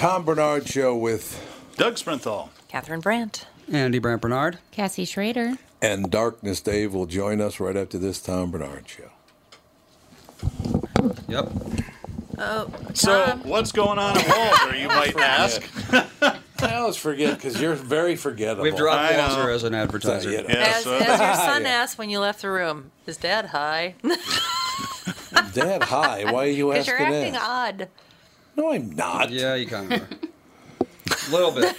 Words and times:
Tom 0.00 0.24
Barnard 0.24 0.66
Show 0.66 0.96
with 0.96 1.38
Doug 1.76 1.96
Sprinthal. 1.96 2.48
Catherine 2.68 3.00
Brandt. 3.00 3.46
Andy 3.70 3.98
Brandt 3.98 4.22
Bernard. 4.22 4.58
Cassie 4.70 5.04
Schrader. 5.04 5.56
and 5.82 6.10
Darkness 6.10 6.60
Dave 6.62 6.94
will 6.94 7.04
join 7.04 7.40
us 7.42 7.60
right 7.60 7.76
after 7.76 7.98
this 7.98 8.18
Tom 8.20 8.50
Barnard 8.50 8.88
Show. 8.88 9.10
Yep. 11.28 11.52
Oh, 12.38 12.70
So, 12.94 13.38
what's 13.42 13.72
going 13.72 13.98
on 13.98 14.16
at 14.16 14.26
Walter, 14.26 14.74
you 14.78 14.88
might 14.96 15.14
ask? 15.18 15.62
I 16.62 16.76
always 16.76 16.96
forget 16.96 17.34
because 17.36 17.60
you're 17.60 17.74
very 17.74 18.16
forgettable. 18.16 18.62
We've 18.62 18.74
dropped 18.76 19.12
I 19.12 19.16
know. 19.16 19.48
As 19.50 19.64
an 19.64 19.74
advertiser. 19.74 20.30
Yeah. 20.30 20.42
Yeah, 20.48 20.54
as, 20.76 20.84
so- 20.84 20.94
as 20.96 21.20
your 21.20 21.34
son 21.34 21.62
Yeah. 21.64 21.68
asked 21.68 21.98
when 21.98 22.08
you 22.08 22.20
left 22.20 22.40
the 22.40 22.50
room, 22.50 22.90
is 23.06 23.18
Dad 23.18 23.46
high? 23.46 23.96
Dad, 25.52 25.82
high? 25.82 26.24
Why 26.32 26.46
are 26.46 26.48
you 26.48 26.72
asking? 26.72 26.94
Because 26.94 27.02
asking 27.02 27.06
you're 27.12 27.16
acting 27.18 27.32
that? 27.34 27.42
odd. 27.42 27.88
No, 28.60 28.72
I'm 28.74 28.90
not. 28.94 29.30
Yeah, 29.30 29.54
you 29.54 29.64
kind 29.66 29.90
of 29.90 30.02
are. 30.02 30.08
A 30.82 31.30
little 31.32 31.50
bit. 31.50 31.74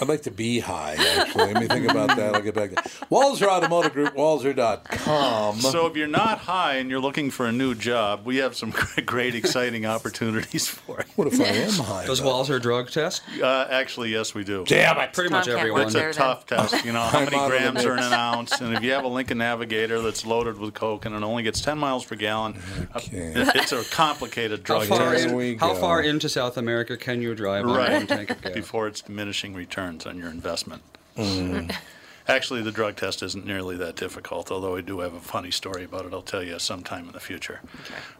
I'd 0.00 0.08
like 0.08 0.22
to 0.22 0.30
be 0.30 0.58
high, 0.60 0.96
actually. 1.18 1.52
Let 1.52 1.60
me 1.62 1.68
think 1.68 1.90
about 1.90 2.16
that. 2.16 2.34
I'll 2.34 2.40
get 2.42 2.54
back 2.54 2.70
to 2.70 2.76
Walser 3.10 3.46
Automotive 3.46 3.92
Group, 3.92 4.14
walser.com. 4.16 5.60
So 5.60 5.86
if 5.86 5.96
you're 5.96 6.06
not 6.08 6.38
high 6.38 6.76
and 6.76 6.90
you're 6.90 7.00
looking 7.00 7.30
for 7.30 7.46
a 7.46 7.52
new 7.52 7.74
job, 7.74 8.24
we 8.24 8.38
have 8.38 8.56
some 8.56 8.72
great, 9.06 9.34
exciting 9.34 9.86
opportunities 9.86 10.66
for 10.68 10.98
you. 10.98 11.04
what 11.16 11.28
if 11.28 11.40
I 11.40 11.44
am 11.44 11.70
high? 11.72 12.06
Does 12.06 12.20
though? 12.20 12.26
Walser 12.26 12.60
drug 12.60 12.90
test? 12.90 13.22
Uh, 13.40 13.66
actually, 13.70 14.10
yes, 14.10 14.34
we 14.34 14.44
do. 14.44 14.64
Damn 14.66 14.98
it. 14.98 15.12
Pretty 15.12 15.28
Tom 15.30 15.38
much 15.40 15.48
everyone. 15.48 15.82
It's 15.82 15.94
a 15.94 15.98
then. 15.98 16.12
tough 16.14 16.46
test. 16.46 16.84
You 16.84 16.92
know, 16.92 17.02
how 17.02 17.20
many 17.24 17.36
out 17.36 17.44
of 17.46 17.50
the 17.52 17.58
grams 17.58 17.84
are 17.84 17.92
in 17.96 18.02
an 18.02 18.12
ounce? 18.12 18.60
And 18.60 18.74
if 18.74 18.82
you 18.82 18.92
have 18.92 19.04
a 19.04 19.08
Lincoln 19.08 19.38
Navigator 19.38 20.00
that's 20.00 20.24
loaded 20.26 20.58
with 20.58 20.74
coke 20.74 21.04
and 21.04 21.14
it 21.14 21.22
only 21.22 21.42
gets 21.42 21.60
10 21.60 21.78
miles 21.78 22.04
per 22.04 22.16
gallon, 22.16 22.58
uh, 22.94 23.00
it's 23.12 23.72
a 23.72 23.84
complicated 23.94 24.60
How 24.60 24.78
drug 24.80 24.86
far, 24.88 25.12
test 25.14 25.28
in, 25.28 25.58
how 25.58 25.74
far 25.74 26.02
into 26.02 26.28
South 26.28 26.56
America 26.56 26.96
can 26.96 27.22
you 27.22 27.34
drive 27.34 27.66
on 27.66 27.76
Right. 27.76 27.92
one 27.92 28.06
tank 28.06 28.30
of 28.30 28.42
gas? 28.42 28.52
before 28.62 28.88
it's 28.88 29.00
diminishing 29.02 29.54
returns 29.82 30.06
on 30.06 30.18
your 30.18 30.30
investment. 30.30 30.82
Mm. 31.16 31.74
Actually, 32.28 32.62
the 32.62 32.70
drug 32.70 32.94
test 32.94 33.20
isn't 33.20 33.44
nearly 33.44 33.76
that 33.76 33.96
difficult, 33.96 34.52
although 34.52 34.76
I 34.76 34.80
do 34.80 35.00
have 35.00 35.12
a 35.12 35.18
funny 35.18 35.50
story 35.50 35.82
about 35.82 36.06
it 36.06 36.12
I'll 36.12 36.22
tell 36.22 36.42
you 36.42 36.56
sometime 36.60 37.06
in 37.06 37.12
the 37.12 37.20
future. 37.20 37.60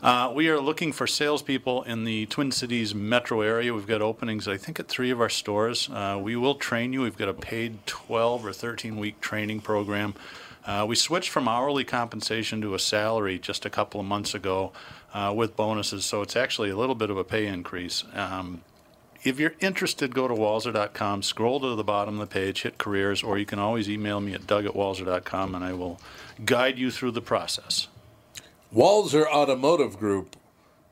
Uh, 0.03 0.33
we 0.34 0.48
are 0.48 0.59
looking 0.59 0.91
for 0.91 1.06
salespeople 1.06 1.84
in 1.84 2.03
the 2.03 2.27
Twin 2.27 2.50
Cities 2.50 2.97
metro 2.97 3.42
area. 3.42 3.72
We've 3.72 3.87
got 3.87 4.03
openings, 4.03 4.48
I 4.48 4.56
think, 4.56 4.81
at 4.81 4.89
three 4.89 5.11
of 5.12 5.20
our 5.20 5.28
stores. 5.28 5.89
Uh, 5.89 6.19
we 6.20 6.34
will 6.34 6.56
train 6.56 6.92
you. 6.92 7.03
We've 7.03 7.17
got 7.17 7.28
a 7.28 7.34
paid 7.34 7.87
12 7.87 8.44
or 8.44 8.53
13 8.53 8.97
week 8.97 9.20
training 9.20 9.61
program. 9.61 10.15
Uh, 10.67 10.84
we 10.89 10.97
switched 10.97 11.31
from 11.31 11.47
hourly 11.47 11.84
compensation 11.84 12.61
to 12.61 12.75
a 12.75 12.81
salary 12.81 13.39
just 13.39 13.65
a 13.65 13.70
couple 13.70 14.00
of 14.00 14.06
months 14.06 14.34
ago 14.34 14.72
uh, 15.15 15.33
with 15.34 15.55
bonuses, 15.55 16.05
so 16.05 16.22
it's 16.22 16.34
actually 16.34 16.70
a 16.70 16.77
little 16.77 16.97
bit 16.97 17.09
of 17.09 17.17
a 17.17 17.25
pay 17.25 17.47
increase. 17.47 18.03
Um, 18.15 18.62
if 19.25 19.39
you're 19.39 19.55
interested, 19.61 20.15
go 20.15 20.27
to 20.28 20.34
walser.com, 20.34 21.23
scroll 21.23 21.61
to 21.61 21.75
the 21.75 21.84
bottom 21.84 22.20
of 22.20 22.28
the 22.28 22.33
page, 22.33 22.62
hit 22.62 22.78
careers, 22.78 23.23
or 23.23 23.39
you 23.39 23.47
can 23.47 23.59
always 23.59 23.89
email 23.89 24.20
me 24.20 24.34
at 24.34 24.47
doug 24.47 24.67
at 24.67 24.75
walser.com 24.75 25.55
and 25.55 25.65
I 25.65 25.73
will 25.73 26.01
guide 26.45 26.78
you 26.78 26.91
through 26.91 27.12
the 27.12 27.23
process. 27.23 27.89
Walser 28.75 29.27
Automotive 29.27 29.98
Group. 29.98 30.37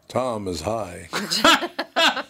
Tom 0.09 0.47
is 0.49 0.63
high. 0.63 1.09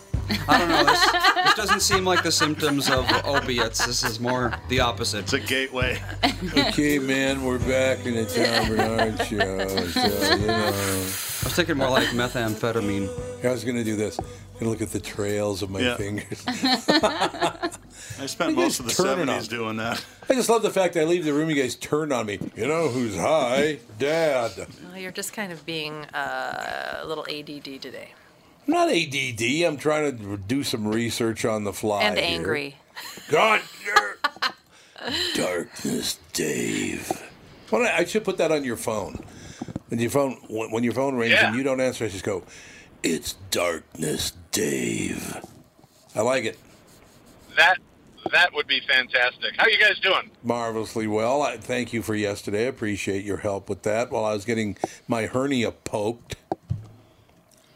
I 0.47 0.57
don't 0.57 0.69
know. 0.69 0.83
This, 0.83 1.11
this 1.45 1.53
doesn't 1.55 1.81
seem 1.81 2.05
like 2.05 2.23
the 2.23 2.31
symptoms 2.31 2.89
of 2.89 3.05
opiates. 3.25 3.85
This 3.85 4.03
is 4.03 4.19
more 4.19 4.53
the 4.69 4.79
opposite. 4.79 5.19
It's 5.19 5.33
a 5.33 5.39
gateway. 5.39 6.01
Okay, 6.57 6.99
man, 6.99 7.43
we're 7.43 7.59
back 7.59 8.05
in 8.05 8.15
the 8.15 8.25
Tom 8.25 8.75
Barnard 8.77 9.17
show. 9.27 9.67
So, 9.89 10.35
you 10.35 10.47
know, 10.47 10.67
I 10.67 11.43
was 11.45 11.53
thinking 11.55 11.77
more 11.77 11.89
like 11.89 12.07
methamphetamine. 12.09 13.09
I 13.45 13.51
was 13.51 13.63
going 13.63 13.77
to 13.77 13.83
do 13.83 13.95
this. 13.95 14.17
I'm 14.19 14.25
Gonna 14.59 14.71
look 14.71 14.81
at 14.83 14.91
the 14.91 14.99
trails 14.99 15.63
of 15.63 15.71
my 15.71 15.79
Yeah. 15.79 15.95
fingers. 15.97 16.43
I 16.47 17.69
spent 18.27 18.55
most 18.55 18.79
of 18.79 18.85
the 18.85 18.91
70s 18.91 19.29
on. 19.39 19.43
doing 19.45 19.77
that. 19.77 20.03
I 20.29 20.33
just 20.35 20.49
love 20.49 20.61
the 20.61 20.69
fact 20.69 20.93
that 20.93 21.01
I 21.01 21.03
leave 21.05 21.25
the 21.25 21.33
room. 21.33 21.49
You 21.49 21.55
guys 21.59 21.75
turn 21.75 22.11
on 22.11 22.27
me. 22.27 22.37
You 22.55 22.67
know 22.67 22.87
who's 22.89 23.15
high? 23.17 23.79
Dad. 23.97 24.51
Well, 24.87 24.97
you're 24.97 25.11
just 25.11 25.33
kind 25.33 25.51
of 25.51 25.65
being 25.65 25.93
uh, 26.13 26.99
a 27.01 27.07
little 27.07 27.25
ADD 27.27 27.81
today. 27.81 28.09
I'm 28.67 28.73
not 28.73 28.89
ADD. 28.89 29.41
I'm 29.65 29.77
trying 29.77 30.17
to 30.17 30.37
do 30.37 30.63
some 30.63 30.87
research 30.87 31.45
on 31.45 31.63
the 31.63 31.73
fly. 31.73 32.03
and 32.03 32.17
here. 32.17 32.25
angry. 32.27 32.75
God, 33.29 33.61
darkness, 35.35 36.19
Dave. 36.33 37.11
Well, 37.71 37.81
I 37.83 37.97
I 37.99 38.05
should 38.05 38.23
put 38.23 38.37
that 38.37 38.51
on 38.51 38.63
your 38.63 38.77
phone. 38.77 39.23
When 39.89 39.99
your 39.99 40.09
phone, 40.11 40.37
when 40.49 40.71
when 40.71 40.83
your 40.83 40.93
phone 40.93 41.15
rings 41.15 41.31
Yeah. 41.33 41.47
and 41.47 41.55
you 41.57 41.63
don't 41.63 41.79
answer, 41.81 42.05
I 42.05 42.09
just 42.09 42.23
go, 42.23 42.43
"It's 43.03 43.33
darkness, 43.49 44.33
Dave." 44.51 45.37
I 46.15 46.21
like 46.21 46.43
it 46.43 46.59
That 47.57 47.77
that 48.31 48.53
would 48.53 48.67
be 48.67 48.81
fantastic. 48.81 49.53
How 49.57 49.67
you 49.67 49.79
guys 49.79 49.97
doing? 49.99 50.29
marvelously 50.43 51.07
well. 51.07 51.41
I 51.41 51.57
thank 51.57 51.93
you 51.93 52.01
for 52.01 52.13
yesterday. 52.15 52.65
I 52.65 52.67
appreciate 52.67 53.23
your 53.25 53.37
help 53.37 53.69
with 53.69 53.81
that. 53.83 54.11
While 54.11 54.25
I 54.25 54.33
was 54.33 54.45
getting 54.45 54.77
my 55.07 55.25
hernia 55.25 55.71
poked, 55.71 56.35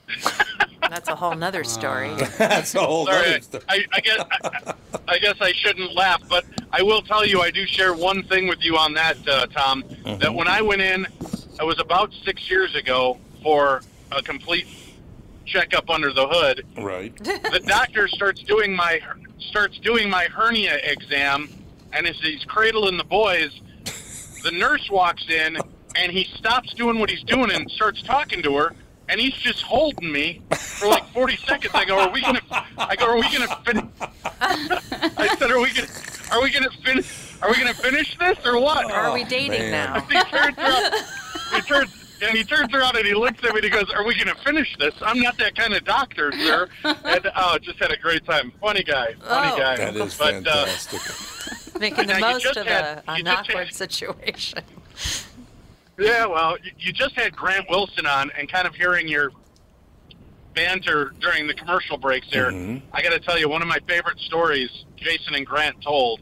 That's 0.90 1.09
a 1.09 1.16
whole 1.16 1.35
nother 1.35 1.63
story. 1.63 2.13
that's 2.38 2.75
a 2.75 2.81
whole 2.81 3.06
Sorry, 3.06 3.28
other 3.28 3.41
story. 3.41 3.63
I, 3.69 3.85
I 3.94 4.00
guess 4.00 4.25
I, 4.31 4.74
I 5.07 5.19
guess 5.19 5.36
I 5.42 5.51
shouldn't 5.54 5.94
laugh, 5.94 6.21
but 6.27 6.45
I 6.71 6.81
will 6.81 7.01
tell 7.01 7.25
you 7.25 7.42
I 7.42 7.51
do 7.51 7.65
share 7.65 7.94
one 7.94 8.24
thing 8.24 8.48
with 8.48 8.62
you 8.62 8.77
on 8.77 8.94
that, 8.94 9.18
uh, 9.27 9.48
Tom. 9.48 9.83
That 10.19 10.33
when 10.33 10.48
I 10.48 10.62
went 10.62 10.81
in, 10.81 11.06
it 11.59 11.65
was 11.65 11.80
about 11.80 12.12
six 12.24 12.50
years 12.50 12.75
ago 12.75 13.18
for 13.42 13.81
a 14.12 14.21
complete 14.21 14.68
checkup 15.45 15.89
under 15.89 16.12
the 16.12 16.27
hood. 16.27 16.65
Right. 16.77 17.15
The 17.18 17.62
doctor 17.65 18.07
starts 18.07 18.42
doing 18.44 18.75
my 18.75 19.00
starts 19.39 19.77
doing 19.80 20.09
my 20.09 20.25
hernia 20.25 20.80
exam, 20.83 21.50
and 21.94 22.07
as 22.07 22.18
he's 22.18 22.44
cradling 22.45 22.98
the 22.98 23.04
boys, 23.04 23.62
the 24.44 24.51
nurse 24.51 24.89
walks 24.89 25.30
in 25.30 25.57
and 25.95 26.12
he 26.12 26.25
stops 26.36 26.74
doing 26.74 27.00
what 27.00 27.09
he's 27.09 27.24
doing 27.24 27.51
and 27.51 27.69
starts 27.71 28.01
talking 28.04 28.42
to 28.44 28.57
her. 28.57 28.75
And 29.07 29.19
he's 29.22 29.34
just 29.36 29.62
holding 29.62 30.12
me 30.12 30.42
for 30.57 30.88
like 30.88 31.06
40 31.13 31.38
seconds. 31.48 31.72
I 31.75 31.86
go, 31.86 32.00
"Are 32.00 32.10
we 32.10 32.22
gonna?" 32.22 32.42
I 32.78 32.96
go, 32.96 33.06
"Are 33.07 33.16
we 33.16 33.31
gonna 33.31 33.56
finish?" 33.66 33.86
I 34.42 35.36
said, 35.40 35.52
"Are 35.52 35.60
we 35.60 35.72
gonna? 35.74 35.88
Are 36.31 36.42
we 36.42 36.52
gonna 36.52 36.72
finish? 36.84 37.38
Are 37.42 37.50
we 37.50 37.57
gonna 37.57 37.74
finish 37.74 38.18
this 38.18 38.38
or 38.46 38.60
what?" 38.60 38.90
Are 38.92 39.13
we 39.13 39.24
dating 39.24 39.72
man. 39.72 39.94
now? 39.94 40.02
he 40.02 40.19
turns 40.24 40.57
around. 40.57 40.94
He 41.54 41.62
turns 41.68 41.94
and 42.22 42.30
and 42.30 42.38
he 42.38 42.44
turns 42.46 42.74
around 42.74 42.96
and 42.96 43.06
he 43.06 43.13
looks 43.13 43.44
at 43.44 43.52
me 43.54 43.57
and 43.57 43.63
he 43.63 43.69
goes, 43.69 43.92
"Are 43.94 44.04
we 44.06 44.16
going 44.16 44.34
to 44.36 44.42
finish 44.44 44.74
this? 44.80 44.94
I'm 45.02 45.19
not 45.19 45.38
that 45.38 45.54
kind 45.56 45.74
of 45.75 45.84
doctor, 45.84 46.31
sir." 46.31 46.68
And 46.84 47.30
oh, 47.36 47.57
just 47.62 47.78
had 47.78 47.92
a 47.92 47.98
great 47.98 48.25
time. 48.25 48.52
Funny 48.62 48.84
guy, 48.84 49.13
funny 49.22 49.52
Oh. 49.54 49.57
guy. 49.57 49.75
That 49.75 49.96
is 49.98 50.18
but, 50.18 50.34
uh, 50.48 50.66
fantastic. 50.66 51.80
Making 51.80 52.07
the 52.07 52.19
most 52.19 52.46
of 52.46 52.66
had- 52.66 53.04
a, 53.06 53.12
an 53.12 53.28
awkward 53.28 53.66
had- 53.68 53.74
situation. 53.75 54.60
Yeah, 55.97 56.25
well, 56.25 56.57
you- 56.63 56.71
you 56.77 56.92
just 56.94 57.15
had 57.15 57.36
Grant 57.36 57.69
Wilson 57.69 58.06
on, 58.06 58.31
and 58.38 58.50
kind 58.51 58.68
of 58.68 58.75
hearing 58.75 59.07
your 59.07 59.31
banter 60.53 61.13
during 61.19 61.47
the 61.47 61.53
commercial 61.53 61.97
breaks 61.97 62.27
there. 62.31 62.51
I 62.94 63.01
got 63.01 63.12
to 63.12 63.19
tell 63.19 63.38
you, 63.38 63.50
one 63.50 63.62
of 63.62 63.68
my 63.68 63.80
favorite 63.88 64.19
stories 64.19 64.69
Jason 64.97 65.36
and 65.36 65.45
Grant 65.45 65.81
told. 65.81 66.21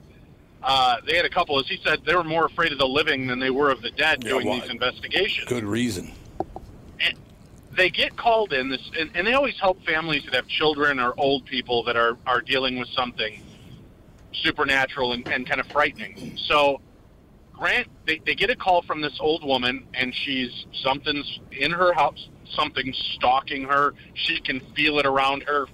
Uh, 0.61 0.95
they 1.05 1.15
had 1.17 1.25
a 1.25 1.29
couple, 1.29 1.59
as 1.59 1.67
he 1.67 1.77
said, 1.83 1.99
they 2.05 2.15
were 2.15 2.23
more 2.23 2.45
afraid 2.45 2.71
of 2.71 2.77
the 2.77 2.87
living 2.87 3.27
than 3.27 3.37
they 3.37 3.49
were 3.49 3.69
of 3.69 3.81
the 3.81 3.91
dead 3.91 4.23
Yeah, 4.23 4.29
doing 4.31 4.47
well, 4.47 4.61
these 4.61 4.69
investigations. 4.69 5.45
Good 5.47 5.65
reason. 5.65 6.13
And 7.01 7.15
they 7.73 7.89
get 7.89 8.15
called 8.15 8.53
in 8.53 8.69
this, 8.69 8.79
and, 8.97 9.09
and 9.13 9.27
they 9.27 9.33
always 9.33 9.59
help 9.59 9.83
families 9.85 10.23
that 10.23 10.33
have 10.33 10.47
children 10.47 10.99
or 11.01 11.13
old 11.17 11.45
people 11.45 11.83
that 11.83 11.97
are 11.97 12.17
are 12.25 12.39
dealing 12.39 12.79
with 12.79 12.87
something 12.89 13.41
supernatural 14.31 15.11
and, 15.13 15.27
and 15.27 15.45
kind 15.45 15.59
of 15.59 15.67
frightening. 15.67 16.37
So, 16.37 16.79
Grant, 17.63 17.87
they, 18.05 18.19
they 18.25 18.35
get 18.35 18.49
a 18.49 18.57
call 18.57 18.81
from 18.81 18.99
this 18.99 19.17
old 19.21 19.41
woman, 19.41 19.87
and 19.93 20.13
she's 20.13 20.65
something's 20.83 21.39
in 21.53 21.71
her 21.71 21.93
house, 21.93 22.27
something's 22.53 22.97
stalking 23.15 23.63
her. 23.63 23.93
She 24.15 24.41
can 24.41 24.59
feel 24.75 24.99
it 24.99 25.05
around 25.05 25.43
her. 25.43 25.67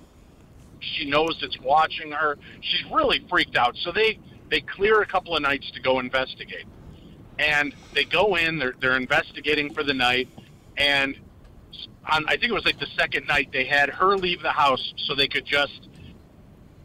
She 0.81 1.09
knows 1.09 1.39
it's 1.41 1.59
watching 1.61 2.11
her. 2.11 2.37
She's 2.61 2.83
really 2.91 3.25
freaked 3.27 3.57
out. 3.57 3.75
So 3.75 3.91
they 3.91 4.19
they 4.51 4.61
clear 4.61 5.01
a 5.01 5.05
couple 5.07 5.35
of 5.35 5.41
nights 5.41 5.71
to 5.71 5.79
go 5.81 5.97
investigate, 5.97 6.65
and 7.39 7.73
they 7.95 8.03
go 8.03 8.35
in. 8.35 8.59
They're 8.59 8.75
they're 8.79 8.95
investigating 8.95 9.73
for 9.73 9.83
the 9.83 9.95
night, 9.95 10.29
and 10.77 11.15
on 12.07 12.23
I 12.27 12.37
think 12.37 12.51
it 12.51 12.53
was 12.53 12.65
like 12.65 12.79
the 12.79 12.91
second 12.99 13.25
night 13.25 13.49
they 13.51 13.65
had 13.65 13.89
her 13.89 14.15
leave 14.15 14.43
the 14.43 14.51
house 14.51 14.93
so 15.07 15.15
they 15.15 15.27
could 15.27 15.45
just 15.45 15.89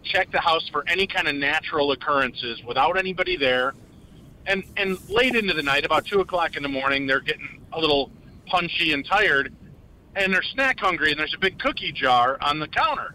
check 0.02 0.30
the 0.30 0.40
house 0.40 0.66
for 0.70 0.82
any 0.88 1.06
kind 1.06 1.28
of 1.28 1.34
natural 1.34 1.92
occurrences 1.92 2.62
without 2.64 2.96
anybody 2.96 3.36
there. 3.36 3.74
And 4.46 4.62
and 4.76 4.98
late 5.08 5.34
into 5.34 5.54
the 5.54 5.62
night, 5.62 5.84
about 5.84 6.04
two 6.04 6.20
o'clock 6.20 6.56
in 6.56 6.62
the 6.62 6.68
morning, 6.68 7.06
they're 7.06 7.20
getting 7.20 7.62
a 7.72 7.80
little 7.80 8.10
punchy 8.46 8.92
and 8.92 9.04
tired, 9.06 9.54
and 10.16 10.32
they're 10.32 10.42
snack 10.42 10.78
hungry. 10.80 11.10
And 11.10 11.18
there's 11.18 11.34
a 11.34 11.38
big 11.38 11.58
cookie 11.58 11.92
jar 11.92 12.36
on 12.40 12.58
the 12.60 12.68
counter. 12.68 13.14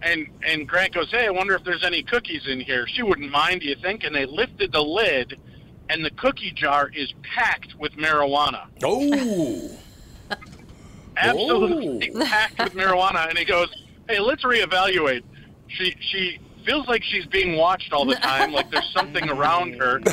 And 0.00 0.26
and 0.44 0.66
Grant 0.66 0.94
goes, 0.94 1.10
"Hey, 1.10 1.26
I 1.26 1.30
wonder 1.30 1.54
if 1.54 1.62
there's 1.62 1.84
any 1.84 2.02
cookies 2.02 2.46
in 2.46 2.60
here." 2.60 2.86
She 2.88 3.02
wouldn't 3.02 3.30
mind, 3.30 3.60
do 3.60 3.68
you 3.68 3.76
think? 3.76 4.02
And 4.04 4.14
they 4.14 4.24
lifted 4.26 4.72
the 4.72 4.82
lid, 4.82 5.38
and 5.88 6.04
the 6.04 6.10
cookie 6.10 6.50
jar 6.52 6.90
is 6.94 7.12
packed 7.22 7.74
with 7.78 7.92
marijuana 7.92 8.66
Oh, 8.82 9.70
absolutely 11.16 12.10
oh. 12.14 12.24
packed 12.24 12.58
with 12.58 12.74
marijuana. 12.74 13.28
And 13.28 13.38
he 13.38 13.44
goes, 13.44 13.68
"Hey, 14.08 14.18
let's 14.20 14.42
reevaluate." 14.42 15.22
She 15.68 15.94
she 16.00 16.38
feels 16.64 16.86
like 16.88 17.02
she's 17.04 17.26
being 17.26 17.56
watched 17.56 17.92
all 17.92 18.04
the 18.04 18.14
time, 18.16 18.52
like 18.52 18.70
there's 18.70 18.90
something 18.92 19.28
around 19.28 19.74
her. 19.74 20.00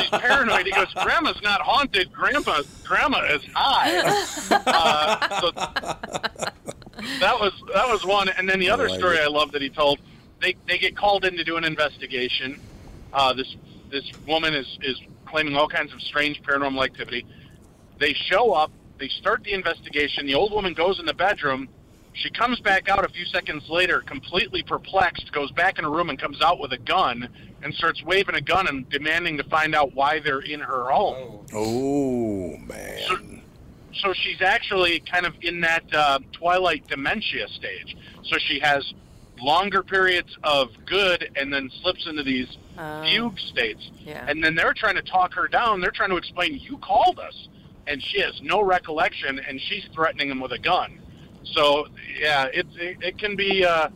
She's 0.00 0.10
paranoid. 0.10 0.66
He 0.66 0.72
goes, 0.72 0.92
"Grandma's 0.94 1.40
not 1.42 1.60
haunted. 1.60 2.12
Grandma 2.12 2.62
Grandma 2.84 3.20
is 3.24 3.42
high." 3.54 4.24
Uh, 4.70 5.40
so 5.40 5.50
that 7.20 7.38
was 7.38 7.52
that 7.74 7.88
was 7.88 8.04
one. 8.04 8.28
And 8.28 8.48
then 8.48 8.58
the 8.58 8.70
other 8.70 8.88
like 8.88 8.98
story 8.98 9.16
it. 9.16 9.22
I 9.22 9.28
love 9.28 9.52
that 9.52 9.62
he 9.62 9.70
told. 9.70 9.98
They 10.40 10.56
they 10.66 10.78
get 10.78 10.96
called 10.96 11.24
in 11.24 11.36
to 11.36 11.44
do 11.44 11.56
an 11.56 11.64
investigation. 11.64 12.60
Uh, 13.12 13.32
this 13.32 13.56
this 13.90 14.10
woman 14.26 14.54
is 14.54 14.78
is 14.82 15.00
claiming 15.26 15.56
all 15.56 15.68
kinds 15.68 15.92
of 15.92 16.00
strange 16.02 16.42
paranormal 16.42 16.84
activity. 16.84 17.26
They 17.98 18.14
show 18.14 18.52
up. 18.52 18.70
They 18.98 19.08
start 19.08 19.44
the 19.44 19.52
investigation. 19.52 20.26
The 20.26 20.34
old 20.34 20.52
woman 20.52 20.74
goes 20.74 20.98
in 20.98 21.06
the 21.06 21.14
bedroom. 21.14 21.68
She 22.14 22.30
comes 22.30 22.58
back 22.60 22.88
out 22.88 23.04
a 23.04 23.08
few 23.08 23.24
seconds 23.26 23.68
later, 23.68 24.00
completely 24.00 24.62
perplexed, 24.62 25.30
goes 25.32 25.52
back 25.52 25.78
in 25.78 25.84
her 25.84 25.90
room 25.90 26.10
and 26.10 26.18
comes 26.18 26.40
out 26.42 26.58
with 26.58 26.72
a 26.72 26.78
gun 26.78 27.28
and 27.62 27.74
starts 27.74 28.02
waving 28.04 28.34
a 28.34 28.40
gun 28.40 28.68
and 28.68 28.88
demanding 28.88 29.36
to 29.36 29.44
find 29.44 29.74
out 29.74 29.94
why 29.94 30.20
they're 30.20 30.40
in 30.40 30.60
her 30.60 30.90
home. 30.90 31.44
oh 31.54 32.56
man. 32.58 33.42
So 33.94 34.12
she's 34.12 34.40
actually 34.42 35.00
kind 35.00 35.26
of 35.26 35.34
in 35.42 35.60
that 35.62 35.82
uh, 35.92 36.20
twilight 36.32 36.86
dementia 36.86 37.48
stage. 37.48 37.96
So 38.24 38.38
she 38.38 38.60
has 38.60 38.94
longer 39.40 39.82
periods 39.82 40.36
of 40.44 40.68
good 40.86 41.30
and 41.36 41.52
then 41.52 41.70
slips 41.82 42.06
into 42.06 42.22
these 42.22 42.46
Oh. 42.80 43.02
fugue 43.02 43.36
states. 43.40 43.90
Yeah. 44.04 44.24
And 44.28 44.42
then 44.44 44.54
they're 44.54 44.72
trying 44.72 44.94
to 44.94 45.02
talk 45.02 45.34
her 45.34 45.48
down. 45.48 45.80
They're 45.80 45.90
trying 45.90 46.10
to 46.10 46.16
explain, 46.16 46.60
you 46.60 46.78
called 46.78 47.18
us. 47.18 47.48
And 47.88 48.00
she 48.00 48.20
has 48.20 48.40
no 48.40 48.62
recollection, 48.62 49.40
and 49.40 49.60
she's 49.60 49.82
threatening 49.92 50.28
them 50.28 50.38
with 50.38 50.52
a 50.52 50.58
gun. 50.60 51.00
So, 51.42 51.88
yeah, 52.20 52.44
it, 52.54 52.66
it, 52.76 52.98
it 53.00 53.18
can 53.18 53.34
be 53.34 53.64
uh, 53.64 53.88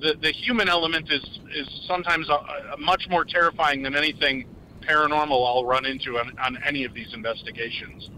the, 0.00 0.14
the 0.20 0.32
human 0.32 0.68
element 0.68 1.10
is, 1.10 1.22
is 1.54 1.68
sometimes 1.86 2.28
uh 2.28 2.34
uh 2.34 2.76
much 2.78 3.08
more 3.08 3.24
terrifying 3.24 3.82
than 3.82 3.94
anything 3.94 4.46
paranormal 4.82 5.46
I'll 5.46 5.64
run 5.64 5.84
into 5.84 6.18
on, 6.18 6.36
on 6.38 6.58
any 6.64 6.84
of 6.84 6.94
these 6.94 7.12
investigations. 7.12 8.10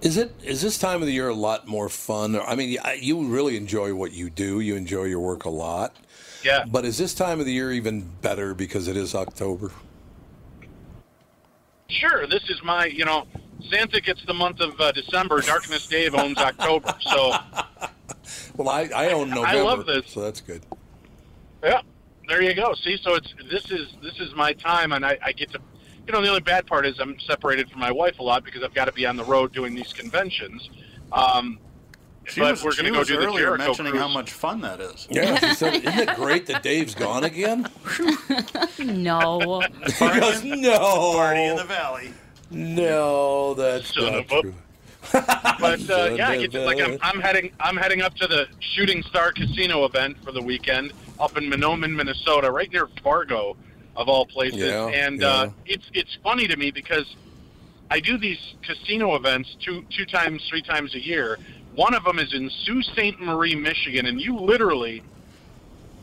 Is 0.00 0.16
it 0.16 0.34
is 0.42 0.60
this 0.60 0.78
time 0.78 1.00
of 1.00 1.06
the 1.06 1.12
year 1.12 1.28
a 1.28 1.34
lot 1.34 1.68
more 1.68 1.88
fun? 1.88 2.36
I 2.36 2.56
mean, 2.56 2.76
you 2.98 3.24
really 3.24 3.56
enjoy 3.56 3.94
what 3.94 4.12
you 4.12 4.30
do. 4.30 4.58
You 4.60 4.74
enjoy 4.74 5.04
your 5.04 5.20
work 5.20 5.44
a 5.44 5.50
lot. 5.50 5.96
Yeah. 6.44 6.64
But 6.66 6.84
is 6.84 6.98
this 6.98 7.14
time 7.14 7.38
of 7.38 7.46
the 7.46 7.52
year 7.52 7.72
even 7.72 8.10
better 8.20 8.52
because 8.52 8.88
it 8.88 8.96
is 8.96 9.14
October? 9.14 9.70
sure, 11.92 12.26
this 12.26 12.42
is 12.48 12.60
my, 12.64 12.86
you 12.86 13.04
know, 13.04 13.26
Santa 13.70 14.00
gets 14.00 14.24
the 14.24 14.34
month 14.34 14.60
of 14.60 14.78
uh, 14.80 14.92
December. 14.92 15.40
Darkness 15.40 15.86
Dave 15.86 16.14
owns 16.14 16.38
October. 16.38 16.94
So, 17.00 17.32
Well, 18.56 18.68
I, 18.68 18.88
I 18.94 19.12
own 19.12 19.30
November, 19.30 19.48
I 19.48 19.60
love 19.60 19.86
this. 19.86 20.04
so 20.06 20.20
that's 20.20 20.40
good. 20.40 20.62
Yeah, 21.62 21.80
there 22.28 22.42
you 22.42 22.54
go. 22.54 22.74
See, 22.74 22.98
so 23.02 23.14
it's 23.14 23.32
this 23.50 23.70
is 23.70 23.88
this 24.02 24.18
is 24.20 24.34
my 24.34 24.52
time, 24.52 24.92
and 24.92 25.04
I, 25.04 25.18
I 25.24 25.32
get 25.32 25.52
to, 25.52 25.60
you 26.06 26.12
know, 26.12 26.20
the 26.22 26.28
only 26.28 26.40
bad 26.40 26.66
part 26.66 26.86
is 26.86 26.98
I'm 26.98 27.18
separated 27.20 27.70
from 27.70 27.80
my 27.80 27.90
wife 27.92 28.18
a 28.18 28.22
lot 28.22 28.44
because 28.44 28.62
I've 28.62 28.74
got 28.74 28.86
to 28.86 28.92
be 28.92 29.06
on 29.06 29.16
the 29.16 29.24
road 29.24 29.52
doing 29.52 29.74
these 29.74 29.92
conventions. 29.92 30.68
Um, 31.12 31.58
She 32.24 32.40
but 32.40 32.52
was, 32.52 32.64
we're 32.64 32.72
going 32.72 32.86
to 32.86 32.90
go 32.92 33.04
do 33.04 33.16
the 33.16 33.26
earlier 33.26 33.46
Jericho 33.46 33.64
mentioning 33.66 33.96
how 33.96 34.08
much 34.08 34.30
fun 34.32 34.60
that 34.62 34.80
is. 34.80 35.08
Yeah, 35.10 35.38
she 35.38 35.54
said, 35.62 35.74
isn't 35.74 35.98
it 36.08 36.16
great 36.16 36.46
that 36.46 36.62
Dave's 36.62 36.94
gone 36.94 37.24
again? 37.24 37.68
No. 38.78 39.60
He 39.98 40.20
goes, 40.20 40.44
no, 40.44 40.78
Party 41.14 41.42
in 41.42 41.56
the 41.56 41.64
valley. 41.64 42.12
no, 42.50 43.54
that's 43.54 43.94
Son 43.94 44.12
not 44.12 44.28
true. 44.28 44.54
But 45.12 45.90
uh, 45.90 46.14
yeah, 46.16 46.28
I 46.30 46.36
get 46.38 46.52
to, 46.52 46.64
like 46.64 46.80
I'm, 46.80 46.96
I'm 47.02 47.20
heading 47.20 47.50
I'm 47.58 47.76
heading 47.76 48.02
up 48.02 48.14
to 48.16 48.26
the 48.28 48.46
Shooting 48.60 49.02
Star 49.02 49.32
Casino 49.32 49.84
event 49.84 50.16
for 50.24 50.30
the 50.30 50.40
weekend 50.40 50.92
up 51.22 51.36
in 51.38 51.48
Mahnomen, 51.48 51.94
Minnesota, 51.94 52.50
right 52.50 52.70
near 52.70 52.88
Fargo, 53.02 53.56
of 53.96 54.08
all 54.08 54.26
places. 54.26 54.58
Yeah, 54.58 54.88
and 54.88 55.22
Uh, 55.22 55.50
it's 55.64 55.88
it's 55.94 56.18
funny 56.22 56.48
to 56.48 56.56
me 56.56 56.70
because 56.70 57.14
I 57.90 58.00
do 58.00 58.18
these 58.18 58.54
casino 58.62 59.14
events 59.14 59.56
two 59.60 59.84
two 59.90 60.04
times, 60.04 60.46
three 60.48 60.62
times 60.62 60.94
a 60.94 61.00
year. 61.00 61.38
One 61.74 61.94
of 61.94 62.04
them 62.04 62.18
is 62.18 62.34
in 62.34 62.50
Sault 62.50 62.84
Ste. 62.84 63.18
Marie, 63.20 63.54
Michigan, 63.54 64.06
and 64.06 64.20
you 64.20 64.36
literally 64.38 65.02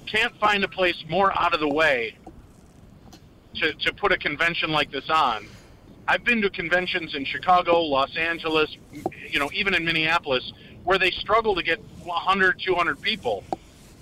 can't 0.07 0.35
find 0.39 0.63
a 0.63 0.67
place 0.67 1.03
more 1.07 1.37
out 1.37 1.53
of 1.53 1.59
the 1.59 1.67
way 1.67 2.15
to, 3.55 3.73
to 3.73 3.93
put 3.93 4.11
a 4.11 4.17
convention 4.17 4.71
like 4.71 4.89
this 4.89 5.07
on. 5.09 5.45
I've 6.07 6.23
been 6.23 6.41
to 6.41 6.49
conventions 6.49 7.13
in 7.13 7.23
Chicago, 7.25 7.81
Los 7.81 8.15
Angeles, 8.17 8.75
you 9.29 9.37
know, 9.37 9.51
even 9.53 9.75
in 9.75 9.85
Minneapolis, 9.85 10.51
where 10.83 10.97
they 10.97 11.11
struggle 11.11 11.53
to 11.53 11.61
get 11.61 11.79
100, 12.03 12.59
200 12.59 12.99
people. 12.99 13.43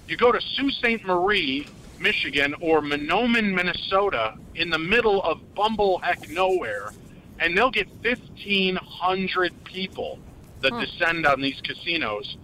You 0.08 0.16
go 0.16 0.32
to 0.32 0.40
Sault 0.40 0.72
Ste. 0.74 1.04
Marie, 1.04 1.68
Michigan, 2.00 2.56
or 2.62 2.82
Mahnomen, 2.82 3.54
Minnesota, 3.54 4.36
in 4.56 4.70
the 4.70 4.80
middle 4.80 5.22
of 5.24 5.54
bumble 5.54 6.00
heck 6.00 6.30
nowhere, 6.30 6.92
and 7.40 7.58
they'll 7.58 7.72
get 7.72 7.88
1,500 8.02 9.64
people 9.66 10.20
that 10.62 10.72
hmm. 10.72 10.80
descend 10.80 11.26
on 11.26 11.42
these 11.42 11.60
casinos 11.62 12.38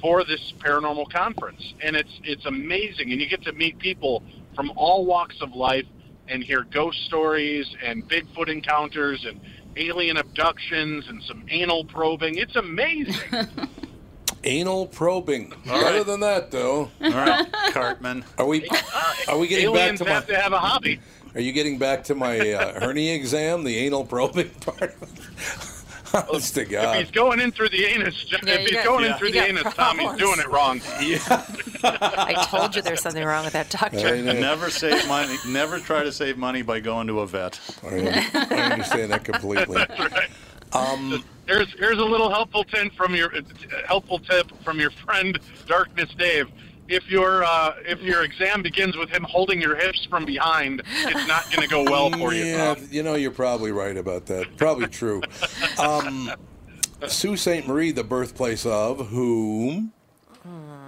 for 0.00 0.24
this 0.24 0.52
paranormal 0.58 1.12
conference, 1.12 1.74
and 1.82 1.94
it's 1.94 2.20
it's 2.24 2.46
amazing, 2.46 3.12
and 3.12 3.20
you 3.20 3.28
get 3.28 3.42
to 3.42 3.52
meet 3.52 3.78
people 3.78 4.22
from 4.54 4.72
all 4.76 5.04
walks 5.04 5.40
of 5.42 5.54
life 5.54 5.86
and 6.28 6.42
hear 6.42 6.62
ghost 6.62 7.04
stories 7.04 7.66
and 7.84 8.08
Bigfoot 8.08 8.48
encounters 8.48 9.26
and 9.26 9.40
alien 9.76 10.16
abductions 10.16 11.06
and 11.08 11.22
some 11.24 11.44
anal 11.50 11.84
probing. 11.84 12.38
It's 12.38 12.56
amazing. 12.56 13.14
Anal 14.44 14.86
probing. 14.86 15.52
Better 15.66 16.02
than 16.04 16.20
that, 16.20 16.50
though. 16.50 16.90
All 17.02 17.10
right, 17.10 17.46
Cartman. 17.72 18.24
Are 18.38 18.46
we? 18.46 18.66
Are 19.28 19.36
we 19.38 19.46
getting 19.48 19.72
back 19.72 19.82
Aliens 19.82 20.00
to 20.00 20.04
have 20.06 20.28
my? 20.28 20.34
to 20.34 20.40
have 20.40 20.52
a 20.52 20.58
hobby. 20.58 20.98
Are 21.34 21.40
you 21.40 21.52
getting 21.52 21.78
back 21.78 22.04
to 22.04 22.14
my 22.14 22.52
uh, 22.52 22.80
hernia 22.80 23.14
exam, 23.14 23.64
the 23.64 23.76
anal 23.78 24.04
probing 24.04 24.48
part? 24.60 24.96
Honest 26.12 26.54
to 26.56 26.62
If 26.62 26.94
he's 26.98 27.10
going 27.12 27.38
in 27.38 27.52
through 27.52 27.68
the 27.68 27.84
anus, 27.84 28.26
Yeah, 28.28 28.38
if 28.42 28.48
you 28.62 28.66
he's 28.66 28.72
got- 28.72 28.84
going 28.84 29.04
in 29.04 29.14
through 29.14 29.28
you 29.28 29.34
the 29.34 29.38
got 29.40 29.48
anus, 29.48 29.62
Tommy's 29.74 30.06
problems. 30.06 30.18
doing 30.18 30.38
it 30.40 30.48
wrong. 30.48 30.80
I 31.84 32.46
told 32.50 32.74
you 32.74 32.82
there's 32.82 33.00
something 33.00 33.24
wrong 33.24 33.44
with 33.44 33.52
that 33.52 33.70
doctor. 33.70 34.20
Never 34.20 34.70
save 34.70 35.06
money. 35.06 35.36
Never 35.46 35.78
try 35.78 36.02
to 36.02 36.10
save 36.10 36.36
money 36.36 36.62
by 36.62 36.80
going 36.80 37.06
to 37.06 37.20
a 37.20 37.28
vet. 37.28 37.60
I, 37.84 38.28
I 38.50 38.54
understand 38.72 39.12
that 39.12 39.22
completely. 39.24 39.84
Um, 40.72 41.24
Here's 41.50 41.72
here's 41.80 41.98
a 41.98 42.04
little 42.04 42.30
helpful 42.30 42.62
tip 42.62 42.92
from 42.94 43.12
your 43.16 43.34
uh, 43.36 43.40
helpful 43.84 44.20
tip 44.20 44.46
from 44.62 44.78
your 44.78 44.92
friend 44.92 45.36
Darkness 45.66 46.08
Dave. 46.16 46.46
If 46.86 47.10
your 47.10 47.42
uh, 47.42 47.74
if 47.84 48.00
your 48.02 48.22
exam 48.22 48.62
begins 48.62 48.96
with 48.96 49.08
him 49.10 49.24
holding 49.24 49.60
your 49.60 49.74
hips 49.74 50.04
from 50.08 50.24
behind, 50.24 50.80
it's 50.86 51.26
not 51.26 51.50
going 51.50 51.62
to 51.62 51.68
go 51.68 51.82
well 51.82 52.08
for 52.12 52.32
you. 52.32 52.44
yeah, 52.46 52.74
Tom. 52.76 52.86
you 52.92 53.02
know, 53.02 53.16
you're 53.16 53.32
probably 53.32 53.72
right 53.72 53.96
about 53.96 54.26
that. 54.26 54.56
Probably 54.56 54.86
true. 54.86 55.22
Um, 55.78 56.30
Sault 57.08 57.38
Ste. 57.38 57.66
Marie, 57.66 57.90
the 57.90 58.04
birthplace 58.04 58.64
of 58.66 59.08
whom 59.08 59.92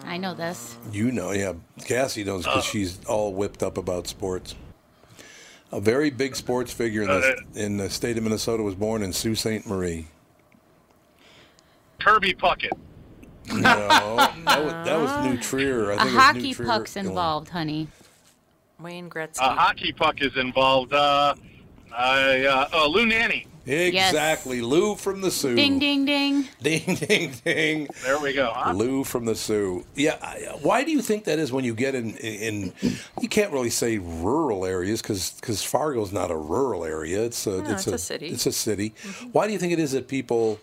I 0.05 0.17
know 0.19 0.35
this. 0.35 0.77
you 0.93 1.11
know, 1.11 1.33
yeah, 1.33 1.55
Cassie 1.87 2.23
knows 2.25 2.47
Uh. 2.47 2.51
because 2.51 2.67
she's 2.67 3.05
all 3.07 3.33
whipped 3.33 3.63
up 3.65 3.77
about 3.79 4.07
sports. 4.07 4.55
A 5.73 5.81
very 5.81 6.11
big 6.11 6.37
sports 6.37 6.73
figure 6.73 7.03
in 7.03 7.09
the, 7.09 7.15
Uh, 7.33 7.37
in 7.55 7.77
the 7.79 7.89
state 7.91 8.17
of 8.19 8.23
Minnesota 8.23 8.63
was 8.63 8.75
born 8.77 9.03
in 9.03 9.13
Sault 9.13 9.39
Ste. 9.39 9.67
Marie. 9.67 10.07
Kirby 12.05 12.35
Puckett. 12.35 12.71
No, 13.49 13.61
that 13.63 14.37
was, 14.65 14.73
that 14.87 15.01
was 15.01 15.25
New 15.27 15.39
Trier. 15.39 15.93
I 15.93 15.95
A 15.95 15.99
think 15.99 16.01
it 16.01 16.15
was 16.15 16.15
hockey 16.25 16.55
Trier, 16.55 16.67
puck's 16.67 16.97
Illinois. 16.97 17.11
involved, 17.11 17.49
honey. 17.49 17.89
Wayne 18.81 19.11
Gretzky. 19.11 19.39
A 19.39 19.51
hockey 19.55 19.93
puck 19.93 20.21
is 20.23 20.37
involved. 20.37 20.93
Uh, 20.93 21.35
I, 21.97 22.45
uh, 22.47 22.69
uh, 22.73 22.87
Lou 22.89 23.07
Nanne. 23.07 23.47
Exactly, 23.65 24.61
Lou 24.61 24.97
from 24.97 25.21
the 25.21 25.31
Soo. 25.31 25.55
Ding, 25.55 25.79
ding, 25.79 26.05
ding. 26.05 26.49
ding, 26.63 26.97
ding, 26.97 27.33
ding. 27.45 27.89
There 28.05 28.19
we 28.19 28.33
go. 28.33 28.51
Huh? 28.53 28.73
Lou 28.73 29.05
from 29.05 29.25
the 29.25 29.37
Soo. 29.37 29.85
Yeah. 29.95 30.17
I- 30.21 30.57
Why 30.63 30.83
do 30.83 30.91
you 30.91 31.01
think 31.01 31.25
that 31.25 31.39
is 31.39 31.53
when 31.53 31.65
you 31.65 31.73
get 31.75 31.95
in? 31.95 32.17
In 32.17 32.73
you 33.21 33.29
can't 33.29 33.53
really 33.53 33.71
say 33.71 33.99
rural 33.99 34.67
areas 34.67 35.01
because 35.01 35.63
Fargo's 35.63 36.13
not 36.13 36.33
a 36.33 36.37
rural 36.37 36.85
area. 36.85 37.23
It's 37.25 37.47
a 37.47 37.71
it's 37.73 37.87
a 37.87 37.99
city. 37.99 38.27
It's 38.29 38.47
a 38.47 38.53
city. 38.53 38.95
Why 39.31 39.47
do 39.47 39.53
you 39.53 39.61
think 39.61 39.73
it 39.73 39.79
is 39.79 39.93
that 39.93 40.09
people 40.09 40.59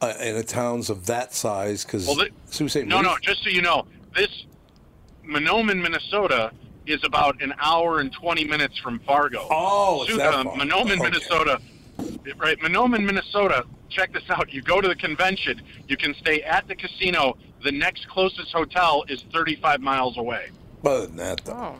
uh, 0.00 0.14
in 0.20 0.34
the 0.36 0.44
towns 0.44 0.90
of 0.90 1.06
that 1.06 1.34
size? 1.34 1.84
Because 1.84 2.06
Well, 2.06 2.16
the- 2.16 2.30
Sault 2.46 2.70
Ste. 2.70 2.76
No, 2.86 2.96
Marie- 2.98 3.08
no. 3.08 3.16
Just 3.22 3.42
so 3.44 3.50
you 3.50 3.62
know, 3.62 3.86
this 4.14 4.44
Mahnomen, 5.26 5.80
Minnesota, 5.82 6.52
is 6.86 7.02
about 7.04 7.40
an 7.42 7.52
hour 7.60 8.00
and 8.00 8.12
twenty 8.12 8.44
minutes 8.44 8.78
from 8.78 8.98
Fargo. 9.00 9.46
Oh, 9.50 10.02
it's 10.02 10.12
Sioux- 10.12 10.18
that 10.18 10.34
uh, 10.34 10.44
far. 10.44 10.56
Mahnomen, 10.56 10.92
Okay. 10.92 11.02
Minnesota. 11.02 11.60
Right, 12.36 12.58
Mahnomen, 12.60 13.04
Minnesota. 13.04 13.64
Check 13.90 14.12
this 14.12 14.22
out. 14.30 14.52
You 14.52 14.62
go 14.62 14.80
to 14.80 14.88
the 14.88 14.94
convention. 14.94 15.60
You 15.88 15.96
can 15.96 16.14
stay 16.14 16.42
at 16.42 16.68
the 16.68 16.74
casino. 16.76 17.36
The 17.64 17.72
next 17.72 18.06
closest 18.08 18.52
hotel 18.52 19.04
is 19.08 19.22
35 19.32 19.80
miles 19.80 20.16
away. 20.16 20.50
Other 20.84 21.06
than 21.06 21.16
that, 21.16 21.44
though. 21.44 21.52
Oh. 21.54 21.76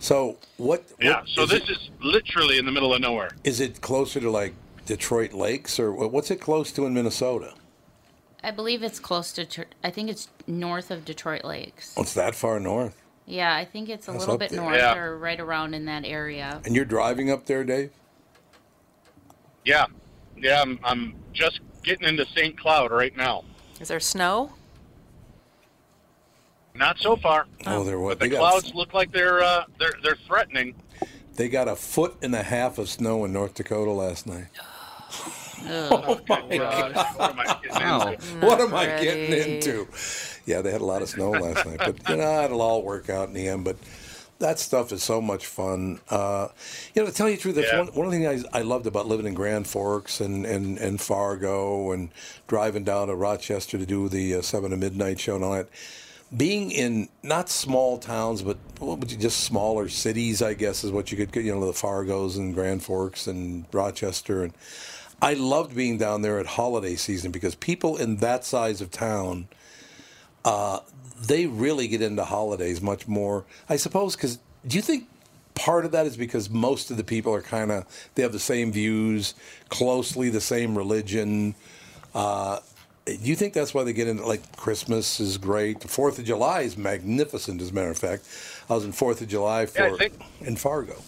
So 0.00 0.38
what? 0.56 0.84
Yeah. 1.00 1.20
what- 1.20 1.28
So 1.28 1.42
is 1.44 1.50
this 1.50 1.62
it, 1.62 1.70
is 1.70 1.90
literally 2.00 2.58
in 2.58 2.64
the 2.66 2.72
middle 2.72 2.92
of 2.94 3.00
nowhere. 3.00 3.30
is 3.44 3.60
it 3.60 3.80
closer 3.80 4.18
to 4.20 4.30
like 4.30 4.54
Detroit 4.86 5.32
Lakes 5.32 5.78
or 5.78 5.92
what's 5.92 6.30
it 6.30 6.40
close 6.40 6.72
to 6.72 6.84
in 6.86 6.94
Minnesota? 6.94 7.54
I 8.42 8.50
believe 8.50 8.82
it's 8.82 8.98
close 8.98 9.32
to. 9.32 9.44
Tr- 9.44 9.62
I 9.84 9.90
think 9.90 10.10
it's 10.10 10.28
north 10.46 10.90
of 10.90 11.04
Detroit 11.04 11.44
Lakes. 11.44 11.94
Oh, 11.96 12.02
it's 12.02 12.14
that 12.14 12.34
far 12.34 12.58
north. 12.60 12.96
Yeah, 13.26 13.54
I 13.54 13.64
think 13.64 13.88
it's 13.88 14.08
a 14.08 14.12
That's 14.12 14.22
little 14.22 14.38
bit 14.38 14.50
there. 14.50 14.60
north 14.60 14.76
Yeah. 14.76 14.96
or 14.96 15.16
right 15.18 15.38
around 15.38 15.74
in 15.74 15.84
that 15.84 16.04
area. 16.04 16.60
And 16.64 16.74
you're 16.74 16.84
driving 16.84 17.30
up 17.30 17.46
there, 17.46 17.62
Dave? 17.64 17.90
Yeah. 19.64 19.86
Yeah. 20.36 20.62
I'm, 20.62 20.80
I'm 20.82 21.14
just 21.32 21.60
getting 21.84 22.08
into 22.08 22.26
St. 22.26 22.58
Cloud 22.58 22.90
right 22.90 23.16
now. 23.16 23.44
Is 23.78 23.88
there 23.88 24.00
snow? 24.00 24.52
Not 26.74 26.98
so 26.98 27.16
far. 27.16 27.46
Oh, 27.66 27.84
they're 27.84 27.98
what? 28.00 28.18
The 28.18 28.24
They 28.24 28.30
got 28.30 28.38
clouds 28.38 28.74
look 28.74 28.94
like 28.94 29.12
they're 29.12 29.42
uh, 29.42 29.64
they're 29.78 29.94
they're 30.02 30.16
threatening. 30.26 30.74
They 31.34 31.48
got 31.48 31.68
a 31.68 31.76
foot 31.76 32.16
and 32.22 32.34
a 32.34 32.42
half 32.42 32.78
of 32.78 32.88
snow 32.88 33.24
in 33.24 33.32
North 33.32 33.54
Dakota 33.54 33.90
last 33.90 34.26
night. 34.26 34.46
Ugh. 35.68 36.20
What 36.28 36.50
am 37.30 37.38
I 37.40 37.58
getting 37.62 37.70
Wow. 37.70 38.08
into? 38.12 38.46
what 38.46 38.60
am 38.60 38.74
I 38.74 38.86
getting 38.86 39.32
into? 39.32 39.88
Yeah, 40.46 40.62
they 40.62 40.70
had 40.70 40.80
a 40.80 40.84
lot 40.84 41.02
of 41.02 41.08
snow 41.08 41.30
last 41.30 41.66
night, 41.66 41.78
but 41.78 42.08
you 42.08 42.16
know 42.16 42.42
it'll 42.44 42.62
all 42.62 42.82
work 42.82 43.08
out 43.10 43.28
in 43.28 43.34
the 43.34 43.46
end. 43.48 43.64
But 43.64 43.76
that 44.38 44.58
stuff 44.58 44.90
is 44.90 45.02
so 45.02 45.20
much 45.20 45.46
fun. 45.46 46.00
Uh, 46.08 46.48
you 46.94 47.02
know, 47.02 47.08
to 47.08 47.14
tell 47.14 47.28
you 47.28 47.36
the 47.36 47.42
truth, 47.42 47.54
that's 47.56 47.70
Yeah. 47.72 47.80
one, 47.80 47.88
one 47.88 48.06
of 48.06 48.12
the 48.12 48.18
things 48.18 48.44
I, 48.52 48.60
I 48.60 48.62
loved 48.62 48.86
about 48.86 49.06
living 49.06 49.26
in 49.26 49.34
Grand 49.34 49.66
Forks 49.66 50.20
and, 50.20 50.46
and, 50.46 50.78
and 50.78 50.98
Fargo 51.00 51.92
and 51.92 52.08
driving 52.48 52.82
down 52.84 53.08
to 53.08 53.14
Rochester 53.14 53.76
to 53.76 53.84
do 53.84 54.08
the 54.08 54.36
uh, 54.36 54.42
seven 54.42 54.70
to 54.70 54.76
midnight 54.78 55.20
show 55.20 55.34
and 55.36 55.44
all 55.44 55.52
that. 55.52 55.68
Being 56.34 56.70
in 56.70 57.08
not 57.22 57.48
small 57.50 57.98
towns, 57.98 58.40
but 58.40 58.56
what 58.78 58.98
would 58.98 59.10
you 59.12 59.18
just 59.18 59.40
smaller 59.40 59.88
cities, 59.88 60.40
I 60.40 60.54
guess, 60.54 60.84
is 60.84 60.90
what 60.92 61.10
you 61.10 61.18
could, 61.18 61.32
get, 61.32 61.44
you 61.44 61.52
know, 61.52 61.66
the 61.66 61.72
Fargos 61.72 62.36
and 62.38 62.54
Grand 62.54 62.82
Forks 62.82 63.26
and 63.26 63.66
Rochester 63.72 64.42
and. 64.44 64.54
I 65.22 65.34
loved 65.34 65.74
being 65.74 65.98
down 65.98 66.22
there 66.22 66.38
at 66.38 66.46
holiday 66.46 66.96
season 66.96 67.30
because 67.30 67.54
people 67.54 67.96
in 67.96 68.16
that 68.16 68.44
size 68.44 68.80
of 68.80 68.90
town, 68.90 69.48
uh, 70.44 70.80
they 71.26 71.46
really 71.46 71.88
get 71.88 72.00
into 72.00 72.24
holidays 72.24 72.80
much 72.80 73.06
more. 73.06 73.44
I 73.68 73.76
suppose 73.76 74.16
because 74.16 74.38
do 74.66 74.76
you 74.76 74.82
think 74.82 75.08
part 75.54 75.84
of 75.84 75.92
that 75.92 76.06
is 76.06 76.16
because 76.16 76.48
most 76.48 76.90
of 76.90 76.96
the 76.96 77.04
people 77.04 77.34
are 77.34 77.42
kind 77.42 77.70
of 77.70 77.84
they 78.14 78.22
have 78.22 78.32
the 78.32 78.38
same 78.38 78.72
views, 78.72 79.34
closely 79.68 80.30
the 80.30 80.40
same 80.40 80.76
religion. 80.76 81.54
Uh, 82.14 82.60
do 83.04 83.14
you 83.22 83.36
think 83.36 83.54
that's 83.54 83.74
why 83.74 83.84
they 83.84 83.92
get 83.92 84.08
into 84.08 84.26
like 84.26 84.56
Christmas 84.56 85.20
is 85.20 85.36
great? 85.36 85.80
The 85.80 85.88
Fourth 85.88 86.18
of 86.18 86.24
July 86.24 86.62
is 86.62 86.76
magnificent. 86.76 87.60
As 87.60 87.70
a 87.70 87.74
matter 87.74 87.90
of 87.90 87.98
fact, 87.98 88.26
I 88.68 88.74
was 88.74 88.84
in 88.84 88.92
Fourth 88.92 89.20
of 89.20 89.28
July 89.28 89.66
for 89.66 89.96
Yeah, 90.00 90.08
in 90.40 90.56
Fargo. 90.56 91.02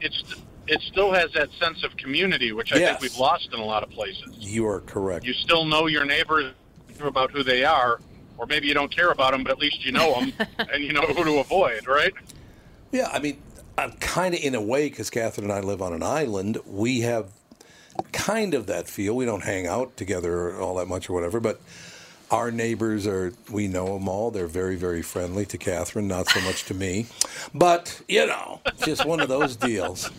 It's 0.00 0.22
it 0.66 0.80
still 0.82 1.12
has 1.12 1.30
that 1.32 1.50
sense 1.60 1.84
of 1.84 1.96
community, 1.96 2.52
which 2.52 2.72
I 2.72 2.78
Yes. 2.78 2.88
think 3.00 3.00
we've 3.12 3.20
lost 3.20 3.48
in 3.52 3.60
a 3.60 3.64
lot 3.64 3.82
of 3.82 3.90
places. 3.90 4.34
You 4.38 4.66
are 4.66 4.80
correct. 4.80 5.24
You 5.24 5.34
still 5.34 5.64
know 5.64 5.86
your 5.86 6.04
neighbors 6.04 6.52
about 7.00 7.30
who 7.30 7.42
they 7.42 7.64
are, 7.64 8.00
or 8.38 8.46
maybe 8.46 8.66
you 8.66 8.74
don't 8.74 8.94
care 8.94 9.10
about 9.10 9.32
them, 9.32 9.42
but 9.42 9.52
at 9.52 9.58
least 9.58 9.84
you 9.84 9.92
know 9.92 10.14
them 10.20 10.32
and 10.72 10.82
you 10.84 10.92
know 10.92 11.02
who 11.02 11.24
to 11.24 11.38
avoid, 11.38 11.86
right? 11.86 12.12
Yeah, 12.92 13.08
I 13.12 13.18
mean, 13.18 13.42
I'm 13.76 13.92
kind 13.92 14.34
of 14.34 14.40
in 14.40 14.54
a 14.54 14.62
way 14.62 14.88
because 14.88 15.10
Catherine 15.10 15.50
and 15.50 15.52
I 15.52 15.60
live 15.60 15.82
on 15.82 15.92
an 15.92 16.02
island. 16.02 16.58
We 16.66 17.00
have 17.00 17.30
kind 18.12 18.54
of 18.54 18.66
that 18.66 18.88
feel. 18.88 19.14
We 19.16 19.24
don't 19.24 19.42
hang 19.44 19.66
out 19.66 19.96
together 19.96 20.58
all 20.60 20.76
that 20.76 20.86
much 20.86 21.10
or 21.10 21.12
whatever, 21.12 21.40
but 21.40 21.60
our 22.30 22.50
neighbors 22.50 23.06
are. 23.06 23.32
We 23.50 23.66
know 23.68 23.94
them 23.94 24.08
all. 24.08 24.30
They're 24.30 24.46
very, 24.46 24.76
very 24.76 25.02
friendly 25.02 25.44
to 25.46 25.58
Catherine, 25.58 26.08
not 26.08 26.28
so 26.28 26.40
much 26.42 26.64
to 26.66 26.74
me. 26.74 27.06
But 27.52 28.00
you 28.08 28.26
know, 28.26 28.60
just 28.84 29.04
one 29.04 29.20
of 29.20 29.28
those 29.28 29.56
deals. 29.56 30.10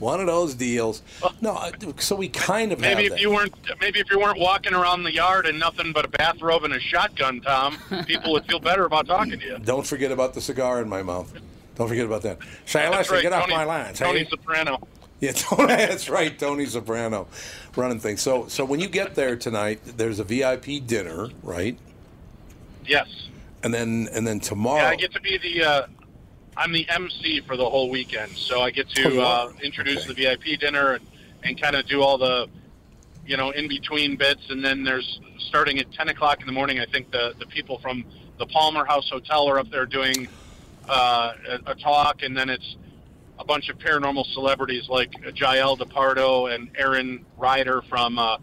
One 0.00 0.20
of 0.20 0.26
those 0.26 0.54
deals. 0.54 1.02
No, 1.40 1.70
so 1.98 2.14
we 2.16 2.28
kind 2.28 2.72
of 2.72 2.78
Maybe 2.80 3.04
have 3.04 3.04
if 3.04 3.10
that. 3.12 3.20
you 3.20 3.30
weren't 3.30 3.54
maybe 3.80 3.98
if 4.00 4.10
you 4.10 4.18
weren't 4.20 4.38
walking 4.38 4.74
around 4.74 5.02
the 5.02 5.12
yard 5.12 5.46
in 5.46 5.58
nothing 5.58 5.92
but 5.92 6.04
a 6.04 6.08
bathrobe 6.08 6.64
and 6.64 6.74
a 6.74 6.80
shotgun, 6.80 7.40
Tom, 7.40 7.76
people 8.06 8.32
would 8.32 8.44
feel 8.46 8.60
better 8.60 8.84
about 8.84 9.06
talking 9.06 9.38
to 9.38 9.44
you. 9.44 9.58
Don't 9.58 9.86
forget 9.86 10.12
about 10.12 10.34
the 10.34 10.40
cigar 10.40 10.80
in 10.80 10.88
my 10.88 11.02
mouth. 11.02 11.32
Don't 11.76 11.88
forget 11.88 12.06
about 12.06 12.22
that. 12.22 12.38
Shayla, 12.66 12.90
That's 12.90 13.08
say, 13.08 13.14
right, 13.16 13.22
get 13.22 13.32
off 13.32 13.42
Tony, 13.44 13.54
my 13.54 13.64
line. 13.64 13.94
Tony 13.94 14.24
Say- 14.24 14.30
Soprano. 14.30 14.86
Yeah, 15.20 15.32
Tony, 15.34 15.66
that's 15.74 16.08
right, 16.08 16.38
Tony 16.38 16.66
Soprano, 16.66 17.26
running 17.74 17.98
things. 17.98 18.20
So, 18.22 18.46
so 18.46 18.64
when 18.64 18.78
you 18.78 18.88
get 18.88 19.16
there 19.16 19.34
tonight, 19.36 19.80
there's 19.96 20.20
a 20.20 20.24
VIP 20.24 20.86
dinner, 20.86 21.28
right? 21.42 21.76
Yes. 22.86 23.28
And 23.64 23.74
then, 23.74 24.08
and 24.12 24.24
then 24.26 24.38
tomorrow. 24.38 24.82
Yeah, 24.82 24.88
I 24.90 24.96
get 24.96 25.12
to 25.14 25.20
be 25.20 25.38
the. 25.38 25.64
Uh, 25.64 25.86
I'm 26.58 26.72
the 26.72 26.86
MC 26.90 27.40
for 27.46 27.56
the 27.56 27.64
whole 27.64 27.88
weekend, 27.88 28.36
so 28.36 28.60
I 28.60 28.70
get 28.72 28.86
Oh, 28.98 29.02
to 29.02 29.20
uh, 29.20 29.52
introduce 29.62 30.02
Okay. 30.02 30.14
the 30.14 30.14
VIP 30.36 30.60
dinner 30.60 30.94
and, 30.94 31.06
and 31.44 31.60
kind 31.60 31.76
of 31.76 31.86
do 31.86 32.02
all 32.02 32.18
the, 32.18 32.48
you 33.24 33.36
know, 33.36 33.50
in 33.50 33.68
between 33.68 34.16
bits. 34.16 34.42
And 34.50 34.62
then 34.64 34.82
there's 34.82 35.20
starting 35.48 35.78
at 35.78 35.90
10 35.92 36.08
o'clock 36.08 36.40
in 36.40 36.46
the 36.46 36.52
morning. 36.52 36.80
I 36.80 36.86
think 36.86 37.10
the 37.12 37.32
the 37.38 37.46
people 37.46 37.78
from 37.80 38.04
the 38.38 38.46
Palmer 38.46 38.84
House 38.84 39.08
Hotel 39.08 39.48
are 39.48 39.58
up 39.60 39.70
there 39.70 39.86
doing 39.86 40.28
uh, 40.88 41.32
a, 41.48 41.70
a 41.70 41.74
talk, 41.76 42.22
and 42.22 42.36
then 42.36 42.50
it's 42.50 42.76
a 43.38 43.44
bunch 43.44 43.68
of 43.68 43.78
paranormal 43.78 44.26
celebrities 44.34 44.88
like 44.88 45.12
Jael 45.36 45.76
DePardo 45.76 46.52
and 46.52 46.70
Aaron 46.76 47.24
Ryder 47.36 47.82
from 47.88 48.18
uh, 48.18 48.38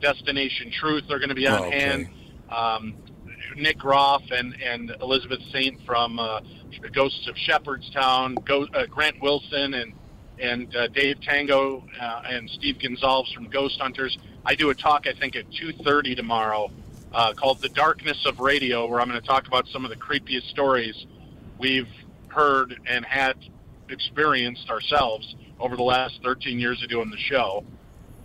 Destination 0.00 0.70
Truth. 0.70 1.04
They're 1.08 1.18
going 1.18 1.30
to 1.30 1.34
be 1.34 1.48
on 1.48 1.64
Oh, 1.64 1.66
okay. 1.66 1.80
hand. 1.80 2.08
Um, 2.48 2.94
Nick 3.56 3.78
Groff 3.78 4.22
and, 4.30 4.54
and 4.62 4.94
Elizabeth 5.00 5.40
Saint 5.52 5.80
from 5.86 6.18
uh, 6.18 6.40
Ghosts 6.92 7.28
of 7.28 7.36
Shepherdstown, 7.36 8.34
Go, 8.44 8.66
uh, 8.74 8.86
Grant 8.86 9.20
Wilson 9.20 9.74
and 9.74 9.92
and 10.38 10.74
uh, 10.76 10.88
Dave 10.88 11.20
Tango 11.22 11.82
uh, 12.00 12.22
and 12.28 12.48
Steve 12.50 12.76
Gonsalves 12.76 13.32
from 13.32 13.48
Ghost 13.48 13.80
Hunters. 13.80 14.18
I 14.44 14.54
do 14.54 14.70
a 14.70 14.74
talk 14.74 15.06
I 15.06 15.12
think 15.12 15.36
at 15.36 15.50
2:30 15.50 16.16
tomorrow 16.16 16.70
uh, 17.12 17.32
called 17.32 17.60
"The 17.60 17.68
Darkness 17.70 18.26
of 18.26 18.40
Radio," 18.40 18.86
where 18.86 19.00
I'm 19.00 19.08
going 19.08 19.20
to 19.20 19.26
talk 19.26 19.46
about 19.46 19.66
some 19.68 19.84
of 19.84 19.90
the 19.90 19.96
creepiest 19.96 20.48
stories 20.50 21.06
we've 21.58 21.88
heard 22.28 22.78
and 22.86 23.04
had 23.04 23.36
experienced 23.88 24.68
ourselves 24.68 25.34
over 25.58 25.76
the 25.76 25.82
last 25.82 26.20
13 26.22 26.58
years 26.58 26.82
of 26.82 26.88
doing 26.88 27.10
the 27.10 27.16
show. 27.16 27.64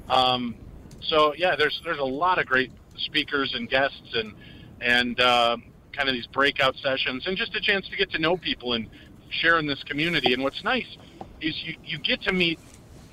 Um, 0.10 0.56
so 1.02 1.34
yeah, 1.36 1.56
there's 1.56 1.82
there's 1.84 2.00
a 2.00 2.04
lot 2.04 2.40
of 2.40 2.46
great 2.46 2.72
speakers 2.98 3.54
and 3.54 3.70
guests 3.70 4.14
and 4.14 4.34
and 4.82 5.20
uh, 5.20 5.58
kind 5.92 6.10
of 6.10 6.16
these 6.16 6.28
breakout 6.28 6.76
sessions 6.78 7.28
and 7.28 7.38
just 7.38 7.56
a 7.56 7.60
chance 7.62 7.88
to 7.90 7.98
get 7.98 8.12
to 8.12 8.20
know 8.20 8.38
people 8.38 8.74
and 8.74 8.88
share 9.30 9.60
in 9.60 9.66
this 9.68 9.84
community. 9.84 10.34
And 10.34 10.44
what's 10.44 10.64
nice 10.64 10.98
is 11.40 11.64
you, 11.64 11.76
you 11.84 11.98
get 11.98 12.22
to 12.24 12.34
meet 12.34 12.60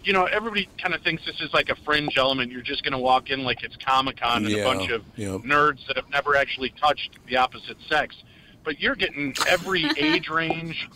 you 0.05 0.13
know, 0.15 0.25
everybody 0.25 0.69
kind 0.81 0.95
of 0.95 1.03
thinks 1.03 1.25
this 1.27 1.39
is 1.41 1.53
like 1.53 1.69
a 1.69 1.75
fringe 1.85 2.17
element. 2.17 2.51
You're 2.51 2.63
just 2.63 2.83
going 2.83 2.93
to 2.93 2.99
walk 2.99 3.29
in 3.29 3.43
like 3.43 3.63
it's 3.63 3.77
Comic 3.77 4.19
Con 4.21 4.47
and 4.47 4.55
Yeah, 4.55 4.63
a 4.63 4.65
bunch 4.65 4.91
of 4.91 5.05
yep. 5.17 5.41
nerds 5.43 5.87
that 5.87 5.97
have 5.97 6.09
never 6.09 6.35
actually 6.35 6.71
touched 6.71 7.19
the 7.27 7.37
opposite 7.37 7.77
sex. 7.89 8.17
But 8.65 8.81
you're 8.81 8.95
getting 8.95 9.35
every 9.47 9.85
age 9.99 10.31
range 10.31 10.89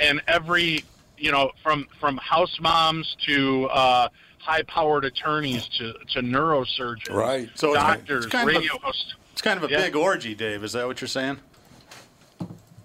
and 0.00 0.20
every, 0.26 0.84
you 1.18 1.30
know, 1.30 1.52
from 1.62 1.86
from 2.00 2.16
house 2.16 2.58
moms 2.60 3.16
to 3.26 3.66
uh, 3.66 4.08
high-powered 4.38 5.04
attorneys 5.04 5.68
to 5.78 5.92
to 6.14 6.20
neurosurgeons, 6.20 7.14
Right. 7.14 7.48
So 7.54 7.74
doctors, 7.74 8.24
it's 8.24 8.32
kind 8.32 8.48
of 8.48 8.56
a- 8.56 8.58
radio 8.58 8.78
hosts. 8.78 9.14
It's 9.32 9.42
kind 9.42 9.62
of 9.62 9.68
a 9.68 9.72
Yeah. 9.72 9.82
big 9.82 9.96
orgy, 9.96 10.34
Dave. 10.34 10.62
Is 10.64 10.72
that 10.72 10.86
what 10.86 11.00
you're 11.00 11.08
saying? 11.08 11.38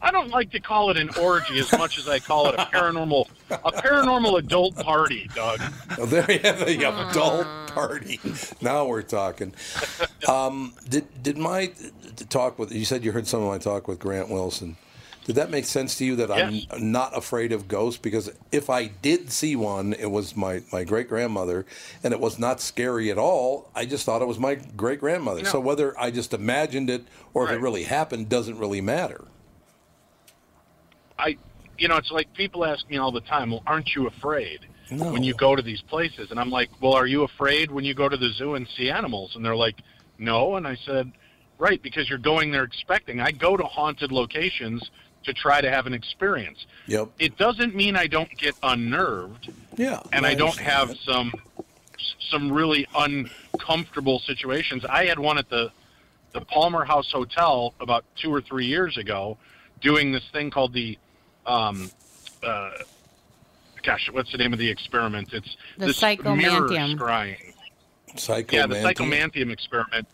I 0.01 0.12
don't 0.12 0.30
like 0.30 0.51
to 0.51 0.60
call 0.60 0.92
it 0.92 0.98
an 0.98 1.10
orgy 1.20 1.58
as 1.60 1.72
much 1.74 1.98
as 1.98 2.08
I 2.08 2.20
call 2.20 2.48
it 2.50 2.56
a 2.56 2.66
paranormal 2.66 3.27
a 3.50 3.72
paranormal 3.72 4.38
adult 4.39 4.75
party, 4.75 5.27
Doug. 5.34 5.60
Oh, 5.98 6.06
there 6.06 6.30
you 6.32 6.39
have 6.39 6.60
the 6.60 6.77
adult 7.10 7.48
party. 7.74 8.20
Now 8.62 8.86
we're 8.86 9.01
talking. 9.01 9.54
Um, 10.27 10.74
did 10.89 11.06
did 11.24 11.38
my 11.38 11.72
talk 12.30 12.60
with 12.60 12.72
you 12.74 12.84
said 12.84 13.04
you 13.06 13.13
heard 13.13 13.27
some 13.27 13.42
of 13.42 13.48
my 13.48 13.58
talk 13.58 13.88
with 13.88 13.98
Grant 13.98 14.30
Wilson? 14.30 14.75
Did 15.28 15.36
that 15.36 15.50
make 15.52 15.66
sense 15.66 15.96
to 15.98 16.06
you 16.06 16.16
that 16.16 16.30
Yes. 16.30 16.66
I'm 16.72 16.92
not 16.94 17.16
afraid 17.16 17.52
of 17.52 17.68
ghosts? 17.68 18.00
Because 18.02 18.32
if 18.54 18.70
I 18.70 18.88
did 18.88 19.30
see 19.30 19.58
one, 19.58 19.92
it 19.92 20.10
was 20.10 20.38
my, 20.38 20.62
my 20.72 20.86
great 20.86 21.10
grandmother, 21.10 21.66
and 22.02 22.14
it 22.14 22.20
was 22.22 22.40
not 22.40 22.62
scary 22.62 23.12
at 23.12 23.18
all. 23.18 23.70
I 23.76 23.86
just 23.86 24.06
thought 24.06 24.22
it 24.22 24.28
was 24.28 24.40
my 24.40 24.56
great 24.56 25.02
grandmother. 25.02 25.44
So 25.44 25.60
whether 25.60 26.00
I 26.00 26.12
just 26.12 26.34
imagined 26.34 26.90
it 26.90 27.04
or 27.34 27.44
if 27.46 27.52
it 27.52 27.60
really 27.60 27.84
happened 27.84 28.30
doesn't 28.30 28.58
really 28.58 28.80
matter. 28.80 29.26
I, 31.20 31.36
you 31.78 31.90
know, 31.90 31.98
it's 31.98 32.12
like 32.12 32.34
people 32.34 32.64
ask 32.64 32.90
me 32.90 32.96
all 32.98 33.12
the 33.12 33.20
time, 33.22 33.52
well, 33.52 33.64
aren't 33.68 33.96
you 33.96 34.08
afraid 34.08 34.62
No. 34.90 35.12
when 35.12 35.24
you 35.24 35.34
go 35.34 35.58
to 35.58 35.62
these 35.62 35.82
places? 35.82 36.32
And 36.32 36.40
I'm 36.40 36.52
like, 36.52 36.70
well, 36.82 36.94
are 36.94 37.08
you 37.08 37.24
afraid 37.24 37.70
when 37.70 37.84
you 37.84 37.94
go 37.94 38.08
to 38.08 38.16
the 38.16 38.30
zoo 38.30 38.56
and 38.56 38.66
see 38.78 38.90
animals? 38.90 39.36
And 39.36 39.44
they're 39.44 39.58
like, 39.58 39.76
no. 40.18 40.56
And 40.56 40.66
I 40.66 40.78
said, 40.86 41.12
right, 41.58 41.82
because 41.84 42.08
you're 42.08 42.18
going 42.18 42.52
there 42.52 42.64
expecting. 42.64 43.20
I 43.20 43.32
go 43.32 43.58
to 43.58 43.64
haunted 43.66 44.14
locations 44.14 44.90
to 45.28 45.34
try 45.34 45.62
to 45.62 45.70
have 45.70 45.86
an 45.86 45.94
experience. 45.94 46.66
Yep. 46.88 47.10
It 47.20 47.38
doesn't 47.38 47.76
mean 47.76 47.96
I 47.96 48.08
don't 48.08 48.36
get 48.38 48.56
unnerved 48.64 49.52
Yeah. 49.78 50.02
and 50.12 50.26
I 50.26 50.34
don't 50.34 50.58
have 50.58 50.90
that. 50.90 50.98
some 51.06 51.32
some 52.32 52.52
really 52.52 52.88
uncomfortable 52.96 54.20
situations. 54.20 54.84
I 54.86 55.06
had 55.06 55.20
one 55.20 55.38
at 55.38 55.50
the 55.50 55.72
the 56.34 56.42
Palmer 56.42 56.84
House 56.86 57.12
Hotel 57.12 57.74
about 57.80 58.04
two 58.16 58.34
or 58.34 58.42
three 58.42 58.66
years 58.66 58.98
ago, 58.98 59.38
doing 59.82 60.12
this 60.12 60.24
thing 60.32 60.50
called 60.52 60.74
the, 60.74 60.98
um, 61.48 61.90
uh, 62.44 62.72
gosh, 63.82 64.10
what's 64.12 64.32
the 64.34 64.38
name 64.38 64.52
of 64.54 64.60
the 64.60 64.70
experiment? 64.70 65.30
It's 65.34 65.56
The 65.78 65.88
this 65.88 66.02
mirror 66.02 66.16
psychomantium. 66.18 66.98
scrying. 66.98 67.54
Psychomantium. 68.16 68.52
Yeah, 68.52 68.66
the 68.68 68.76
psychomantium 68.76 69.52
experiment, 69.52 70.08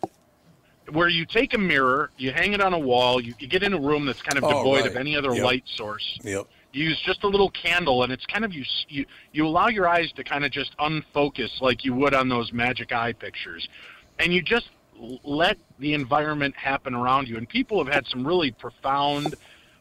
where 0.91 1.07
you 1.07 1.25
take 1.25 1.53
a 1.53 1.57
mirror, 1.57 2.11
you 2.17 2.31
hang 2.31 2.53
it 2.53 2.61
on 2.61 2.73
a 2.73 2.79
wall, 2.79 3.21
you, 3.21 3.33
you 3.39 3.47
get 3.47 3.63
in 3.63 3.73
a 3.73 3.79
room 3.79 4.05
that's 4.05 4.21
kind 4.21 4.37
of 4.37 4.43
Oh, 4.43 4.49
devoid 4.57 4.81
right. 4.81 4.85
of 4.85 4.95
any 4.95 5.15
other 5.15 5.33
Yep. 5.33 5.43
light 5.43 5.63
source 5.75 6.19
Yep. 6.23 6.47
you 6.73 6.85
use 6.85 7.01
just 7.05 7.23
a 7.23 7.27
little 7.27 7.51
candle 7.51 8.03
and 8.03 8.11
it's 8.11 8.25
kind 8.25 8.43
of 8.43 8.51
you 8.53 8.63
you, 8.87 9.05
you 9.31 9.45
allow 9.45 9.67
your 9.67 9.87
eyes 9.87 10.11
to 10.15 10.23
kind 10.23 10.43
of 10.43 10.51
just 10.51 10.75
unfocus 10.79 11.61
like 11.61 11.85
you 11.85 11.93
would 11.93 12.13
on 12.13 12.27
those 12.27 12.51
magic 12.51 12.91
eye 12.91 13.13
pictures 13.13 13.67
and 14.19 14.33
you 14.33 14.41
just 14.41 14.69
let 15.23 15.57
the 15.79 15.93
environment 15.93 16.55
happen 16.55 16.93
around 16.93 17.27
you 17.27 17.37
and 17.37 17.47
people 17.47 17.83
have 17.83 17.93
had 17.93 18.05
some 18.07 18.25
really 18.25 18.51
profound 18.51 19.35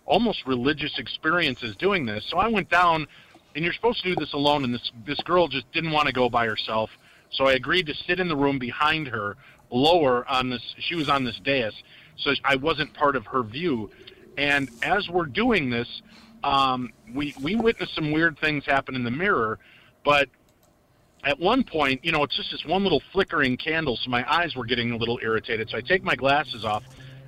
almost 0.04 0.47
religious 0.47 0.99
experiences 0.99 1.75
doing 1.76 2.04
this 2.06 2.25
so 2.28 2.38
i 2.38 2.49
went 2.49 2.68
down 2.68 3.06
and 3.54 3.64
you're 3.64 3.75
supposed 3.75 4.02
to 4.02 4.11
do 4.11 4.16
this 4.16 4.32
alone 4.35 4.64
and 4.64 4.75
this 4.75 4.90
this 5.06 5.21
girl 5.25 5.49
just 5.49 5.71
didn't 5.73 5.92
want 5.92 6.06
to 6.06 6.12
go 6.12 6.28
by 6.28 6.47
herself 6.47 6.90
so 7.30 7.47
i 7.47 7.52
agreed 7.52 7.87
to 7.87 7.94
sit 8.06 8.21
in 8.21 8.28
the 8.28 8.37
room 8.37 8.59
behind 8.59 9.06
her 9.06 9.37
lower 9.73 10.29
on 10.29 10.50
this 10.50 10.75
she 10.79 10.95
was 10.95 11.09
on 11.09 11.25
this 11.25 11.41
dais 11.41 11.73
so 12.17 12.33
i 12.45 12.55
wasn't 12.55 12.93
part 12.95 13.17
of 13.17 13.26
her 13.26 13.43
view 13.43 13.91
and 14.37 14.71
as 14.83 15.09
we're 15.09 15.26
doing 15.26 15.71
this 15.71 16.02
um, 16.45 16.93
we 17.14 17.35
we 17.41 17.57
witnessed 17.57 17.95
some 17.95 18.11
weird 18.11 18.38
things 18.38 18.64
happen 18.64 18.95
in 18.95 19.05
the 19.05 19.11
mirror, 19.11 19.59
but 20.05 20.29
at 21.25 21.38
one 21.38 21.62
point, 21.62 22.05
you 22.05 22.11
know, 22.11 22.25
it's 22.25 22.37
just 22.37 22.51
this 22.51 22.64
one 22.64 22.83
little 22.83 23.03
flickering 23.12 23.57
candle, 23.57 23.96
so 23.96 24.11
my 24.11 24.29
eyes 24.31 24.57
were 24.57 24.64
getting 24.64 24.90
a 24.90 24.96
little 24.96 25.20
irritated. 25.23 25.70
So 25.70 25.79
I 25.79 25.81
take 25.81 26.03
my 26.03 26.16
glasses 26.16 26.64
off, 26.64 26.83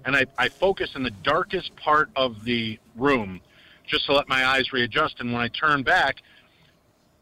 and 0.05 0.17
I, 0.17 0.27
I 0.37 0.49
focus 0.49 0.97
in 0.97 1.05
the 1.05 1.13
darkest 1.13 1.77
part 1.77 2.11
of 2.17 2.45
the 2.45 2.81
room, 2.97 3.41
just 3.87 4.07
to 4.07 4.15
let 4.15 4.29
my 4.29 4.45
eyes 4.45 4.73
readjust. 4.73 5.21
And 5.21 5.33
when 5.33 5.41
I 5.41 5.49
turn 5.49 5.85
back, 5.85 6.23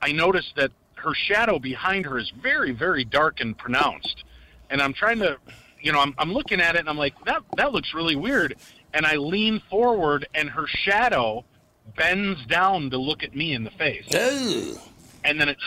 I 0.01 0.13
notice 0.13 0.51
that 0.57 0.73
her 0.95 1.13
shadow 1.13 1.59
behind 1.59 2.07
her 2.07 2.19
is 2.19 2.33
very, 2.43 2.73
very 2.73 3.05
dark 3.05 3.41
and 3.41 3.57
pronounced. 3.59 4.25
And 4.73 4.83
I'm 4.83 4.93
trying 4.95 5.21
to, 5.21 5.37
you 5.81 5.93
know, 5.93 6.01
I'm, 6.01 6.15
I'm 6.19 6.33
looking 6.33 6.61
at 6.61 6.75
it 6.75 6.81
and 6.81 6.89
I'm 6.89 6.99
like, 6.99 7.15
that 7.27 7.43
that 7.57 7.73
looks 7.73 7.95
really 7.95 8.17
weird. 8.17 8.57
And 8.95 9.07
I 9.07 9.17
lean 9.17 9.61
forward, 9.71 10.27
and 10.35 10.51
her 10.51 10.67
shadow 10.67 11.45
bends 11.97 12.45
down 12.47 12.91
to 12.91 12.99
look 12.99 13.23
at 13.23 13.35
me 13.35 13.53
in 13.53 13.65
the 13.65 13.71
face 13.71 14.07
Ugh. 14.15 14.79
and 15.25 15.41
then 15.41 15.49
it 15.49 15.59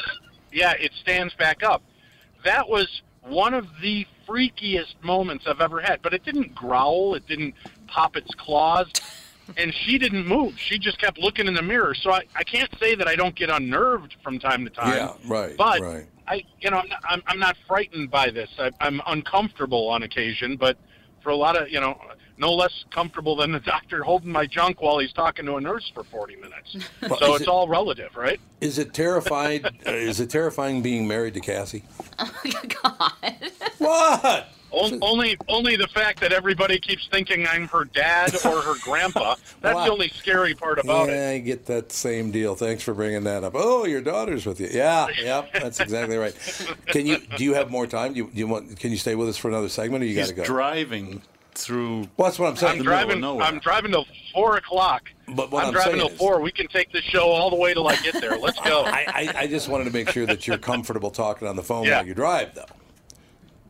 yeah 0.51 0.71
it 0.79 0.91
stands 1.01 1.33
back 1.33 1.61
up 1.61 1.83
that 2.45 2.67
was 2.69 3.01
one 3.21 3.53
of 3.53 3.67
the 3.81 4.07
freakiest 4.27 4.95
moments 5.01 5.45
i've 5.45 5.59
ever 5.61 5.81
had 5.81 6.01
but 6.01 6.13
it 6.13 6.23
didn't 6.23 6.55
growl 6.55 7.15
it 7.15 7.27
didn't 7.27 7.53
pop 7.87 8.15
its 8.15 8.33
claws 8.35 8.87
and 9.57 9.73
she 9.73 9.97
didn't 9.97 10.25
move 10.25 10.57
she 10.57 10.79
just 10.79 10.97
kept 10.97 11.17
looking 11.19 11.47
in 11.47 11.53
the 11.53 11.61
mirror 11.61 11.93
so 11.93 12.11
i, 12.11 12.21
I 12.33 12.43
can't 12.43 12.71
say 12.79 12.95
that 12.95 13.07
i 13.09 13.15
don't 13.15 13.35
get 13.35 13.49
unnerved 13.49 14.15
from 14.23 14.39
time 14.39 14.63
to 14.63 14.71
time 14.71 14.95
Yeah. 14.95 15.13
Right. 15.27 15.55
but 15.57 15.81
right. 15.81 16.05
I 16.27 16.43
you 16.59 16.69
know 16.69 16.77
i'm 16.77 16.88
not, 16.89 16.99
I'm, 17.07 17.23
I'm 17.27 17.39
not 17.39 17.55
frightened 17.67 18.09
by 18.11 18.29
this 18.29 18.49
I, 18.59 18.71
i'm 18.79 19.01
uncomfortable 19.07 19.88
on 19.89 20.03
occasion 20.03 20.57
but 20.57 20.77
for 21.21 21.29
a 21.29 21.35
lot 21.35 21.55
of 21.55 21.69
you 21.69 21.79
know 21.79 21.99
no 22.38 22.53
less 22.53 22.83
comfortable 22.91 23.35
than 23.35 23.51
the 23.51 23.59
doctor 23.73 24.03
holding 24.03 24.31
my 24.31 24.45
junk 24.45 24.81
while 24.81 24.99
he's 24.99 25.13
talking 25.13 25.45
to 25.45 25.55
a 25.55 25.61
nurse 25.61 25.89
for 25.93 26.03
40 26.03 26.35
minutes 26.35 26.77
Well, 27.01 27.17
so 27.19 27.33
it's 27.35 27.43
it- 27.43 27.47
all 27.47 27.67
relative 27.67 28.15
right 28.15 28.39
Is 28.61 28.77
it 28.79 28.93
terrified? 28.93 29.65
uh, 29.88 29.91
is 29.91 30.19
it 30.19 30.29
terrifying 30.29 30.81
being 30.81 31.07
married 31.07 31.33
to 31.35 31.39
Cassie? 31.39 31.83
Oh 32.19 32.31
my 32.43 32.61
God. 32.81 33.51
What? 33.77 34.47
On- 34.75 34.99
Only, 35.01 35.38
only 35.47 35.75
the 35.75 35.88
fact 35.88 36.19
that 36.19 36.31
everybody 36.33 36.79
keeps 36.79 37.07
thinking 37.07 37.47
I'm 37.47 37.67
her 37.69 37.85
dad 37.85 38.35
or 38.45 38.61
her 38.61 38.73
grandpa. 38.83 39.35
That's 39.61 39.75
Wow. 39.75 39.85
the 39.85 39.91
only 39.91 40.09
scary 40.09 40.53
part 40.53 40.79
about 40.79 41.07
yeah, 41.07 41.31
it. 41.31 41.35
I 41.35 41.39
get 41.39 41.65
that 41.67 41.91
same 41.91 42.31
deal. 42.31 42.55
Thanks 42.55 42.83
for 42.83 42.93
bringing 42.93 43.23
that 43.23 43.43
up. 43.43 43.53
Oh, 43.55 43.85
your 43.85 44.01
daughter's 44.01 44.45
with 44.45 44.59
you. 44.59 44.67
Yeah, 44.71 45.07
yep, 45.21 45.51
that's 45.53 45.79
exactly 45.79 46.17
right. 46.17 46.35
Can 46.88 47.05
you? 47.05 47.17
Do 47.38 47.43
you 47.43 47.53
have 47.53 47.71
more 47.71 47.88
time? 47.88 48.13
Do 48.13 48.17
you, 48.17 48.25
do 48.31 48.38
you 48.39 48.47
want? 48.47 48.77
Can 48.79 48.91
you 48.91 48.97
stay 48.97 49.15
with 49.15 49.29
us 49.29 49.38
for 49.38 49.47
another 49.47 49.69
segment, 49.69 50.03
or 50.03 50.07
you 50.07 50.15
got 50.15 50.27
to 50.27 50.33
go? 50.33 50.43
driving 50.43 51.21
through. 51.53 51.99
well, 52.17 52.27
that's 52.27 52.38
what 52.38 52.49
I'm 52.49 52.55
saying. 52.57 52.71
I'm 52.73 52.77
the 52.79 52.83
middle 52.83 52.99
of 52.99 53.05
driving. 53.07 53.21
nowhere. 53.21 53.45
I'm 53.45 53.59
driving 53.59 53.91
till 53.91 54.05
four 54.33 54.57
o'clock. 54.57 55.09
But 55.29 55.51
what 55.51 55.61
I'm, 55.63 55.67
I'm 55.67 55.73
driving 55.73 55.91
saying 55.93 56.05
till 56.07 56.11
is- 56.13 56.17
four. 56.19 56.41
We 56.41 56.51
can 56.51 56.67
take 56.67 56.91
this 56.91 57.03
show 57.05 57.29
all 57.29 57.49
the 57.49 57.55
way 57.55 57.73
till 57.73 57.88
I 57.88 57.95
get 57.97 58.13
there. 58.19 58.38
Let's 58.38 58.59
go. 58.59 58.83
I, 58.85 59.05
I, 59.07 59.33
I 59.43 59.47
just 59.47 59.69
wanted 59.69 59.85
to 59.85 59.91
make 59.91 60.09
sure 60.09 60.25
that 60.25 60.45
you're 60.47 60.57
comfortable 60.57 61.11
talking 61.11 61.47
on 61.47 61.55
the 61.55 61.63
phone 61.63 61.85
Yeah. 61.85 61.97
while 61.99 62.07
you 62.07 62.13
drive, 62.13 62.53
though. 62.55 62.65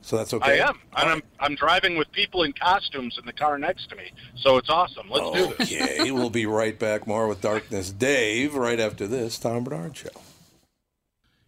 So 0.06 0.18
that's 0.18 0.36
okay. 0.36 0.62
I 0.62 0.68
am. 0.70 0.80
And 0.96 1.10
I'm. 1.10 1.24
I'm 1.40 1.56
driving 1.56 1.98
with 1.98 2.12
people 2.12 2.44
in 2.44 2.54
costumes 2.54 3.18
in 3.18 3.26
the 3.26 3.34
car 3.34 3.58
next 3.58 3.90
to 3.90 3.96
me. 3.96 4.12
So 4.36 4.58
it's 4.58 4.70
awesome. 4.70 5.10
Let's 5.10 5.32
do 5.32 5.56
this. 5.58 5.74
Okay, 5.74 6.12
we'll 6.12 6.30
be 6.30 6.46
right 6.46 6.78
back. 6.78 7.08
More 7.08 7.28
with 7.28 7.42
Darkness 7.42 7.90
Dave 7.92 8.54
right 8.54 8.80
after 8.80 9.08
this 9.08 9.40
Tom 9.40 9.64
Barnard 9.64 9.98
Show. 9.98 10.10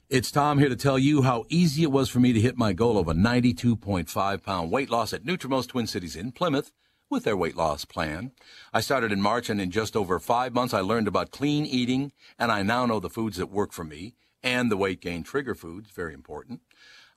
It's 0.10 0.32
Tom 0.32 0.58
here 0.58 0.70
to 0.70 0.76
tell 0.76 0.98
you 0.98 1.22
how 1.22 1.46
easy 1.50 1.84
it 1.84 1.92
was 1.92 2.10
for 2.10 2.20
me 2.20 2.34
to 2.34 2.42
hit 2.42 2.58
my 2.58 2.74
goal 2.74 2.98
of 2.98 3.08
a 3.08 3.14
92.5 3.14 4.42
pound 4.42 4.72
weight 4.72 4.90
loss 4.90 5.14
at 5.14 5.24
Nutrimost 5.24 5.68
Twin 5.68 5.86
Cities 5.86 6.16
in 6.16 6.32
Plymouth 6.32 6.72
with 7.12 7.26
their 7.26 7.38
weight 7.38 7.56
loss 7.56 7.86
plan. 7.86 8.32
I 8.74 8.82
started 8.82 9.12
in 9.12 9.22
March 9.22 9.52
and 9.52 9.62
in 9.62 9.70
just 9.70 9.96
over 9.96 10.18
five 10.18 10.56
months 10.56 10.74
I 10.74 10.80
learned 10.80 11.08
about 11.08 11.30
clean 11.30 11.68
eating 11.68 12.12
and 12.40 12.52
I 12.52 12.64
now 12.64 12.88
know 12.88 13.00
the 13.00 13.10
foods 13.10 13.38
that 13.38 13.52
work 13.52 13.72
for 13.72 13.84
me 13.84 14.16
and 14.42 14.72
the 14.72 14.78
weight 14.78 15.02
gain 15.02 15.24
trigger 15.24 15.54
foods, 15.54 15.92
very 15.92 16.14
important. 16.14 16.62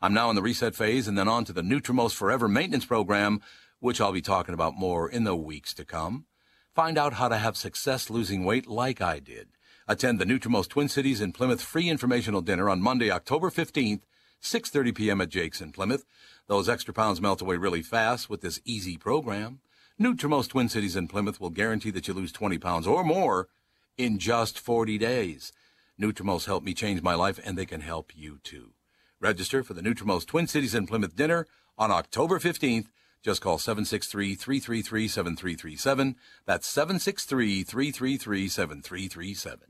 I'm 0.03 0.15
now 0.15 0.31
in 0.31 0.37
the 0.37 0.41
reset 0.41 0.75
phase 0.75 1.07
and 1.07 1.19
then 1.19 1.29
on 1.29 1.45
to 1.45 1.53
the 1.53 1.61
Nutrimost 1.61 2.15
Forever 2.15 2.49
Maintenance 2.49 2.87
Program, 2.87 3.43
which 3.81 4.01
I'll 4.01 4.13
be 4.13 4.23
talking 4.23 4.55
about 4.55 4.75
more 4.75 5.11
in 5.11 5.25
the 5.25 5.37
weeks 5.37 5.75
to 5.75 5.85
come. 5.85 6.25
Find 6.75 6.97
out 6.97 7.13
how 7.15 7.29
to 7.29 7.37
have 7.37 7.55
success 7.55 8.09
losing 8.09 8.47
weight 8.47 8.67
like 8.67 9.03
I 9.03 9.19
did. 9.19 9.49
Attend 9.87 10.19
the 10.19 10.25
Nutrimost 10.25 10.71
Twin 10.71 10.89
Cities 10.89 11.21
in 11.21 11.33
Plymouth 11.33 11.61
free 11.61 11.91
informational 11.91 12.41
dinner 12.41 12.71
on 12.71 12.81
Monday, 12.81 13.11
October 13.11 13.51
15th, 13.51 14.01
6:30 14.43 14.95
p.m. 14.95 15.21
at 15.21 15.29
Jake's 15.29 15.61
in 15.61 15.71
Plymouth. 15.71 16.07
Those 16.47 16.67
extra 16.67 16.95
pounds 16.95 17.21
melt 17.21 17.43
away 17.43 17.59
really 17.59 17.83
fast 17.83 18.31
with 18.31 18.41
this 18.41 18.59
easy 18.65 18.97
program. 18.97 19.61
Nutrimost 20.01 20.49
Twin 20.49 20.71
Cities 20.71 20.97
in 20.97 21.09
Plymouth 21.09 21.43
will 21.43 21.51
guarantee 21.51 21.91
that 21.91 22.09
you 22.09 22.15
lose 22.15 22.33
20 22.33 22.57
pounds 22.57 22.87
or 22.87 23.05
more 23.05 23.49
in 23.99 24.19
just 24.19 24.59
40 24.59 24.97
days. 24.97 25.53
Nutrimost 26.01 26.47
helped 26.47 26.65
me 26.65 26.73
change 26.73 27.03
my 27.03 27.15
life 27.15 27.39
and 27.45 27.59
they 27.59 27.67
can 27.67 27.83
help 27.83 28.13
you 28.17 28.39
too. 28.43 28.73
Register 29.21 29.63
for 29.63 29.75
the 29.75 29.83
Nutrimost 29.83 30.27
Twin 30.27 30.47
Cities 30.47 30.75
and 30.75 30.89
Plymouth 30.89 31.15
dinner 31.15 31.47
on 31.77 31.91
October 31.91 32.39
15th. 32.39 32.87
Just 33.23 33.43
call 33.43 33.59
763-333-7337. 33.59 36.15
That's 36.47 36.75
763-333-7337. 36.75 39.70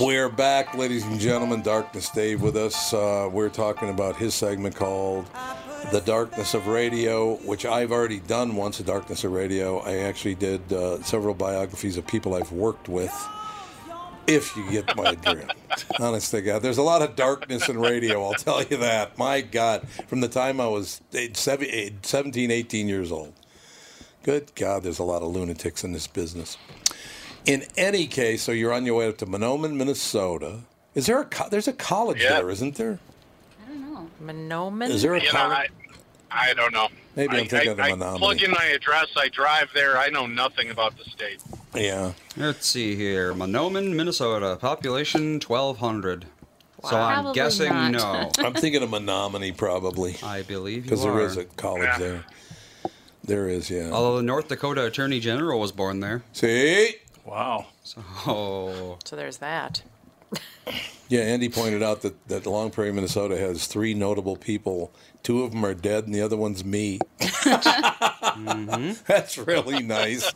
We're 0.00 0.28
back, 0.28 0.74
ladies 0.74 1.04
and 1.04 1.20
gentlemen. 1.20 1.62
Darkness 1.62 2.08
Dave 2.10 2.42
with 2.42 2.56
us. 2.56 2.92
Uh, 2.92 3.28
we're 3.30 3.48
talking 3.48 3.90
about 3.90 4.16
his 4.16 4.34
segment 4.34 4.74
called 4.74 5.26
The 5.92 6.00
Darkness 6.00 6.54
of 6.54 6.66
Radio, 6.66 7.36
which 7.46 7.64
I've 7.64 7.92
already 7.92 8.18
done 8.18 8.56
once, 8.56 8.78
The 8.78 8.84
Darkness 8.84 9.22
of 9.24 9.32
Radio. 9.32 9.78
I 9.80 9.98
actually 9.98 10.34
did 10.34 10.72
uh, 10.72 11.00
several 11.02 11.34
biographies 11.34 11.96
of 11.96 12.06
people 12.06 12.34
I've 12.34 12.50
worked 12.50 12.88
with. 12.88 13.12
If 14.26 14.56
you 14.56 14.68
get 14.70 14.96
my 14.96 15.14
drift. 15.16 15.54
Honest 16.00 16.30
to 16.30 16.40
God. 16.40 16.62
There's 16.62 16.78
a 16.78 16.82
lot 16.82 17.02
of 17.02 17.14
darkness 17.14 17.68
in 17.68 17.78
radio, 17.78 18.24
I'll 18.24 18.32
tell 18.34 18.62
you 18.64 18.78
that. 18.78 19.18
My 19.18 19.42
God. 19.42 19.86
From 20.08 20.22
the 20.22 20.28
time 20.28 20.60
I 20.62 20.66
was 20.66 21.02
seven- 21.34 21.68
eight- 21.70 22.04
17, 22.06 22.50
18 22.50 22.88
years 22.88 23.12
old. 23.12 23.34
Good 24.22 24.54
God, 24.54 24.82
there's 24.82 24.98
a 24.98 25.04
lot 25.04 25.20
of 25.22 25.28
lunatics 25.28 25.84
in 25.84 25.92
this 25.92 26.06
business. 26.06 26.56
In 27.46 27.64
any 27.76 28.06
case, 28.06 28.42
so 28.42 28.52
you're 28.52 28.72
on 28.72 28.86
your 28.86 28.96
way 28.98 29.08
up 29.08 29.18
to 29.18 29.26
Mahnomen, 29.26 29.74
Minnesota. 29.76 30.60
Is 30.94 31.06
there 31.06 31.20
a 31.20 31.24
co- 31.24 31.48
there's 31.50 31.68
a 31.68 31.72
college 31.72 32.22
Yeah. 32.22 32.34
there, 32.40 32.50
isn't 32.50 32.76
there? 32.76 32.98
I 33.66 33.68
don't 33.72 33.92
know. 33.92 34.08
Mahnomen? 34.22 34.88
Is 34.90 35.02
there 35.02 35.14
a 35.14 35.18
You 35.20 35.26
know, 35.26 35.30
college? 35.32 35.70
I, 36.30 36.50
I 36.50 36.54
don't 36.54 36.72
know. 36.72 36.88
Maybe 37.16 37.36
I'm 37.36 37.46
thinking 37.46 37.68
I, 37.68 37.72
of 37.72 37.76
the 37.76 37.82
I 37.82 37.90
Menominee. 37.90 38.18
plug 38.18 38.42
in 38.42 38.50
my 38.50 38.64
address. 38.74 39.08
I 39.16 39.28
drive 39.28 39.68
there. 39.74 39.98
I 39.98 40.08
know 40.08 40.26
nothing 40.26 40.70
about 40.70 40.96
the 40.96 41.04
state. 41.04 41.40
Yeah. 41.74 42.12
Let's 42.36 42.66
see 42.66 42.96
here. 42.96 43.34
Mahnomen, 43.34 43.94
Minnesota. 43.94 44.56
Population 44.60 45.38
1,200. 45.40 46.24
Wow. 46.82 46.90
So 46.90 46.96
I'm 46.96 47.14
Probably 47.16 47.34
guessing 47.34 47.68
not. 47.72 47.92
no. 47.92 48.30
I'm 48.46 48.54
thinking 48.54 48.82
of 48.82 48.90
Menominee 48.90 49.52
probably 49.52 50.16
I 50.22 50.42
believe 50.42 50.76
you 50.78 50.82
because 50.82 51.02
there 51.02 51.20
is 51.20 51.36
a 51.36 51.44
college 51.44 51.82
Yeah. 51.92 51.98
there. 51.98 52.24
There 53.22 53.48
is, 53.48 53.70
yeah. 53.70 53.90
Although 53.90 54.16
the 54.18 54.22
North 54.22 54.48
Dakota 54.48 54.84
Attorney 54.84 55.18
General 55.20 55.58
was 55.58 55.72
born 55.72 56.00
there. 56.00 56.22
See? 56.34 56.96
Wow. 57.24 57.66
Oh, 58.26 58.98
So 59.04 59.16
there's 59.16 59.38
that. 59.38 59.82
Yeah, 61.10 61.20
Andy 61.20 61.50
pointed 61.50 61.82
out 61.82 62.00
that, 62.00 62.28
that 62.28 62.46
Long 62.46 62.70
Prairie, 62.70 62.90
Minnesota 62.90 63.36
has 63.36 63.66
three 63.66 63.92
notable 63.92 64.36
people. 64.36 64.90
Two 65.22 65.42
of 65.42 65.50
them 65.50 65.62
are 65.64 65.74
dead, 65.74 66.06
and 66.06 66.14
the 66.14 66.22
other 66.22 66.36
one's 66.36 66.64
me. 66.64 66.98
That's 69.06 69.36
really 69.38 69.82
nice. 69.82 70.32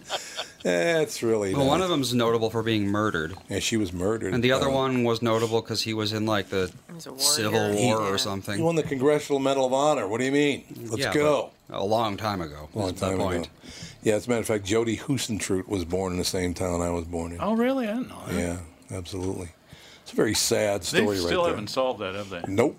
That's 0.63 1.23
really 1.23 1.53
well, 1.55 1.63
nice. 1.65 1.69
one 1.71 1.83
of 1.83 1.89
them's 1.89 2.13
notable 2.15 2.51
for 2.51 2.63
being 2.63 2.87
murdered, 2.87 3.35
Yeah, 3.49 3.61
she 3.61 3.77
was 3.79 3.93
murdered. 3.95 4.35
and 4.35 4.45
the 4.45 4.53
other 4.53 4.69
Uh, 4.69 4.73
one 4.75 5.05
was 5.05 5.23
notable 5.23 5.63
because 5.63 5.83
he 5.83 5.95
was 5.95 6.13
in 6.13 6.27
like 6.27 6.51
the 6.51 6.71
He's 6.95 7.07
a 7.07 7.11
warrior. 7.13 7.25
Civil 7.25 7.69
War 7.75 8.01
Yeah. 8.03 8.09
or 8.11 8.19
something. 8.19 8.57
He 8.59 8.63
won 8.63 8.75
the 8.77 8.83
Congressional 8.83 9.41
Medal 9.41 9.65
of 9.67 9.73
Honor. 9.73 10.07
What 10.07 10.19
do 10.19 10.27
you 10.27 10.33
mean? 10.33 10.65
Let's 10.91 10.99
Yeah, 10.99 11.15
go. 11.15 11.51
But 11.69 11.81
A 11.81 11.85
long 11.85 12.17
time 12.17 12.41
ago. 12.41 12.69
Long 12.75 12.95
time 12.95 13.19
point. 13.19 13.47
ago. 13.47 13.53
Yeah, 14.03 14.15
as 14.15 14.27
a 14.27 14.31
matter 14.31 14.41
of 14.41 14.47
fact, 14.47 14.65
Jodi 14.65 14.97
Huisentruit 14.97 15.69
was 15.69 15.85
born 15.85 16.13
in 16.13 16.19
the 16.19 16.25
same 16.25 16.55
town 16.55 16.81
I 16.81 16.91
was 16.91 17.05
born 17.05 17.33
in. 17.33 17.39
Oh, 17.41 17.55
really? 17.57 17.87
I 17.89 17.95
didn't 17.95 18.09
know 18.09 18.23
that. 18.29 18.35
Yeah, 18.35 18.97
absolutely. 18.97 19.51
It's 20.03 20.13
a 20.13 20.17
very 20.17 20.35
sad 20.35 20.83
They 20.83 21.01
story 21.01 21.17
still 21.19 21.41
right 21.41 21.45
there. 21.45 21.51
haven't 21.51 21.69
solved 21.69 22.01
that, 22.01 22.15
have 22.15 22.31
they? 22.31 22.43
Nope. 22.49 22.77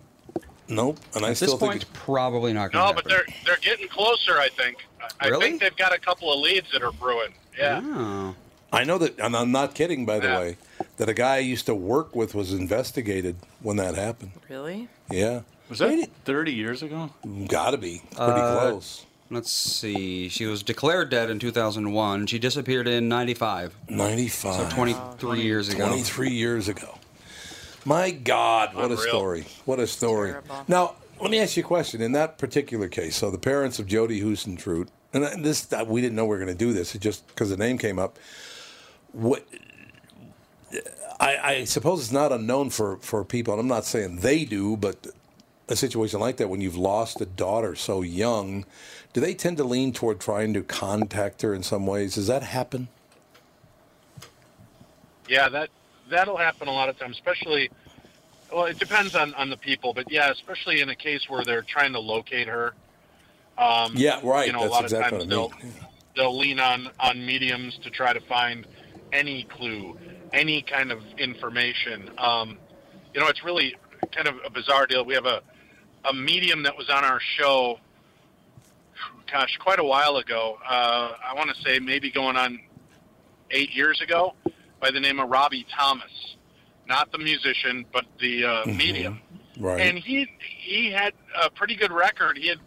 Nope. 0.67 0.97
And 1.15 1.25
I 1.25 1.32
At 1.32 1.38
still 1.38 1.52
this 1.58 1.60
think 1.60 1.71
point, 1.73 1.93
probably 1.93 2.54
not 2.54 2.71
going 2.71 2.84
to 2.86 2.91
No, 2.93 2.95
to 2.99 3.04
but 3.04 3.10
they're 3.10 3.25
they're 3.45 3.58
getting 3.62 3.88
closer. 3.88 4.39
I 4.39 4.49
think. 4.49 4.78
I, 5.02 5.25
I 5.25 5.28
Really? 5.30 5.45
think 5.49 5.62
they've 5.62 5.75
got 5.75 5.93
a 5.93 5.99
couple 5.99 6.32
of 6.34 6.39
leads 6.39 6.71
that 6.71 6.84
are 6.84 6.91
brewing. 6.91 7.34
Yeah. 7.58 7.82
Oh. 7.84 8.36
I 8.71 8.84
know 8.84 8.99
that, 8.99 9.19
and 9.19 9.36
I'm 9.36 9.52
not 9.52 9.73
kidding, 9.73 10.06
by 10.06 10.19
the 10.19 10.28
Yeah. 10.28 10.39
way, 10.39 10.58
that 10.97 11.10
a 11.10 11.13
guy 11.15 11.36
I 11.38 11.39
used 11.39 11.65
to 11.65 11.73
work 11.75 12.15
with 12.15 12.36
was 12.36 12.54
investigated 12.54 13.36
when 13.62 13.78
that 13.78 13.95
happened. 13.95 14.32
Really? 14.47 14.88
Yeah. 15.10 15.41
Was 15.69 15.79
that 15.79 16.10
30 16.25 16.53
years 16.53 16.82
ago? 16.82 17.12
Got 17.47 17.71
to 17.71 17.77
be. 17.77 18.01
Pretty 18.12 18.21
Uh, 18.21 18.60
close. 18.69 19.05
Let's 19.32 19.51
see. 19.51 20.27
She 20.29 20.47
was 20.47 20.63
declared 20.63 21.12
dead 21.12 21.29
in 21.29 21.38
2001. 21.38 22.25
She 22.25 22.39
disappeared 22.39 22.88
in 22.88 23.08
95. 23.08 23.75
95. 23.88 24.55
So 24.55 24.75
23 24.75 25.41
years 25.41 25.69
ago. 25.69 25.86
23 25.88 26.32
years 26.32 26.67
ago. 26.67 26.97
My 27.86 28.10
God, 28.12 28.73
what 28.73 28.91
a 28.91 28.97
story. 28.97 29.45
What 29.65 29.79
a 29.79 29.86
story. 29.88 30.32
Terrible. 30.32 30.55
Now, 30.67 30.95
let 31.21 31.29
me 31.29 31.39
ask 31.39 31.55
you 31.55 31.63
a 31.63 31.65
question. 31.65 32.01
In 32.01 32.12
that 32.13 32.38
particular 32.39 32.88
case, 32.88 33.15
so 33.15 33.29
the 33.29 33.38
parents 33.38 33.77
of 33.77 33.86
Jodi 33.86 34.21
Huisentruit, 34.21 34.88
and 35.13 35.45
this 35.45 35.67
we 35.86 36.01
didn't 36.01 36.15
know 36.15 36.25
we 36.25 36.29
were 36.29 36.38
going 36.43 36.47
to 36.47 36.55
do 36.55 36.73
this, 36.73 36.95
it 36.95 37.01
just 37.01 37.25
because 37.27 37.49
the 37.51 37.58
name 37.58 37.77
came 37.77 37.99
up. 37.99 38.17
What 39.12 39.45
I, 41.19 41.38
I 41.38 41.63
suppose 41.65 41.99
it's 42.01 42.12
not 42.12 42.32
unknown 42.32 42.69
for, 42.69 42.97
for 42.97 43.23
people, 43.25 43.53
and 43.53 43.60
I'm 43.62 43.67
not 43.67 43.86
saying 43.86 44.17
they 44.17 44.45
do, 44.45 44.77
but 44.77 45.08
a 45.69 45.75
situation 45.75 46.19
like 46.19 46.38
that 46.38 46.49
when 46.49 46.62
you've 46.62 46.77
lost 46.77 47.21
a 47.21 47.25
daughter 47.25 47.75
so 47.75 48.01
young, 48.01 48.65
do 49.13 49.21
they 49.21 49.34
tend 49.34 49.58
to 49.58 49.63
lean 49.63 49.93
toward 49.93 50.19
trying 50.19 50.53
to 50.53 50.63
contact 50.63 51.41
her 51.43 51.53
in 51.53 51.63
some 51.63 51.86
ways? 51.86 52.15
Does 52.15 52.27
that 52.27 52.43
happen? 52.43 52.88
Yeah, 55.27 55.47
that 55.49 55.69
that'll 56.10 56.38
happen 56.38 56.67
a 56.67 56.71
lot 56.71 56.89
of 56.89 56.97
times, 56.97 57.15
especially. 57.15 57.69
Well, 58.51 58.65
it 58.65 58.79
depends 58.79 59.15
on 59.15 59.34
on 59.36 59.49
the 59.49 59.58
people, 59.58 59.93
but 59.93 60.12
yeah, 60.12 60.32
especially 60.32 60.82
in 60.82 60.89
a 60.89 60.95
case 60.95 61.29
where 61.29 61.45
they're 61.45 61.62
trying 61.62 61.93
to 61.93 61.99
locate 61.99 62.47
her. 62.47 62.73
Um, 63.60 63.93
Yeah, 63.95 64.19
right. 64.23 64.47
You 64.47 64.53
know, 64.53 64.62
That's 64.62 64.71
a 64.71 64.73
lot 64.73 64.84
exactly 64.86 65.17
of 65.21 65.29
times 65.29 65.29
they'll 65.29 65.51
they'll 66.15 66.38
lean 66.38 66.60
on 66.60 66.89
on 66.99 67.23
mediums 67.23 67.77
to 67.84 67.91
try 67.91 68.12
to 68.12 68.19
find 68.21 68.65
any 69.13 69.43
clue, 69.43 69.97
any 70.34 70.63
kind 70.63 70.91
of 70.91 71.03
information. 71.19 72.10
Um, 72.17 72.58
you 73.13 73.21
know, 73.21 73.27
it's 73.27 73.43
really 73.43 73.75
kind 74.12 74.27
of 74.27 74.36
a 74.43 74.49
bizarre 74.49 74.88
deal. 74.88 75.05
We 75.05 75.13
have 75.13 75.25
a 75.25 75.41
a 76.05 76.13
medium 76.13 76.63
that 76.63 76.77
was 76.77 76.89
on 76.89 77.03
our 77.03 77.19
show. 77.19 77.79
Gosh, 79.31 79.57
quite 79.57 79.79
a 79.79 79.83
while 79.83 80.17
ago. 80.17 80.57
Uh, 80.67 81.13
I 81.23 81.33
want 81.35 81.49
to 81.55 81.62
say 81.62 81.79
maybe 81.79 82.09
going 82.09 82.35
on 82.35 82.59
eight 83.51 83.75
years 83.75 84.01
ago, 84.01 84.33
by 84.79 84.91
the 84.91 84.99
name 84.99 85.19
of 85.19 85.29
Robbie 85.29 85.65
Thomas, 85.75 86.35
not 86.88 87.12
the 87.12 87.17
musician, 87.17 87.85
but 87.93 88.05
the 88.19 88.45
uh, 88.45 88.65
medium. 88.65 89.19
Right. 89.59 89.81
And 89.81 89.99
he 89.99 90.27
he 90.39 90.91
had 90.91 91.13
a 91.43 91.49
pretty 91.49 91.75
good 91.75 91.91
record. 91.91 92.38
He 92.38 92.47
had 92.47 92.59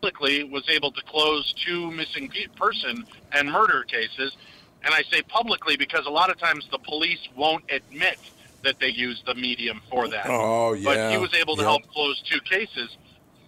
publicly 0.00 0.44
was 0.44 0.64
able 0.68 0.90
to 0.92 1.02
close 1.02 1.52
two 1.52 1.90
missing 1.90 2.28
pe- 2.28 2.46
person 2.56 3.04
and 3.32 3.50
murder 3.50 3.84
cases. 3.84 4.36
And 4.84 4.92
I 4.92 5.02
say 5.02 5.22
publicly 5.22 5.76
because 5.76 6.06
a 6.06 6.10
lot 6.10 6.30
of 6.30 6.38
times 6.38 6.66
the 6.70 6.78
police 6.78 7.28
won't 7.36 7.64
admit 7.70 8.18
that 8.64 8.78
they 8.80 8.88
used 8.88 9.26
the 9.26 9.34
medium 9.34 9.80
for 9.90 10.08
that. 10.08 10.26
Oh, 10.28 10.76
But 10.82 11.10
he 11.10 11.16
was 11.18 11.34
able 11.34 11.56
to 11.56 11.62
Yep. 11.62 11.68
help 11.68 11.88
close 11.92 12.20
two 12.22 12.40
cases. 12.40 12.96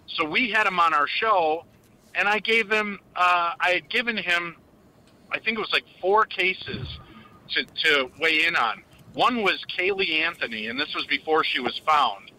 So 0.07 0.25
we 0.25 0.51
had 0.51 0.67
him 0.67 0.79
on 0.79 0.93
our 0.95 1.07
show, 1.07 1.65
and 2.15 2.29
I 2.29 2.39
gave 2.39 2.71
him, 2.71 3.01
uh, 3.17 3.53
I 3.61 3.71
had 3.71 3.89
given 3.89 4.17
him, 4.17 4.57
I 5.31 5.39
think 5.39 5.59
it 5.59 5.61
was 5.61 5.73
like 5.73 5.85
four 6.01 6.25
cases 6.27 6.99
to, 7.51 7.65
to 7.65 8.11
weigh 8.21 8.45
in 8.47 8.57
on. 8.57 8.83
One 9.15 9.43
was 9.43 9.65
Caylee 9.77 10.21
Anthony, 10.21 10.67
and 10.67 10.79
this 10.79 10.95
was 10.95 11.07
before 11.07 11.45
she 11.45 11.61
was 11.61 11.79
found. 11.87 12.31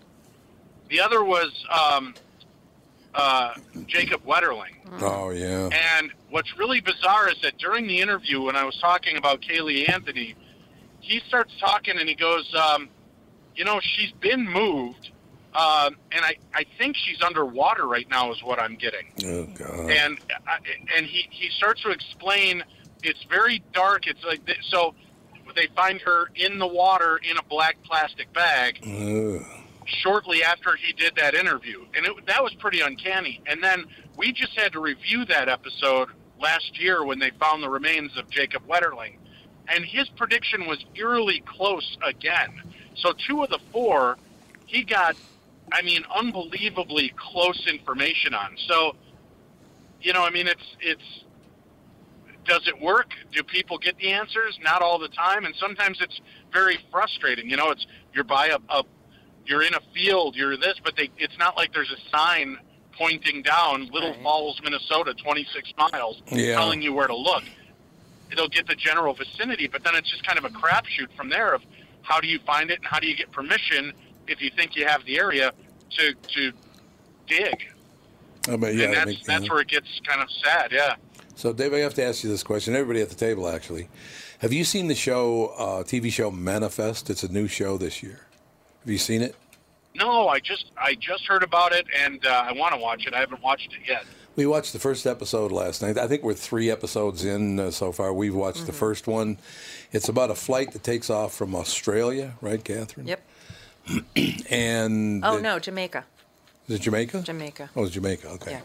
The 0.90 1.00
other 1.00 1.24
was 1.24 1.52
um, 1.72 2.14
uh, 3.14 3.54
Jacob 3.88 4.24
Wetterling. 4.26 4.74
Oh 5.02 5.30
yeah. 5.32 5.70
And 5.98 6.12
what's 6.30 6.58
really 6.58 6.80
bizarre 6.82 7.30
is 7.30 7.36
that 7.42 7.58
during 7.58 7.88
the 7.88 8.00
interview, 8.00 8.42
when 8.42 8.56
I 8.56 8.64
was 8.64 8.78
talking 8.78 9.18
about 9.18 9.42
Caylee 9.42 9.90
Anthony, 9.90 10.36
he 11.06 11.22
starts 11.28 11.54
talking 11.60 11.98
and 11.98 12.08
he 12.10 12.16
goes, 12.16 12.54
um, 12.56 12.90
"You 13.56 13.64
know, 13.66 13.80
she's 13.82 14.12
been 14.20 14.46
moved 14.50 15.12
Um, 15.56 15.96
and 16.12 16.26
I, 16.26 16.36
I 16.54 16.66
think 16.78 16.98
she's 16.98 17.22
underwater 17.22 17.88
right 17.88 18.10
now, 18.10 18.30
is 18.34 18.44
what 18.44 18.60
I'm 18.60 18.76
getting. 18.76 19.08
Oh 19.26 19.46
God. 19.56 19.90
And 19.90 20.20
I- 20.46 20.60
and 20.98 21.06
he, 21.06 21.28
he 21.32 21.50
starts 21.52 21.82
to 21.84 21.92
explain. 21.92 22.62
It's 23.04 23.24
very 23.30 23.64
dark. 23.72 24.06
It's 24.08 24.24
like 24.26 24.46
th- 24.46 24.58
so. 24.70 24.96
They 25.56 25.68
find 25.74 26.02
her 26.02 26.26
in 26.36 26.60
the 26.60 26.68
water 26.68 27.18
in 27.24 27.38
a 27.38 27.44
black 27.44 27.78
plastic 27.84 28.34
bag 28.34 28.80
Ugh. 28.86 29.42
shortly 29.86 30.44
after 30.44 30.76
he 30.76 30.92
did 30.92 31.16
that 31.16 31.34
interview, 31.34 31.86
and 31.96 32.06
it, 32.06 32.26
that 32.28 32.44
was 32.44 32.54
pretty 32.56 32.82
uncanny. 32.82 33.42
And 33.48 33.64
then 33.64 33.86
we 34.18 34.34
just 34.34 34.60
had 34.60 34.74
to 34.74 34.82
review 34.82 35.24
that 35.26 35.48
episode 35.48 36.10
last 36.42 36.78
year 36.78 37.06
when 37.06 37.20
they 37.20 37.30
found 37.40 37.64
the 37.64 37.70
remains 37.70 38.18
of 38.18 38.30
Jacob 38.30 38.64
Wetterling, 38.68 39.16
and 39.74 39.84
his 39.86 40.08
prediction 40.10 40.68
was 40.68 40.84
eerily 40.96 41.44
close 41.46 41.98
again. 42.04 42.62
So 42.96 43.14
two 43.28 43.44
of 43.44 43.50
the 43.50 43.60
four, 43.72 44.18
he 44.66 44.84
got, 44.84 45.16
I 45.72 45.82
mean, 45.82 46.04
unbelievably 46.16 47.14
close 47.18 47.66
information 47.68 48.34
on. 48.34 48.56
So, 48.68 48.96
you 50.02 50.14
know, 50.14 50.24
I 50.24 50.30
mean, 50.30 50.48
it's 50.48 50.64
it's. 50.80 51.04
Does 52.46 52.68
it 52.68 52.80
work? 52.80 53.10
Do 53.32 53.42
people 53.42 53.80
get 53.80 53.98
the 53.98 54.12
answers? 54.12 54.60
Not 54.62 54.84
all 54.84 55.00
the 55.00 55.08
time, 55.08 55.46
and 55.46 55.56
sometimes 55.56 55.98
it's 56.00 56.22
very 56.54 56.78
frustrating. 56.92 57.50
You 57.50 57.58
know, 57.58 57.72
it's 57.72 57.88
you're 58.14 58.24
by 58.24 58.48
a, 58.50 58.58
a 58.70 58.84
you're 59.48 59.64
in 59.64 59.74
a 59.74 59.80
field, 59.96 60.36
you're 60.36 60.56
this, 60.56 60.76
but 60.84 60.96
they, 60.96 61.10
it's 61.18 61.38
not 61.40 61.58
like 61.58 61.74
there's 61.74 61.92
a 61.92 62.16
sign 62.16 62.58
pointing 62.98 63.42
down 63.42 63.90
Little 63.92 64.12
Right. 64.12 64.24
Falls, 64.24 64.60
Minnesota, 64.64 65.14
26 65.14 65.74
miles, 65.78 66.22
Yeah. 66.32 66.56
telling 66.56 66.82
you 66.82 66.94
where 66.94 67.08
to 67.08 67.16
look. 67.16 67.44
It'll 68.32 68.50
get 68.50 68.68
the 68.68 68.76
general 68.76 69.14
vicinity, 69.14 69.68
but 69.68 69.84
then 69.84 69.96
it's 69.96 70.10
just 70.10 70.26
kind 70.26 70.38
of 70.38 70.46
a 70.46 70.50
crapshoot 70.50 71.16
from 71.16 71.30
there 71.30 71.54
of 71.54 71.62
how 72.02 72.20
do 72.20 72.28
you 72.28 72.40
find 72.40 72.70
it 72.72 72.80
and 72.80 72.86
how 72.88 73.00
do 73.00 73.08
you 73.08 73.16
get 73.16 73.32
permission 73.32 73.94
if 74.28 74.42
you 74.42 74.50
think 74.56 74.76
you 74.76 74.86
have 74.86 75.06
the 75.06 75.18
area 75.20 75.52
to 75.92 76.14
to 76.14 76.52
dig. 77.28 77.68
I 78.48 78.58
mean, 78.58 78.78
yeah, 78.78 78.86
and 78.86 78.94
that's 78.94 79.06
makes- 79.08 79.26
that's 79.26 79.50
where 79.50 79.62
it 79.62 79.68
gets 79.68 79.88
kind 80.06 80.22
of 80.22 80.30
sad. 80.44 80.72
Yeah. 80.72 80.96
So, 81.36 81.52
Dave, 81.52 81.74
I 81.74 81.80
have 81.80 81.94
to 81.96 82.04
ask 82.04 82.24
you 82.24 82.30
this 82.30 82.44
question. 82.44 82.76
Everybody 82.76 83.02
at 83.02 83.10
the 83.10 83.16
table, 83.16 83.50
actually, 83.50 83.90
have 84.40 84.54
you 84.54 84.64
seen 84.64 84.88
the 84.88 84.96
show, 84.96 85.48
uh, 85.58 85.84
TV 85.84 86.10
show 86.10 86.32
Manifest? 86.32 87.10
It's 87.10 87.24
a 87.24 87.28
new 87.32 87.48
show 87.48 87.78
this 87.78 88.02
year. 88.02 88.22
Have 88.84 88.92
you 88.92 88.98
seen 88.98 89.22
it? 89.22 89.36
No, 89.96 90.28
I 90.28 90.40
just 90.40 90.72
I 90.78 90.96
just 90.96 91.26
heard 91.26 91.44
about 91.44 91.72
it 91.72 91.86
and 91.98 92.26
uh, 92.26 92.44
I 92.48 92.52
want 92.54 92.74
to 92.74 92.80
watch 92.80 93.06
it. 93.08 93.14
I 93.14 93.20
haven't 93.20 93.42
watched 93.42 93.74
it 93.74 93.88
yet. 93.88 94.06
We 94.36 94.46
watched 94.46 94.74
the 94.74 94.80
first 94.80 95.06
episode 95.08 95.52
last 95.52 95.82
night. 95.82 95.98
I 95.98 96.08
think 96.08 96.24
we're 96.24 96.34
three 96.34 96.70
episodes 96.70 97.24
in 97.24 97.60
uh, 97.60 97.72
so 97.72 97.92
far. 97.92 98.14
We've 98.14 98.36
watched 98.36 98.58
Mm-hmm. 98.60 98.66
the 98.68 98.74
first 98.74 99.08
one. 99.08 99.38
It's 99.92 100.10
about 100.10 100.30
a 100.32 100.36
flight 100.36 100.72
that 100.74 100.84
takes 100.84 101.10
off 101.10 101.34
from 101.34 101.56
Australia, 101.56 102.34
right, 102.42 102.64
Catherine? 102.64 103.08
Yep. 103.08 103.22
And 104.50 105.24
Oh 105.24 105.38
it- 105.38 105.42
no, 105.42 105.60
Jamaica. 105.60 106.06
is 106.68 106.76
it 106.78 106.82
Jamaica? 106.82 107.22
Jamaica. 107.22 107.70
Oh, 107.76 107.84
it's 107.84 107.94
Jamaica. 107.94 108.30
Okay. 108.32 108.60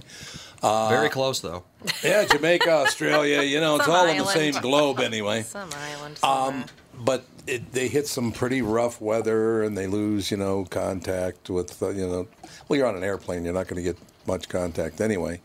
Yeah. 0.63 0.89
Very 0.89 1.09
close 1.09 1.41
though. 1.41 1.63
Yeah, 2.03 2.25
Jamaica, 2.25 2.71
Australia. 2.71 3.43
You 3.43 3.61
know, 3.61 3.77
it's 3.77 3.85
Some 3.85 3.95
all 3.95 4.09
on 4.09 4.17
the 4.19 4.25
same 4.27 4.55
globe 4.61 4.99
anyway. 5.01 5.43
Some 5.47 5.71
island. 5.75 6.19
Um, 6.23 6.65
but 7.05 7.25
it, 7.47 7.73
they 7.73 7.89
hit 7.89 8.07
some 8.09 8.31
pretty 8.33 8.61
rough 8.61 9.01
weather, 9.01 9.63
and 9.63 9.77
they 9.79 9.87
lose, 9.87 10.31
you 10.31 10.37
know, 10.37 10.67
contact 10.69 11.49
with, 11.49 11.83
uh, 11.83 11.89
you 11.91 12.07
know, 12.07 12.29
well, 12.69 12.77
you're 12.79 12.87
on 12.87 12.95
an 12.97 13.03
airplane, 13.05 13.43
you're 13.45 13.55
not 13.55 13.69
going 13.69 13.83
to 13.83 13.83
get 13.83 13.97
much 14.27 14.49
contact 14.49 15.01
anyway. 15.01 15.41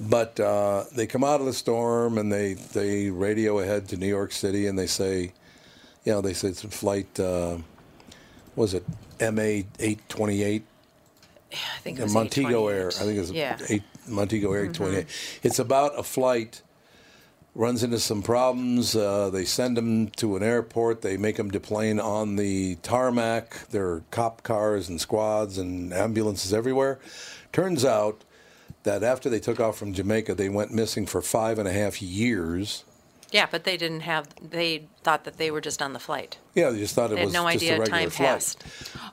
But 0.00 0.38
uh, 0.38 0.84
they 0.94 1.06
come 1.06 1.24
out 1.24 1.40
of 1.40 1.46
the 1.46 1.52
storm, 1.52 2.18
and 2.18 2.32
they 2.32 2.54
they 2.54 3.10
radio 3.10 3.58
ahead 3.58 3.88
to 3.88 3.96
New 3.96 4.06
York 4.06 4.32
City, 4.32 4.66
and 4.66 4.78
they 4.78 4.86
say, 4.86 5.32
you 6.04 6.12
know, 6.12 6.20
they 6.20 6.32
say 6.32 6.48
it's 6.48 6.64
a 6.64 6.68
flight. 6.68 7.18
Uh, 7.18 7.58
was 8.56 8.74
it 8.74 8.84
MA 9.20 9.62
eight 9.78 10.00
twenty 10.08 10.42
eight? 10.42 10.64
I 11.52 11.80
think 11.80 11.98
it 11.98 12.02
was 12.04 12.14
Montego 12.14 12.68
Air. 12.68 12.88
I 12.88 13.04
think 13.04 13.18
it's 13.18 13.30
yeah. 13.30 13.58
eight, 13.68 13.82
Montego 14.08 14.52
Air 14.52 14.68
28. 14.68 15.06
It's 15.42 15.58
about 15.58 15.98
a 15.98 16.02
flight 16.02 16.62
runs 17.54 17.82
into 17.82 17.98
some 17.98 18.22
problems. 18.22 18.94
Uh, 18.94 19.30
they 19.30 19.44
send 19.44 19.76
them 19.76 20.08
to 20.10 20.36
an 20.36 20.42
airport. 20.42 21.02
They 21.02 21.16
make 21.16 21.36
them 21.36 21.50
deplane 21.50 21.98
on 21.98 22.36
the 22.36 22.76
tarmac. 22.76 23.68
There 23.70 23.88
are 23.88 24.02
cop 24.10 24.42
cars 24.42 24.88
and 24.88 25.00
squads 25.00 25.58
and 25.58 25.92
ambulances 25.92 26.54
everywhere. 26.54 27.00
Turns 27.52 27.84
out 27.84 28.22
that 28.84 29.02
after 29.02 29.28
they 29.28 29.40
took 29.40 29.60
off 29.60 29.76
from 29.76 29.92
Jamaica, 29.92 30.34
they 30.34 30.48
went 30.48 30.72
missing 30.72 31.06
for 31.06 31.20
five 31.22 31.58
and 31.58 31.68
a 31.68 31.72
half 31.72 32.00
years. 32.00 32.84
Yeah, 33.32 33.46
but 33.48 33.62
they 33.62 33.76
didn't 33.76 34.00
have. 34.00 34.26
They 34.42 34.88
thought 35.04 35.22
that 35.24 35.36
they 35.38 35.52
were 35.52 35.60
just 35.60 35.80
on 35.80 35.92
the 35.92 36.00
flight. 36.00 36.38
Yeah, 36.56 36.70
they 36.70 36.78
just 36.80 36.96
thought 36.96 37.12
it 37.12 37.14
They 37.14 37.20
had 37.20 37.26
was 37.26 37.34
no 37.34 37.44
just 37.44 37.54
a 37.54 37.58
idea 37.58 37.78
regular 37.78 37.98
time 38.00 38.10
flight. 38.10 38.28
passed. 38.28 38.64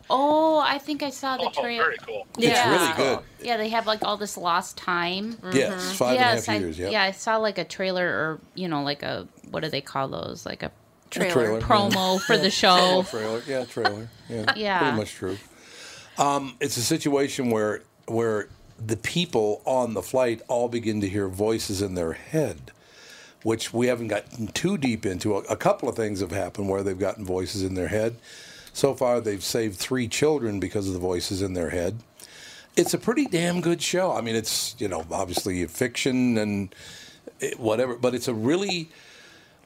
Oh, 0.09 0.57
I 0.57 0.79
think 0.79 1.03
I 1.03 1.11
saw 1.11 1.37
the 1.37 1.43
Oh, 1.55 1.61
trailer. 1.61 1.83
very 1.85 1.97
cool. 1.97 2.27
It's 2.39 2.65
really 2.65 2.93
good. 2.97 3.19
Yeah, 3.43 3.57
they 3.57 3.69
have 3.69 3.85
like 3.85 4.03
all 4.03 4.17
this 4.17 4.35
lost 4.35 4.75
time. 4.77 5.37
Yes, 5.53 5.93
five 5.93 6.13
and 6.15 6.19
a 6.19 6.23
half 6.23 6.35
yes, 6.37 6.49
I, 6.49 6.55
years. 6.57 6.79
Yeah. 6.79 6.89
yeah, 6.89 7.03
I 7.03 7.11
saw 7.11 7.37
like 7.37 7.59
a 7.59 7.63
trailer 7.63 8.07
or 8.07 8.39
you 8.55 8.67
know 8.67 8.81
like 8.81 9.03
a 9.03 9.27
what 9.51 9.61
do 9.63 9.69
they 9.69 9.81
call 9.81 10.07
those? 10.07 10.45
Like 10.47 10.63
a 10.63 10.71
Trailer. 11.11 11.31
trailer. 11.33 11.61
promo 11.61 12.19
for 12.19 12.37
the 12.37 12.49
show. 12.49 13.03
trailer. 13.07 13.41
Yeah, 13.47 13.65
trailer. 13.65 14.09
Yeah, 14.29 14.51
Yeah. 14.55 14.79
pretty 14.79 14.97
much 14.97 15.13
true. 15.13 15.37
Um, 16.17 16.55
it's 16.59 16.75
a 16.77 16.81
situation 16.81 17.51
where 17.51 17.81
where 18.07 18.49
the 18.83 18.97
people 18.97 19.61
on 19.65 19.93
the 19.93 20.01
flight 20.01 20.41
all 20.47 20.69
begin 20.69 21.01
to 21.01 21.09
hear 21.09 21.27
voices 21.27 21.81
in 21.81 21.95
their 21.95 22.13
head, 22.13 22.71
which 23.43 23.73
we 23.73 23.87
haven't 23.87 24.07
gotten 24.07 24.47
too 24.47 24.77
deep 24.77 25.05
into. 25.05 25.35
A, 25.35 25.55
couple 25.55 25.89
of 25.89 25.95
things 25.95 26.19
have 26.19 26.31
happened 26.31 26.69
where 26.69 26.83
they've 26.83 26.97
gotten 26.97 27.25
voices 27.25 27.63
in 27.63 27.73
their 27.73 27.87
head. 27.87 28.15
So 28.73 28.93
far, 28.93 29.19
they've 29.19 29.43
saved 29.43 29.77
three 29.77 30.07
children 30.07 30.59
because 30.59 30.87
of 30.87 30.93
the 30.93 30.99
voices 30.99 31.41
in 31.41 31.53
their 31.53 31.71
head. 31.71 31.97
It's 32.75 32.93
a 32.93 32.99
pretty 32.99 33.25
damn 33.25 33.61
good 33.61 33.81
show. 33.81 34.13
I 34.13 34.21
mean, 34.21 34.35
it's 34.35 34.75
you 34.77 34.87
know 34.87 35.05
obviously 35.11 35.65
fiction 35.65 36.37
and 36.37 36.75
whatever, 37.57 37.95
but 37.95 38.13
it's 38.13 38.27
a 38.27 38.33
really 38.33 38.89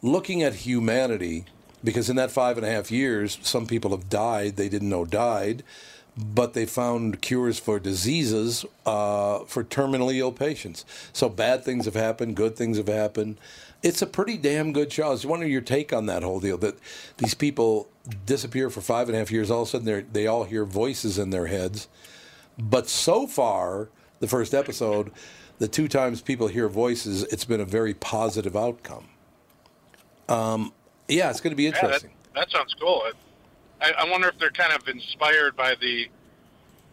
looking 0.01 0.43
at 0.43 0.53
humanity 0.53 1.45
because 1.83 2.09
in 2.09 2.15
that 2.15 2.31
five 2.31 2.57
and 2.57 2.65
a 2.65 2.71
half 2.71 2.89
years, 2.91 3.37
some 3.41 3.65
people 3.65 3.91
have 3.91 4.09
died 4.09 4.55
they 4.55 4.69
didn't 4.69 4.89
know 4.89 5.03
died, 5.03 5.63
but 6.21 6.53
they 6.53 6.65
found 6.65 7.21
cures 7.21 7.59
for 7.59 7.79
diseases 7.79 8.65
uh, 8.85 9.39
for 9.45 9.63
terminally 9.63 10.17
ill 10.17 10.31
patients. 10.31 10.85
So 11.13 11.29
bad 11.29 11.63
things 11.63 11.85
have 11.85 11.95
happened, 11.95 12.35
good 12.35 12.55
things 12.55 12.77
have 12.77 12.87
happened. 12.87 13.37
It's 13.83 14.01
a 14.03 14.07
pretty 14.07 14.37
damn 14.37 14.73
good 14.73 14.93
show. 14.93 15.07
I 15.07 15.09
was 15.09 15.25
wondering 15.25 15.51
your 15.51 15.61
take 15.61 15.91
on 15.91 16.05
that 16.05 16.21
whole 16.21 16.39
deal 16.39 16.57
that 16.59 16.77
these 17.17 17.33
people 17.33 17.89
disappear 18.27 18.69
for 18.69 18.81
five 18.81 19.07
and 19.09 19.15
a 19.15 19.19
half 19.19 19.31
years. 19.31 19.49
All 19.49 19.63
of 19.63 19.67
a 19.69 19.71
sudden, 19.71 19.85
they 19.85 20.01
they 20.01 20.27
all 20.27 20.43
hear 20.43 20.65
voices 20.65 21.17
in 21.17 21.31
their 21.31 21.47
heads. 21.47 21.87
But 22.59 22.87
so 22.89 23.25
far, 23.25 23.89
the 24.19 24.27
first 24.27 24.53
episode, 24.53 25.11
the 25.57 25.67
two 25.67 25.87
times 25.87 26.21
people 26.21 26.47
hear 26.47 26.67
voices, 26.69 27.23
it's 27.23 27.45
been 27.45 27.59
a 27.61 27.65
very 27.65 27.95
positive 27.95 28.55
outcome. 28.55 29.05
Um, 30.29 30.73
yeah, 31.07 31.31
it's 31.31 31.41
going 31.41 31.51
to 31.51 31.55
be 31.57 31.63
Yeah, 31.63 31.71
that, 31.71 31.83
interesting. 31.83 32.11
that 32.35 32.51
sounds 32.51 32.75
cool. 32.79 33.01
I, 33.81 33.91
I 33.99 34.09
wonder 34.09 34.27
if 34.27 34.37
they're 34.37 34.51
kind 34.51 34.73
of 34.73 34.87
inspired 34.87 35.55
by 35.55 35.75
the, 35.75 36.07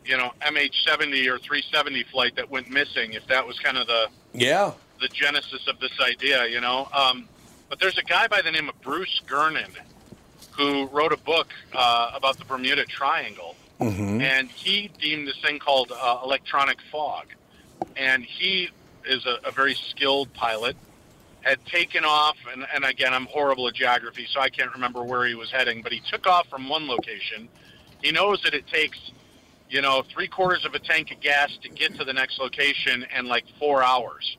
you 0.04 0.16
know, 0.16 0.32
MH70 0.42 1.26
or 1.28 1.38
370 1.38 2.04
flight 2.04 2.36
that 2.36 2.48
went 2.50 2.70
missing. 2.70 3.12
If 3.12 3.26
that 3.26 3.46
was 3.46 3.58
kind 3.60 3.76
of 3.76 3.86
the 3.86 4.08
yeah, 4.32 4.72
the 5.00 5.08
genesis 5.08 5.66
of 5.68 5.78
this 5.80 5.92
idea, 6.00 6.46
you 6.46 6.60
know. 6.60 6.88
Um, 6.92 7.28
but 7.68 7.78
there's 7.78 7.98
a 7.98 8.02
guy 8.02 8.26
by 8.28 8.40
the 8.40 8.50
name 8.50 8.68
of 8.68 8.80
Bruce 8.80 9.20
Gernon 9.28 9.70
who 10.56 10.86
wrote 10.86 11.12
a 11.12 11.16
book 11.18 11.48
uh, 11.74 12.12
about 12.14 12.38
the 12.38 12.44
Bermuda 12.44 12.84
Triangle, 12.84 13.54
and 14.22 14.48
he 14.50 14.90
deemed 15.00 15.28
this 15.28 15.38
thing 15.40 15.58
called 15.58 15.92
uh, 15.92 16.20
electronic 16.24 16.78
fog. 16.90 17.26
And 17.96 18.24
he 18.24 18.70
is 19.06 19.24
a, 19.26 19.38
a 19.44 19.50
very 19.52 19.74
skilled 19.74 20.32
pilot. 20.34 20.76
Had 21.42 21.64
taken 21.66 22.04
off, 22.04 22.36
and, 22.52 22.66
and 22.74 22.84
again, 22.84 23.14
I'm 23.14 23.26
horrible 23.26 23.68
at 23.68 23.74
geography, 23.74 24.26
so 24.30 24.40
I 24.40 24.48
can't 24.48 24.72
remember 24.72 25.02
where 25.02 25.26
he 25.26 25.34
was 25.34 25.50
heading. 25.50 25.82
But 25.82 25.92
he 25.92 26.02
took 26.10 26.26
off 26.26 26.48
from 26.48 26.68
one 26.68 26.88
location. 26.88 27.48
He 28.02 28.12
knows 28.12 28.42
that 28.42 28.54
it 28.54 28.66
takes, 28.66 28.98
you 29.70 29.80
know, 29.80 30.02
three 30.12 30.28
quarters 30.28 30.64
of 30.64 30.74
a 30.74 30.78
tank 30.78 31.10
of 31.12 31.20
gas 31.20 31.56
to 31.62 31.68
get 31.68 31.94
to 31.96 32.04
the 32.04 32.12
next 32.12 32.38
location, 32.38 33.06
and 33.14 33.28
like 33.28 33.44
four 33.58 33.82
hours 33.82 34.36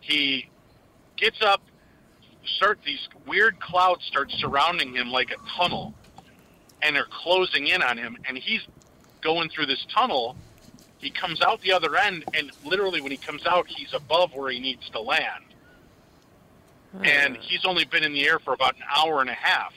he 0.00 0.48
gets 1.16 1.40
up 1.42 1.62
start 2.56 2.80
these 2.84 3.08
weird 3.26 3.60
clouds 3.60 4.04
start 4.04 4.30
surrounding 4.32 4.94
him 4.94 5.10
like 5.10 5.30
a 5.30 5.36
tunnel 5.56 5.94
and 6.82 6.96
they're 6.96 7.06
closing 7.10 7.66
in 7.66 7.82
on 7.82 7.96
him 7.96 8.16
and 8.26 8.36
he's 8.36 8.62
going 9.20 9.48
through 9.50 9.66
this 9.66 9.86
tunnel 9.94 10.34
he 10.98 11.10
comes 11.10 11.40
out 11.42 11.60
the 11.60 11.72
other 11.72 11.96
end 11.96 12.24
and 12.34 12.50
literally 12.64 13.00
when 13.00 13.10
he 13.10 13.16
comes 13.16 13.46
out 13.46 13.66
he's 13.68 13.92
above 13.92 14.34
where 14.34 14.50
he 14.50 14.58
needs 14.58 14.88
to 14.88 15.00
land 15.00 15.44
and 17.04 17.36
he's 17.36 17.64
only 17.64 17.84
been 17.84 18.02
in 18.02 18.12
the 18.12 18.26
air 18.26 18.38
for 18.38 18.52
about 18.52 18.76
an 18.76 18.82
hour 18.96 19.20
and 19.20 19.30
a 19.30 19.34
half. 19.34 19.72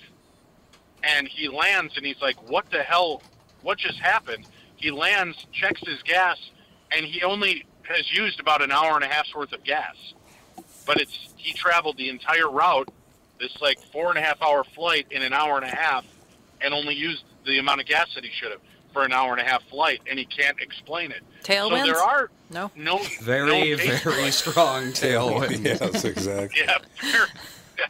And 1.03 1.27
he 1.27 1.49
lands 1.49 1.97
and 1.97 2.05
he's 2.05 2.21
like 2.21 2.37
what 2.49 2.69
the 2.71 2.83
hell? 2.83 3.21
What 3.61 3.77
just 3.77 3.99
happened? 3.99 4.45
He 4.75 4.91
lands 4.91 5.45
checks 5.51 5.81
his 5.85 6.01
gas 6.03 6.37
and 6.91 7.05
he 7.05 7.23
only 7.23 7.65
has 7.83 8.11
used 8.11 8.39
about 8.39 8.61
an 8.61 8.71
hour 8.71 8.95
and 8.95 9.03
a 9.03 9.07
half's 9.07 9.33
worth 9.35 9.53
of 9.53 9.63
gas. 9.63 9.95
But 10.85 11.01
it's 11.01 11.33
he 11.37 11.53
traveled 11.53 11.97
the 11.97 12.09
entire 12.09 12.49
route 12.49 12.89
this 13.39 13.59
like 13.61 13.79
four 13.91 14.09
and 14.09 14.17
a 14.17 14.21
half 14.21 14.41
hour 14.41 14.63
flight 14.63 15.07
in 15.11 15.21
an 15.21 15.33
hour 15.33 15.57
and 15.57 15.65
a 15.65 15.75
half 15.75 16.05
and 16.61 16.73
only 16.73 16.95
used 16.95 17.23
the 17.45 17.59
amount 17.59 17.81
of 17.81 17.87
gas 17.87 18.07
that 18.15 18.23
he 18.23 18.31
should 18.31 18.51
have 18.51 18.61
for 18.93 19.03
an 19.03 19.11
hour 19.11 19.31
and 19.31 19.41
a 19.41 19.43
half 19.43 19.63
flight, 19.69 20.01
and 20.09 20.17
he 20.19 20.25
can't 20.25 20.59
explain 20.61 21.11
it. 21.11 21.23
So 21.45 21.69
there 21.69 21.97
are 21.97 22.29
No. 22.51 22.71
no 22.75 22.99
Very, 23.21 23.71
no 23.71 23.77
very 23.77 24.31
strong 24.31 24.91
tailwind. 24.93 25.65
Yes, 25.65 26.05
exactly. 26.05 26.61
Yeah. 26.65 26.77
very- 27.01 27.27
yeah. 27.79 27.85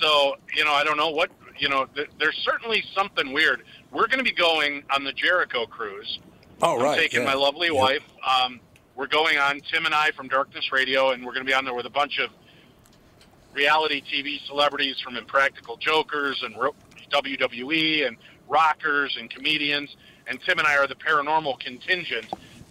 So 0.00 0.36
you 0.56 0.64
know, 0.64 0.72
I 0.72 0.84
don't 0.84 0.96
know 0.96 1.10
what 1.10 1.30
you 1.58 1.68
know. 1.68 1.86
Th- 1.94 2.08
there's 2.18 2.36
certainly 2.44 2.82
something 2.94 3.32
weird. 3.32 3.64
We're 3.90 4.06
going 4.06 4.18
to 4.18 4.24
be 4.24 4.32
going 4.32 4.84
on 4.94 5.02
the 5.04 5.12
Jericho 5.12 5.66
cruise. 5.66 6.20
Oh, 6.62 6.76
I'm 6.78 6.82
right. 6.84 6.98
taking 6.98 7.20
yeah. 7.20 7.26
my 7.26 7.34
lovely 7.34 7.66
Yeah. 7.68 7.74
wife. 7.80 8.02
Um, 8.26 8.60
we're 8.94 9.06
going 9.08 9.38
on 9.38 9.60
Tim 9.60 9.84
and 9.86 9.94
I 9.94 10.10
from 10.12 10.28
Darkness 10.28 10.72
Radio, 10.72 11.10
and 11.10 11.24
we're 11.24 11.32
going 11.32 11.44
to 11.44 11.50
be 11.50 11.54
on 11.54 11.64
there 11.64 11.74
with 11.74 11.86
a 11.86 11.90
bunch 11.90 12.18
of 12.18 12.30
reality 13.54 14.02
TV 14.02 14.44
celebrities 14.46 14.96
from 15.00 15.16
Impractical 15.16 15.76
Jokers 15.76 16.42
and 16.42 16.54
WWE 17.10 18.06
and 18.06 18.16
rockers 18.48 19.16
and 19.18 19.30
comedians. 19.30 19.96
And 20.26 20.40
Tim 20.42 20.58
and 20.58 20.66
I 20.66 20.76
are 20.76 20.86
the 20.86 20.94
paranormal 20.94 21.60
contingent, 21.60 22.26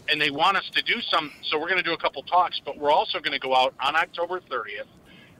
and 0.09 0.21
they 0.21 0.29
want 0.29 0.57
us 0.57 0.69
to 0.75 0.81
do 0.83 1.01
some. 1.01 1.31
So 1.43 1.59
we're 1.59 1.69
going 1.69 1.81
to 1.81 1.83
do 1.83 1.93
a 1.93 1.97
couple 1.97 2.21
talks, 2.23 2.61
but 2.63 2.77
we're 2.77 2.91
also 2.91 3.19
going 3.19 3.33
to 3.33 3.39
go 3.39 3.55
out 3.55 3.73
on 3.79 3.95
October 3.95 4.39
30th, 4.39 4.87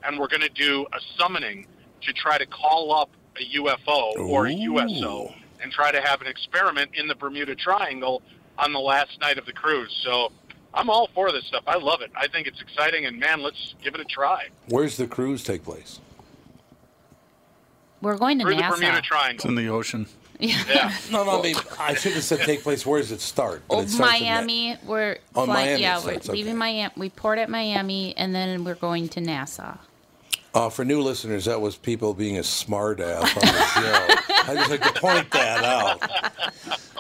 and 0.04 0.20
we're 0.20 0.28
going 0.28 0.42
to 0.42 0.50
do 0.50 0.86
a 0.94 1.00
summoning 1.18 1.68
to 2.02 2.14
try 2.14 2.38
to 2.38 2.46
call 2.46 2.92
up 2.92 3.10
a 3.40 3.58
UFO 3.58 4.18
or 4.18 4.48
a 4.48 4.54
USO 4.54 5.34
and 5.62 5.72
try 5.72 5.92
to 5.92 6.02
have 6.02 6.22
an 6.22 6.28
experiment 6.28 6.92
in 6.94 7.08
the 7.08 7.16
Bermuda 7.16 7.56
Triangle 7.56 8.22
on 8.58 8.74
the 8.74 8.80
last 8.80 9.20
night 9.22 9.38
of 9.38 9.46
the 9.46 9.54
cruise. 9.54 9.96
So 10.04 10.32
I'm 10.74 10.90
all 10.90 11.10
for 11.14 11.32
this 11.32 11.46
stuff. 11.46 11.64
I 11.68 11.78
love 11.78 12.02
it. 12.02 12.12
I 12.16 12.28
think 12.28 12.48
it's 12.48 12.62
exciting, 12.62 13.06
and 13.06 13.20
man, 13.20 13.42
let's 13.42 13.76
give 13.84 13.96
it 13.96 14.02
a 14.02 14.06
try. 14.06 14.48
Where's 14.70 14.98
the 14.98 15.08
cruise 15.08 15.44
take 15.44 15.64
place? 15.64 16.00
We're 18.02 18.18
going 18.18 18.38
to 18.40 18.46
Through 18.46 18.56
the 18.56 18.64
Bermuda 18.64 19.02
Triangle. 19.02 19.36
It's 19.36 19.46
in 19.46 19.56
the 19.56 19.70
ocean. 19.70 20.08
Yeah. 20.40 20.92
No, 21.12 21.24
no, 21.24 21.40
I 21.40 21.42
mean, 21.42 21.56
I 21.80 21.94
should 21.96 22.14
have 22.14 22.24
said 22.24 22.42
take 22.42 22.62
place. 22.64 22.86
Where 22.86 23.00
does 23.00 23.12
it 23.12 23.22
start? 23.22 23.64
But 23.68 23.76
Oh, 23.76 23.82
it 23.82 23.92
in 23.92 23.98
Miami. 24.00 24.78
We're 24.86 25.18
Oh, 25.36 25.46
flying. 25.46 25.66
Miami 25.70 25.82
yeah, 25.82 25.94
it 25.98 26.04
we're 26.06 26.12
starts, 26.12 26.30
leaving 26.30 26.54
okay. 26.54 26.60
Miami. 26.60 26.94
We 26.98 27.10
port 27.10 27.40
at 27.40 27.50
Miami, 27.50 28.16
and 28.18 28.36
then 28.36 28.64
we're 28.64 28.76
going 28.76 29.10
to 29.10 29.20
NASA. 29.22 29.80
Uh, 30.54 30.70
for 30.70 30.84
new 30.86 31.02
listeners, 31.02 31.46
that 31.46 31.60
was 31.62 31.76
people 31.76 32.14
being 32.14 32.38
a 32.38 32.44
smart 32.44 33.00
ass 33.00 33.36
on 33.36 33.42
the 33.42 33.66
show. 33.82 34.52
I 34.52 34.56
just 34.56 34.70
like 34.72 34.82
to 34.82 35.00
point 35.00 35.30
that 35.32 35.64
out. 35.64 36.02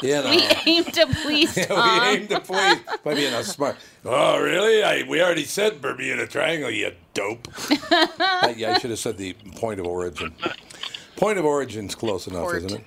You 0.03 0.09
know. 0.21 0.29
We 0.29 0.47
aim 0.73 0.83
to 0.83 1.07
please 1.07 1.57
Yeah, 1.57 1.67
we 2.11 2.17
aim 2.17 2.27
to 2.27 2.39
please 2.39 2.79
by 3.03 3.13
being 3.15 3.33
a 3.33 3.43
smart. 3.43 3.77
Oh, 4.05 4.39
really? 4.39 4.83
I, 4.83 5.03
we 5.09 5.21
already 5.21 5.45
said 5.45 5.81
Bermuda 5.81 6.27
Triangle, 6.27 6.69
you 6.69 6.91
dope. 7.13 7.47
I, 7.89 8.53
yeah, 8.57 8.73
I 8.75 8.79
should 8.79 8.91
have 8.91 8.99
said 8.99 9.17
the 9.17 9.33
point 9.55 9.79
of 9.79 9.85
origin. 9.87 10.33
Point 11.15 11.39
of 11.39 11.45
origin's 11.45 11.95
close 11.95 12.27
enough, 12.27 12.43
Port. 12.43 12.57
isn't 12.63 12.73
it? 12.81 12.83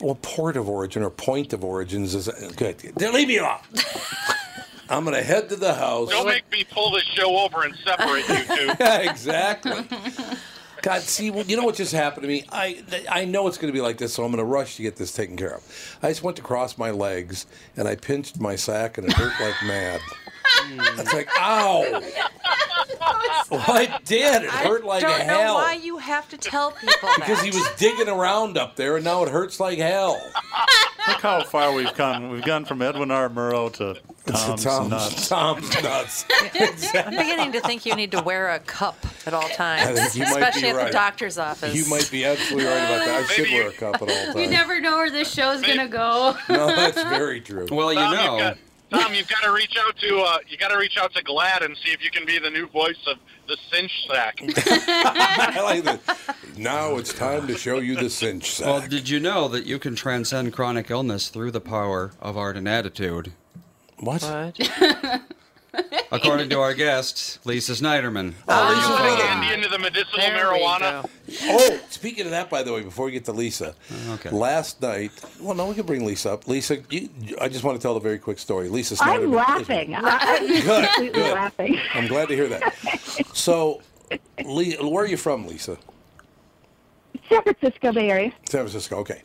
Well, 0.00 0.18
port 0.20 0.56
of 0.56 0.68
origin 0.68 1.02
or 1.02 1.10
point 1.10 1.52
of 1.52 1.64
origins 1.64 2.14
is 2.14 2.28
good. 2.56 2.82
Leave 3.00 3.28
me 3.28 3.38
alone. 3.38 3.58
I'm 4.88 5.04
going 5.04 5.16
to 5.16 5.22
head 5.22 5.48
to 5.48 5.56
the 5.56 5.74
house. 5.74 6.10
Don't 6.10 6.26
make 6.26 6.50
me 6.52 6.64
pull 6.64 6.92
this 6.92 7.02
show 7.02 7.36
over 7.38 7.64
and 7.64 7.74
separate 7.76 8.28
you 8.28 8.56
two. 8.56 8.72
Yeah, 8.78 9.10
exactly. 9.10 9.84
God, 10.82 11.00
see, 11.02 11.30
well, 11.32 11.44
you 11.44 11.56
know 11.56 11.64
what 11.64 11.74
just 11.74 11.92
happened 11.92 12.22
to 12.22 12.28
me? 12.28 12.44
I 12.52 12.84
I 13.10 13.24
know 13.24 13.48
it's 13.48 13.58
going 13.58 13.72
to 13.72 13.76
be 13.76 13.80
like 13.80 13.98
this, 13.98 14.12
so 14.14 14.22
I'm 14.22 14.30
going 14.30 14.38
to 14.38 14.44
rush 14.44 14.76
to 14.76 14.82
get 14.82 14.94
this 14.96 15.12
taken 15.12 15.36
care 15.36 15.54
of. 15.56 15.98
I 16.02 16.10
just 16.10 16.22
went 16.22 16.36
to 16.36 16.42
cross 16.42 16.78
my 16.78 16.90
legs, 16.90 17.46
and 17.76 17.88
I 17.88 17.96
pinched 17.96 18.38
my 18.38 18.54
sack, 18.54 18.96
and 18.96 19.06
it 19.08 19.12
hurt 19.14 19.32
like 19.40 19.54
mad. 19.64 20.00
Mm. 20.66 21.00
It's 21.00 21.12
like, 21.12 21.28
ow! 21.38 22.02
Well, 23.50 23.62
I 23.68 24.00
did. 24.04 24.42
It 24.42 24.50
hurt 24.50 24.84
like 24.84 25.04
I 25.04 25.18
don't 25.18 25.28
hell. 25.28 25.44
know 25.44 25.54
why 25.54 25.74
you 25.74 25.98
have 25.98 26.28
to 26.30 26.36
tell 26.36 26.72
people 26.72 26.96
that. 27.02 27.16
because 27.20 27.40
he 27.42 27.50
was 27.50 27.68
digging 27.76 28.08
around 28.08 28.58
up 28.58 28.74
there, 28.74 28.96
and 28.96 29.04
now 29.04 29.22
it 29.22 29.28
hurts 29.28 29.60
like 29.60 29.78
hell. 29.78 30.20
Look 31.06 31.20
how 31.20 31.44
far 31.44 31.72
we've 31.72 31.94
come. 31.94 32.30
We've 32.30 32.44
gone 32.44 32.64
from 32.64 32.82
Edwin 32.82 33.12
R. 33.12 33.28
Murrow 33.28 33.72
to 33.74 34.00
Tom's, 34.26 34.64
Tom's 34.64 34.90
nuts. 34.90 35.28
Tom's 35.28 35.82
nuts. 35.82 36.24
I'm 36.94 37.16
beginning 37.16 37.52
to 37.52 37.60
think 37.60 37.86
you 37.86 37.94
need 37.94 38.10
to 38.10 38.22
wear 38.22 38.50
a 38.50 38.58
cup 38.58 38.96
at 39.24 39.32
all 39.32 39.48
times, 39.50 39.98
think 40.00 40.14
you 40.16 40.22
might 40.22 40.40
be 40.40 40.42
especially 40.42 40.68
at 40.70 40.76
right. 40.76 40.86
the 40.86 40.92
doctor's 40.92 41.38
office. 41.38 41.76
You 41.76 41.88
might 41.88 42.10
be 42.10 42.24
absolutely 42.24 42.68
right 42.68 42.76
about 42.76 43.06
that. 43.06 43.24
I 43.30 43.32
should 43.32 43.50
wear 43.50 43.68
a 43.68 43.72
cup 43.72 43.94
at 43.96 44.02
all 44.02 44.08
times. 44.08 44.36
You 44.36 44.48
never 44.48 44.80
know 44.80 44.96
where 44.96 45.10
this 45.10 45.32
show's 45.32 45.62
gonna 45.62 45.88
go. 45.88 46.36
No, 46.48 46.66
that's 46.66 47.00
very 47.02 47.40
true. 47.40 47.68
Well, 47.70 47.92
you 47.92 48.00
Tom, 48.00 48.14
know, 48.14 48.32
you've 48.32 48.40
got, 48.40 48.58
Tom, 48.90 49.14
you've 49.14 49.28
got 49.28 49.42
to 49.42 49.52
reach 49.52 49.76
out 49.78 49.96
to 49.96 50.18
uh, 50.20 50.38
you 50.48 50.56
got 50.56 50.68
to 50.68 50.78
reach 50.78 50.96
out 50.96 51.12
to 51.14 51.22
Glad 51.22 51.62
and 51.62 51.76
see 51.76 51.90
if 51.90 52.04
you 52.04 52.10
can 52.10 52.24
be 52.24 52.38
the 52.38 52.50
new 52.50 52.68
voice 52.68 52.98
of 53.06 53.16
the 53.48 53.56
cinch 53.70 54.06
sack. 54.08 54.38
I 54.42 55.60
like 55.62 55.84
that. 55.84 56.36
Now 56.56 56.96
it's 56.96 57.12
time 57.12 57.46
to 57.48 57.56
show 57.56 57.78
you 57.78 57.96
the 57.96 58.10
cinch 58.10 58.52
sack. 58.52 58.66
well, 58.66 58.88
did 58.88 59.08
you 59.08 59.18
know 59.18 59.48
that 59.48 59.66
you 59.66 59.78
can 59.78 59.96
transcend 59.96 60.52
chronic 60.52 60.90
illness 60.90 61.28
through 61.28 61.50
the 61.50 61.60
power 61.60 62.12
of 62.20 62.36
art 62.36 62.56
and 62.56 62.68
attitude? 62.68 63.32
what? 63.98 64.22
According 66.12 66.48
to 66.50 66.60
our 66.60 66.72
guest, 66.74 67.38
Lisa 67.44 67.72
Sniderman. 67.72 68.34
Are 68.48 68.74
you 68.74 68.96
Putting 68.96 69.26
Andy 69.26 69.54
into 69.54 69.68
the 69.68 69.78
medicinal 69.78 70.18
There 70.18 70.52
we 70.52 70.58
marijuana. 70.60 71.02
go. 71.02 71.08
Oh, 71.44 71.80
speaking 71.90 72.24
of 72.26 72.30
that, 72.30 72.48
by 72.48 72.62
the 72.62 72.72
way, 72.72 72.82
before 72.82 73.06
we 73.06 73.12
get 73.12 73.24
to 73.26 73.32
Lisa, 73.32 73.74
uh, 74.08 74.12
Okay. 74.14 74.30
last 74.30 74.80
night. 74.80 75.10
Well, 75.40 75.54
no, 75.54 75.66
we 75.66 75.74
can 75.74 75.84
bring 75.86 76.04
Lisa 76.06 76.32
up. 76.32 76.46
Lisa, 76.48 76.78
you, 76.90 77.08
I 77.40 77.48
just 77.48 77.64
want 77.64 77.76
to 77.78 77.82
tell 77.82 77.96
a 77.96 78.00
very 78.00 78.18
quick 78.18 78.38
story. 78.38 78.68
Lisa 78.68 78.96
I'm 79.00 79.20
Sniderman- 79.22 79.34
laughing. 79.34 79.94
I'm 79.98 80.46
Good, 80.46 80.64
completely 80.86 81.08
good. 81.20 81.34
laughing. 81.34 81.78
I'm 81.94 82.06
glad 82.06 82.28
to 82.28 82.34
hear 82.34 82.48
that. 82.48 82.74
So, 83.34 83.82
Lee, 84.44 84.76
where 84.76 85.04
are 85.04 85.08
you 85.08 85.16
from, 85.16 85.46
Lisa? 85.46 85.76
San 87.28 87.42
Francisco 87.42 87.92
Bay 87.92 88.10
Area. 88.10 88.30
San 88.48 88.60
Francisco. 88.60 88.96
Okay. 88.98 89.22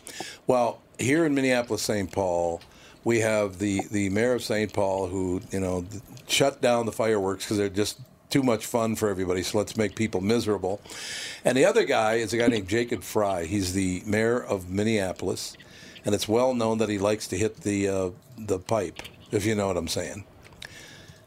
Well, 0.47 0.81
here 0.97 1.25
in 1.25 1.35
Minneapolis, 1.35 1.83
St. 1.83 2.11
Paul, 2.11 2.61
we 3.03 3.19
have 3.19 3.59
the 3.59 3.81
the 3.91 4.09
mayor 4.09 4.33
of 4.33 4.43
St. 4.43 4.71
Paul 4.71 5.07
who 5.07 5.41
you 5.51 5.59
know 5.59 5.85
shut 6.27 6.61
down 6.61 6.85
the 6.85 6.91
fireworks 6.91 7.45
because 7.45 7.57
they're 7.57 7.69
just 7.69 7.99
too 8.29 8.43
much 8.43 8.65
fun 8.65 8.95
for 8.95 9.09
everybody. 9.09 9.43
So 9.43 9.57
let's 9.57 9.75
make 9.75 9.95
people 9.95 10.21
miserable. 10.21 10.81
And 11.43 11.57
the 11.57 11.65
other 11.65 11.83
guy 11.83 12.15
is 12.15 12.33
a 12.33 12.37
guy 12.37 12.47
named 12.47 12.69
Jacob 12.69 13.03
Frey. 13.03 13.45
He's 13.45 13.73
the 13.73 14.01
mayor 14.05 14.41
of 14.41 14.69
Minneapolis, 14.69 15.57
and 16.05 16.15
it's 16.15 16.27
well 16.27 16.53
known 16.53 16.77
that 16.79 16.89
he 16.89 16.97
likes 16.97 17.27
to 17.27 17.37
hit 17.37 17.57
the 17.61 17.87
uh, 17.87 18.09
the 18.37 18.59
pipe. 18.59 19.01
If 19.31 19.45
you 19.45 19.55
know 19.55 19.67
what 19.67 19.77
I'm 19.77 19.87
saying. 19.87 20.25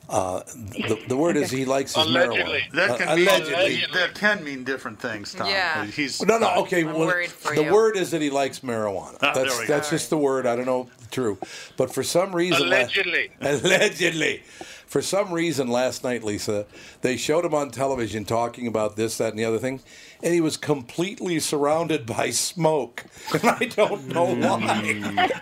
Uh, 0.09 0.41
the, 0.57 1.03
the 1.09 1.17
word 1.17 1.37
is 1.37 1.51
he 1.51 1.65
likes 1.65 1.95
his 1.95 2.05
Allegedly. 2.07 2.61
marijuana. 2.61 2.73
That 2.73 2.91
Uh, 2.91 2.97
can, 2.99 3.17
mean, 3.17 3.29
allegedly. 3.29 3.85
that 3.95 4.15
can 4.15 4.45
mean 4.45 4.63
different 4.65 5.01
things, 5.01 5.33
Tom. 5.33 5.49
Yeah. 5.49 5.87
He's 5.87 6.21
No, 6.23 6.39
no, 6.39 6.55
okay. 6.57 6.81
I'm 6.85 6.93
well, 6.93 7.11
for 7.29 7.55
the 7.55 7.65
you. 7.65 7.73
word 7.73 7.97
is 7.97 8.11
that 8.11 8.21
he 8.21 8.29
likes 8.31 8.61
marijuana. 8.61 9.17
Ah, 9.23 9.33
there 9.33 9.45
that's 9.45 9.59
we 9.61 9.67
go. 9.67 9.73
that's 9.75 9.91
just 9.91 10.11
the 10.11 10.19
word. 10.19 10.47
I 10.47 10.57
don't 10.57 10.67
know 10.67 10.83
if 10.83 10.95
it's 10.99 11.07
true, 11.15 11.39
but 11.79 11.93
for 11.93 12.03
some 12.03 12.35
reason, 12.37 12.69
la- 12.69 12.77
Allegedly. 12.77 13.31
allegedly, 13.41 14.43
for 14.87 15.01
some 15.01 15.33
reason, 15.33 15.69
last 15.69 16.05
night, 16.05 16.23
Lisa, 16.23 16.67
they 17.01 17.17
showed 17.17 17.45
him 17.45 17.55
on 17.55 17.71
television 17.71 18.25
talking 18.27 18.67
about 18.67 18.97
this, 18.97 19.17
that, 19.19 19.31
and 19.31 19.39
the 19.39 19.45
other 19.45 19.59
thing, 19.59 19.81
and 20.25 20.33
he 20.33 20.41
was 20.41 20.57
completely 20.57 21.39
surrounded 21.39 22.07
by 22.07 22.31
smoke, 22.31 23.05
and 23.33 23.45
I 23.45 23.67
don't 23.67 24.09
know 24.09 24.35
why. 24.35 25.31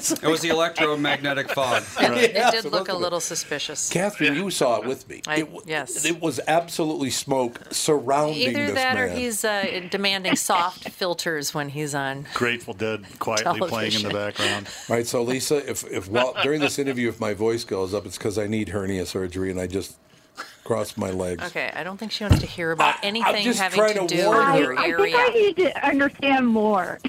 It 0.00 0.26
was 0.28 0.40
the 0.40 0.48
electromagnetic 0.48 1.50
fog. 1.50 1.82
It 2.00 2.32
Yeah, 2.34 2.50
did 2.50 2.64
look 2.64 2.88
a 2.88 2.94
little 2.96 3.20
suspicious. 3.20 3.90
Catherine, 3.90 4.34
you 4.34 4.50
saw 4.50 4.80
it 4.80 4.86
with 4.86 5.08
me. 5.08 5.22
I- 5.26 5.40
it, 5.40 5.48
yes. 5.66 6.04
it 6.04 6.20
was 6.20 6.40
absolutely 6.48 7.10
smoke 7.10 7.60
surrounding 7.70 8.50
Either 8.50 8.66
this 8.66 8.74
that 8.74 8.96
or 8.96 9.08
he's 9.08 9.44
uh, 9.44 9.82
demanding 9.90 10.36
soft 10.36 10.88
filters 10.88 11.52
when 11.54 11.68
he's 11.68 11.94
on. 11.94 12.26
Grateful 12.34 12.74
Dead 12.74 13.04
quietly 13.18 13.60
playing 13.68 13.92
in 13.94 14.02
the 14.02 14.10
background. 14.10 14.68
All 14.88 14.96
right, 14.96 15.06
so 15.06 15.22
Lisa, 15.22 15.68
if 15.68 15.84
if 15.90 16.08
while 16.08 16.34
during 16.42 16.60
this 16.60 16.78
interview, 16.78 17.08
if 17.08 17.20
my 17.20 17.34
voice 17.34 17.64
goes 17.64 17.92
up, 17.94 18.06
it's 18.06 18.18
because 18.18 18.38
I 18.38 18.46
need 18.46 18.70
hernia 18.70 19.04
surgery 19.06 19.50
and 19.50 19.60
I 19.60 19.66
just 19.66 19.96
crossed 20.68 20.98
my 20.98 21.08
legs. 21.10 21.42
Okay, 21.46 21.72
I 21.74 21.82
don't 21.82 21.96
think 21.96 22.12
she 22.12 22.24
wants 22.24 22.40
to 22.40 22.46
hear 22.46 22.72
about 22.72 22.96
I- 22.96 22.98
I'm 22.98 23.16
anything 23.16 23.42
just 23.42 23.58
having 23.58 23.80
to 23.80 23.94
to 24.00 24.06
do 24.06 24.28
with 24.28 24.36
her. 24.38 24.42
I, 24.42 24.58
your 24.58 24.78
I 24.78 24.92
think. 25.02 25.16
I 25.16 25.28
need 25.30 25.56
to 25.56 25.86
understand 25.86 26.46
more. 26.46 26.98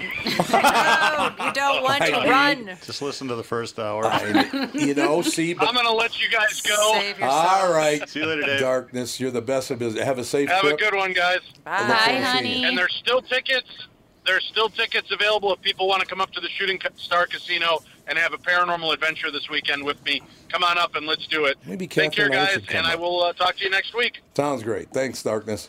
No, 0.50 1.34
you 1.44 1.52
don't 1.52 1.82
want 1.82 2.02
to 2.02 2.12
run. 2.12 2.66
Just 2.84 3.02
listen 3.02 3.28
to 3.28 3.34
the 3.36 3.42
first 3.44 3.78
hour. 3.78 4.06
I- 4.06 4.70
you 4.72 4.94
know, 4.94 5.20
see, 5.20 5.52
but 5.52 5.68
I'm 5.68 5.74
gonna 5.74 5.92
let 5.92 6.18
you 6.20 6.30
guys 6.30 6.62
go. 6.62 6.94
Save 6.94 7.22
all 7.22 7.70
right. 7.72 8.08
See 8.08 8.20
you 8.20 8.26
later, 8.26 8.42
Dave. 8.42 8.60
Darkness, 8.60 9.20
you're 9.20 9.30
the 9.30 9.42
best 9.42 9.70
of 9.70 9.78
business. 9.78 10.02
Have 10.04 10.18
a 10.18 10.24
safe 10.24 10.48
Have 10.48 10.64
a 10.64 10.74
good 10.76 10.94
one, 10.94 11.12
guys. 11.12 11.40
Bye. 11.64 11.76
forward 11.76 11.88
to 11.88 11.94
Hi, 11.94 12.06
seeing 12.10 12.22
honey. 12.22 12.64
And 12.64 12.78
there's 12.78 12.94
still 12.94 13.20
tickets. 13.20 13.88
There's 14.26 14.44
still 14.44 14.68
tickets 14.68 15.10
available 15.10 15.52
if 15.52 15.60
people 15.62 15.88
want 15.88 16.02
to 16.02 16.06
come 16.06 16.20
up 16.20 16.30
to 16.32 16.40
the 16.40 16.48
Shooting 16.48 16.80
Star 16.96 17.26
Casino 17.26 17.80
and 18.06 18.18
have 18.18 18.32
a 18.32 18.38
paranormal 18.38 18.92
adventure 18.92 19.30
this 19.30 19.48
weekend 19.48 19.84
with 19.84 20.02
me. 20.04 20.20
Come 20.50 20.62
on 20.62 20.78
up 20.78 20.94
and 20.94 21.06
let's 21.06 21.26
do 21.26 21.46
it. 21.46 21.56
Maybe 21.66 21.86
Take 21.86 22.12
care, 22.12 22.28
Catherine 22.28 22.32
and 22.32 22.40
I 22.40 22.44
guys, 22.54 22.64
should 22.64 22.74
and 22.74 22.86
I 22.86 22.96
will 22.96 23.22
uh, 23.22 23.32
talk 23.32 23.56
to 23.56 23.64
you 23.64 23.70
next 23.70 23.94
week. 23.94 24.20
Sounds 24.34 24.62
great. 24.62 24.90
Thanks, 24.90 25.22
Darkness. 25.22 25.68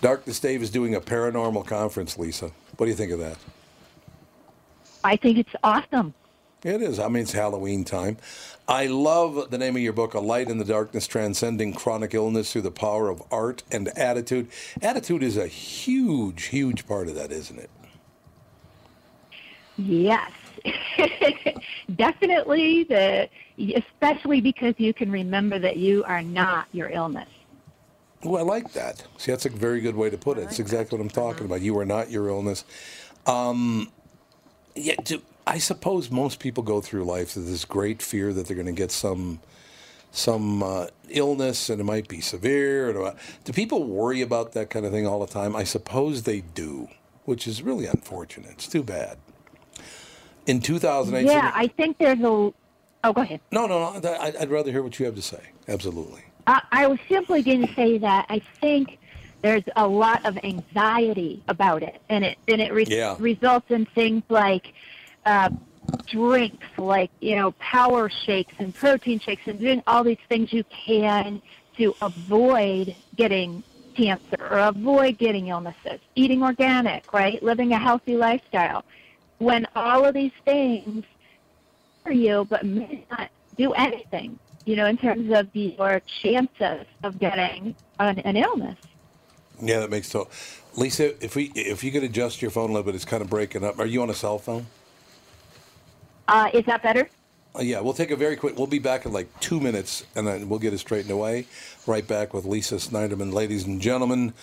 Darkness 0.00 0.38
Dave 0.38 0.62
is 0.62 0.70
doing 0.70 0.94
a 0.94 1.00
paranormal 1.00 1.66
conference, 1.66 2.18
Lisa. 2.18 2.52
What 2.76 2.86
do 2.86 2.90
you 2.90 2.96
think 2.96 3.12
of 3.12 3.18
that? 3.18 3.38
I 5.02 5.16
think 5.16 5.38
it's 5.38 5.54
awesome. 5.62 6.14
It 6.66 6.82
is. 6.82 6.98
I 6.98 7.06
mean, 7.06 7.22
it's 7.22 7.32
Halloween 7.32 7.84
time. 7.84 8.16
I 8.66 8.86
love 8.86 9.52
the 9.52 9.56
name 9.56 9.76
of 9.76 9.82
your 9.82 9.92
book, 9.92 10.14
A 10.14 10.18
Light 10.18 10.50
in 10.50 10.58
the 10.58 10.64
Darkness 10.64 11.06
Transcending 11.06 11.72
Chronic 11.72 12.12
Illness 12.12 12.50
Through 12.50 12.62
the 12.62 12.72
Power 12.72 13.08
of 13.08 13.22
Art 13.30 13.62
and 13.70 13.86
Attitude. 13.96 14.48
Attitude 14.82 15.22
is 15.22 15.36
a 15.36 15.46
huge, 15.46 16.46
huge 16.46 16.84
part 16.88 17.06
of 17.06 17.14
that, 17.14 17.30
isn't 17.30 17.60
it? 17.60 17.70
Yes. 19.76 20.32
Definitely 21.94 22.82
the 22.82 23.28
especially 23.76 24.40
because 24.40 24.74
you 24.78 24.92
can 24.92 25.12
remember 25.12 25.60
that 25.60 25.76
you 25.76 26.02
are 26.02 26.22
not 26.22 26.66
your 26.72 26.88
illness. 26.88 27.28
Oh, 28.24 28.34
I 28.34 28.42
like 28.42 28.72
that. 28.72 29.06
See, 29.18 29.30
that's 29.30 29.46
a 29.46 29.50
very 29.50 29.80
good 29.80 29.94
way 29.94 30.10
to 30.10 30.18
put 30.18 30.36
it. 30.36 30.42
It's 30.42 30.58
exactly 30.58 30.98
what 30.98 31.04
I'm 31.04 31.10
talking 31.10 31.46
about. 31.46 31.60
You 31.60 31.78
are 31.78 31.84
not 31.84 32.10
your 32.10 32.28
illness. 32.28 32.64
Um, 33.24 33.92
yeah, 34.74 34.96
do, 35.04 35.22
I 35.46 35.58
suppose 35.58 36.10
most 36.10 36.40
people 36.40 36.62
go 36.62 36.80
through 36.80 37.04
life 37.04 37.36
with 37.36 37.46
this 37.46 37.64
great 37.64 38.02
fear 38.02 38.32
that 38.32 38.46
they're 38.46 38.56
going 38.56 38.66
to 38.66 38.72
get 38.72 38.90
some 38.90 39.40
some 40.10 40.62
uh, 40.62 40.86
illness 41.10 41.68
and 41.68 41.80
it 41.80 41.84
might 41.84 42.08
be 42.08 42.20
severe. 42.20 42.92
Do 43.44 43.52
people 43.52 43.84
worry 43.84 44.22
about 44.22 44.52
that 44.52 44.70
kind 44.70 44.86
of 44.86 44.92
thing 44.92 45.06
all 45.06 45.20
the 45.20 45.26
time? 45.32 45.54
I 45.54 45.64
suppose 45.64 46.22
they 46.22 46.40
do, 46.40 46.88
which 47.26 47.46
is 47.46 47.62
really 47.62 47.86
unfortunate. 47.86 48.52
It's 48.52 48.66
too 48.68 48.82
bad. 48.82 49.18
In 50.46 50.60
2008, 50.60 51.26
Yeah, 51.30 51.52
I 51.54 51.66
think 51.68 51.98
there's 51.98 52.20
a. 52.20 52.52
Oh, 53.04 53.12
go 53.12 53.20
ahead. 53.20 53.40
no, 53.52 53.66
no, 53.66 53.98
no. 53.98 54.12
I- 54.14 54.32
I'd 54.40 54.50
rather 54.50 54.72
hear 54.72 54.82
what 54.82 54.98
you 54.98 55.06
have 55.06 55.14
to 55.16 55.22
say. 55.22 55.40
Absolutely. 55.68 56.22
I, 56.46 56.62
I 56.72 56.86
was 56.86 56.98
simply 57.08 57.42
going 57.42 57.66
to 57.66 57.74
say 57.74 57.98
that 57.98 58.26
I 58.28 58.38
think 58.60 58.98
there's 59.42 59.64
a 59.76 59.86
lot 59.86 60.24
of 60.24 60.38
anxiety 60.42 61.42
about 61.48 61.82
it, 61.82 62.00
and 62.08 62.24
it 62.24 62.38
and 62.48 62.60
it 62.60 62.72
re- 62.72 62.86
Yeah. 62.88 63.16
results 63.18 63.70
in 63.70 63.84
things 63.86 64.22
like 64.28 64.72
uh, 65.26 65.50
drinks, 66.06 66.66
like 66.78 67.10
you 67.20 67.36
know, 67.36 67.52
power 67.52 68.08
shakes 68.08 68.54
and 68.58 68.74
protein 68.74 69.18
shakes, 69.18 69.42
and 69.46 69.58
doing 69.58 69.82
all 69.86 70.02
these 70.02 70.18
things 70.28 70.52
you 70.52 70.64
can 70.64 71.42
to 71.76 71.94
avoid 72.00 72.94
getting 73.16 73.62
cancer 73.94 74.36
or 74.50 74.58
avoid 74.58 75.18
getting 75.18 75.48
illnesses. 75.48 76.00
Eating 76.14 76.42
organic, 76.42 77.12
right? 77.12 77.42
Living 77.42 77.72
a 77.72 77.78
healthy 77.78 78.16
lifestyle. 78.16 78.84
When 79.38 79.66
all 79.74 80.04
of 80.04 80.14
these 80.14 80.32
things 80.44 81.04
for 82.02 82.12
you, 82.12 82.46
but 82.48 82.64
may 82.64 83.04
not 83.10 83.28
do 83.58 83.72
anything, 83.72 84.38
you 84.64 84.76
know, 84.76 84.86
in 84.86 84.96
terms 84.96 85.30
of 85.32 85.54
your 85.54 86.00
chances 86.22 86.86
of 87.02 87.18
getting 87.18 87.74
an, 87.98 88.18
an 88.20 88.36
illness. 88.36 88.78
Yeah, 89.60 89.80
that 89.80 89.90
makes 89.90 90.10
total. 90.10 90.30
Lisa, 90.76 91.22
if 91.24 91.34
we 91.34 91.50
if 91.54 91.82
you 91.82 91.90
could 91.90 92.02
adjust 92.02 92.42
your 92.42 92.50
phone 92.50 92.70
a 92.70 92.72
little 92.72 92.84
bit, 92.84 92.94
it's 92.94 93.06
kind 93.06 93.22
of 93.22 93.30
breaking 93.30 93.64
up. 93.64 93.78
Are 93.78 93.86
you 93.86 94.02
on 94.02 94.10
a 94.10 94.14
cell 94.14 94.38
phone? 94.38 94.66
Uh, 96.28 96.50
is 96.52 96.64
that 96.66 96.82
better? 96.82 97.08
Uh, 97.56 97.62
yeah, 97.62 97.80
we'll 97.80 97.94
take 97.94 98.10
a 98.10 98.16
very 98.16 98.36
quick. 98.36 98.58
We'll 98.58 98.66
be 98.66 98.78
back 98.78 99.06
in 99.06 99.12
like 99.12 99.28
two 99.40 99.60
minutes, 99.60 100.04
and 100.14 100.26
then 100.26 100.48
we'll 100.48 100.58
get 100.58 100.74
it 100.74 100.78
straightened 100.78 101.10
away. 101.10 101.46
Right 101.86 102.06
back 102.06 102.34
with 102.34 102.44
Lisa 102.44 102.76
Sniderman, 102.76 103.32
ladies 103.32 103.64
and 103.64 103.80
gentlemen. 103.80 104.34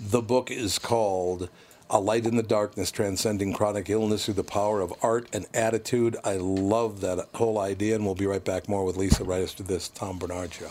The 0.00 0.22
book 0.22 0.50
is 0.50 0.78
called 0.78 1.48
"A 1.90 2.00
Light 2.00 2.26
in 2.26 2.36
the 2.36 2.42
Darkness: 2.42 2.90
Transcending 2.90 3.52
Chronic 3.52 3.90
Illness 3.90 4.24
Through 4.24 4.34
the 4.34 4.44
Power 4.44 4.80
of 4.80 4.94
Art 5.02 5.28
and 5.32 5.46
Attitude." 5.52 6.16
I 6.24 6.36
love 6.36 7.00
that 7.02 7.28
whole 7.34 7.58
idea, 7.58 7.96
and 7.96 8.04
we'll 8.04 8.14
be 8.14 8.26
right 8.26 8.44
back 8.44 8.68
more 8.68 8.84
with 8.84 8.96
Lisa 8.96 9.24
right 9.24 9.42
after 9.42 9.62
this 9.62 9.88
Tom 9.88 10.18
Barnard 10.18 10.54
show. 10.54 10.70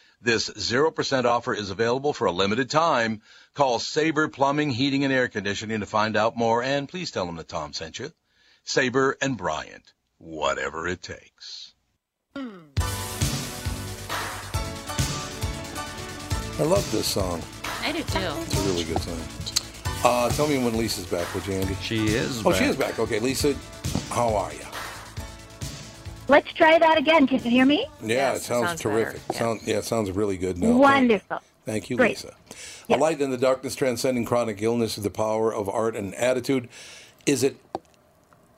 This 0.23 0.51
0% 0.51 1.25
offer 1.25 1.51
is 1.53 1.71
available 1.71 2.13
for 2.13 2.27
a 2.27 2.31
limited 2.31 2.69
time. 2.69 3.23
Call 3.55 3.79
Sabre 3.79 4.27
Plumbing, 4.27 4.69
Heating, 4.69 5.03
and 5.03 5.11
Air 5.11 5.27
Conditioning 5.27 5.79
to 5.79 5.87
find 5.87 6.15
out 6.15 6.37
more, 6.37 6.61
and 6.61 6.87
please 6.87 7.09
tell 7.09 7.25
them 7.25 7.37
that 7.37 7.47
Tom 7.47 7.73
sent 7.73 7.97
you. 7.97 8.11
Sabre 8.63 9.17
and 9.19 9.35
Bryant, 9.35 9.93
whatever 10.19 10.87
it 10.87 11.01
takes. 11.01 11.73
I 12.35 12.43
love 16.59 16.87
this 16.91 17.07
song. 17.07 17.41
I 17.81 17.91
do 17.91 18.03
too. 18.03 18.19
It's 18.19 18.63
a 18.63 18.67
really 18.67 18.83
good 18.83 19.01
song. 19.01 19.19
Uh, 20.03 20.29
tell 20.29 20.47
me 20.47 20.63
when 20.63 20.77
Lisa's 20.77 21.07
back, 21.07 21.33
would 21.33 21.47
you, 21.47 21.53
Andy? 21.53 21.75
She 21.81 22.09
is. 22.09 22.45
Oh, 22.45 22.53
she 22.53 22.65
is 22.65 22.75
back. 22.75 22.99
Okay, 22.99 23.19
Lisa, 23.19 23.55
how 24.09 24.35
are 24.35 24.53
you? 24.53 24.59
Let's 26.31 26.53
try 26.53 26.79
that 26.79 26.97
again. 26.97 27.27
Can 27.27 27.43
you 27.43 27.49
hear 27.51 27.65
me? 27.65 27.85
Yeah, 28.01 28.07
Yes, 28.31 28.37
it 28.37 28.43
sounds, 28.43 28.67
sounds 28.67 28.81
terrific. 28.81 29.21
Yeah. 29.31 29.37
Sound, 29.37 29.61
yeah, 29.65 29.77
it 29.79 29.83
sounds 29.83 30.11
really 30.11 30.37
good 30.37 30.57
now. 30.57 30.67
Thank- 30.67 30.79
Wonderful. 30.79 31.39
Thank 31.65 31.89
you, 31.89 31.97
Great. 31.97 32.11
Lisa. 32.11 32.33
A 32.89 32.95
light 32.95 33.19
in 33.19 33.31
the 33.31 33.37
darkness, 33.37 33.75
transcending 33.75 34.23
chronic 34.23 34.61
illness 34.61 34.93
through 34.93 35.03
the 35.03 35.09
power 35.09 35.53
of 35.53 35.67
art 35.67 35.93
and 35.97 36.15
attitude. 36.15 36.69
Is 37.25 37.43
it 37.43 37.57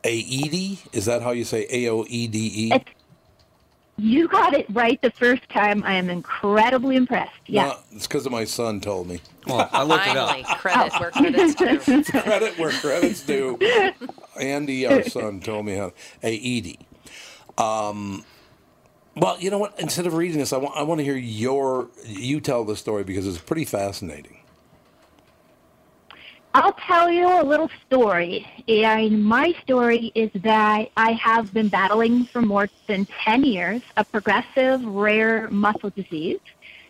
Aoede? 0.04 0.78
Is 0.94 1.06
that 1.06 1.24
how 1.24 1.32
you 1.32 1.44
say 1.44 1.66
A 1.72 1.90
O 1.90 2.06
E 2.08 2.28
D 2.28 2.52
E? 2.54 2.74
It's, 2.74 2.86
you 3.98 4.28
got 4.28 4.54
it 4.54 4.68
right 4.70 5.02
the 5.02 5.12
first 5.12 5.50
time. 5.50 5.84
I 5.84 5.96
am 5.96 6.12
incredibly 6.12 6.96
impressed. 6.96 7.32
Yeah. 7.48 7.66
No, 7.70 7.78
it's 7.92 8.06
because 8.06 8.30
my 8.30 8.44
son 8.46 8.82
told 8.82 9.08
me. 9.08 9.20
Well, 9.48 9.68
I 9.72 9.82
looked 9.82 10.06
it 10.06 10.14
Finally, 10.14 10.46
oh. 10.48 10.52
up. 10.52 10.58
credit 10.60 11.00
where 11.00 11.12
credit's 11.12 11.56
due. 11.56 12.04
Credit 12.22 12.58
where 12.60 12.72
credit's 12.72 13.22
due. 13.24 13.58
Andy, 14.40 14.86
our 14.86 15.04
son, 15.04 15.40
told 15.42 15.66
me 15.66 15.76
how 15.76 15.92
Aoede. 16.24 16.78
Um, 17.58 18.26
well, 19.16 19.40
you 19.40 19.52
know 19.52 19.60
what? 19.60 19.80
Instead 19.80 20.08
of 20.08 20.14
reading 20.14 20.40
this, 20.40 20.54
I 20.54 20.58
want 20.58 20.76
I 20.76 20.84
want 20.84 21.00
to 21.00 21.04
hear 21.04 21.16
your 21.16 21.90
you 22.06 22.40
tell 22.42 22.64
the 22.64 22.76
story 22.76 23.04
because 23.04 23.28
it's 23.28 23.38
pretty 23.38 23.66
fascinating. 23.66 24.40
I'll 26.56 26.74
tell 26.74 27.10
you 27.10 27.28
a 27.28 27.44
little 27.44 27.70
story. 27.88 28.46
And 28.68 29.26
my 29.26 29.56
story 29.64 30.12
is 30.14 30.30
that 30.44 30.90
I 30.96 31.14
have 31.14 31.52
been 31.52 31.68
battling 31.68 32.26
for 32.26 32.44
more 32.44 32.70
than 32.86 33.08
10 33.24 33.44
years 33.44 33.82
a 33.98 34.04
progressive 34.04 34.84
rare 34.86 35.50
muscle 35.50 35.90
disease. 35.90 36.40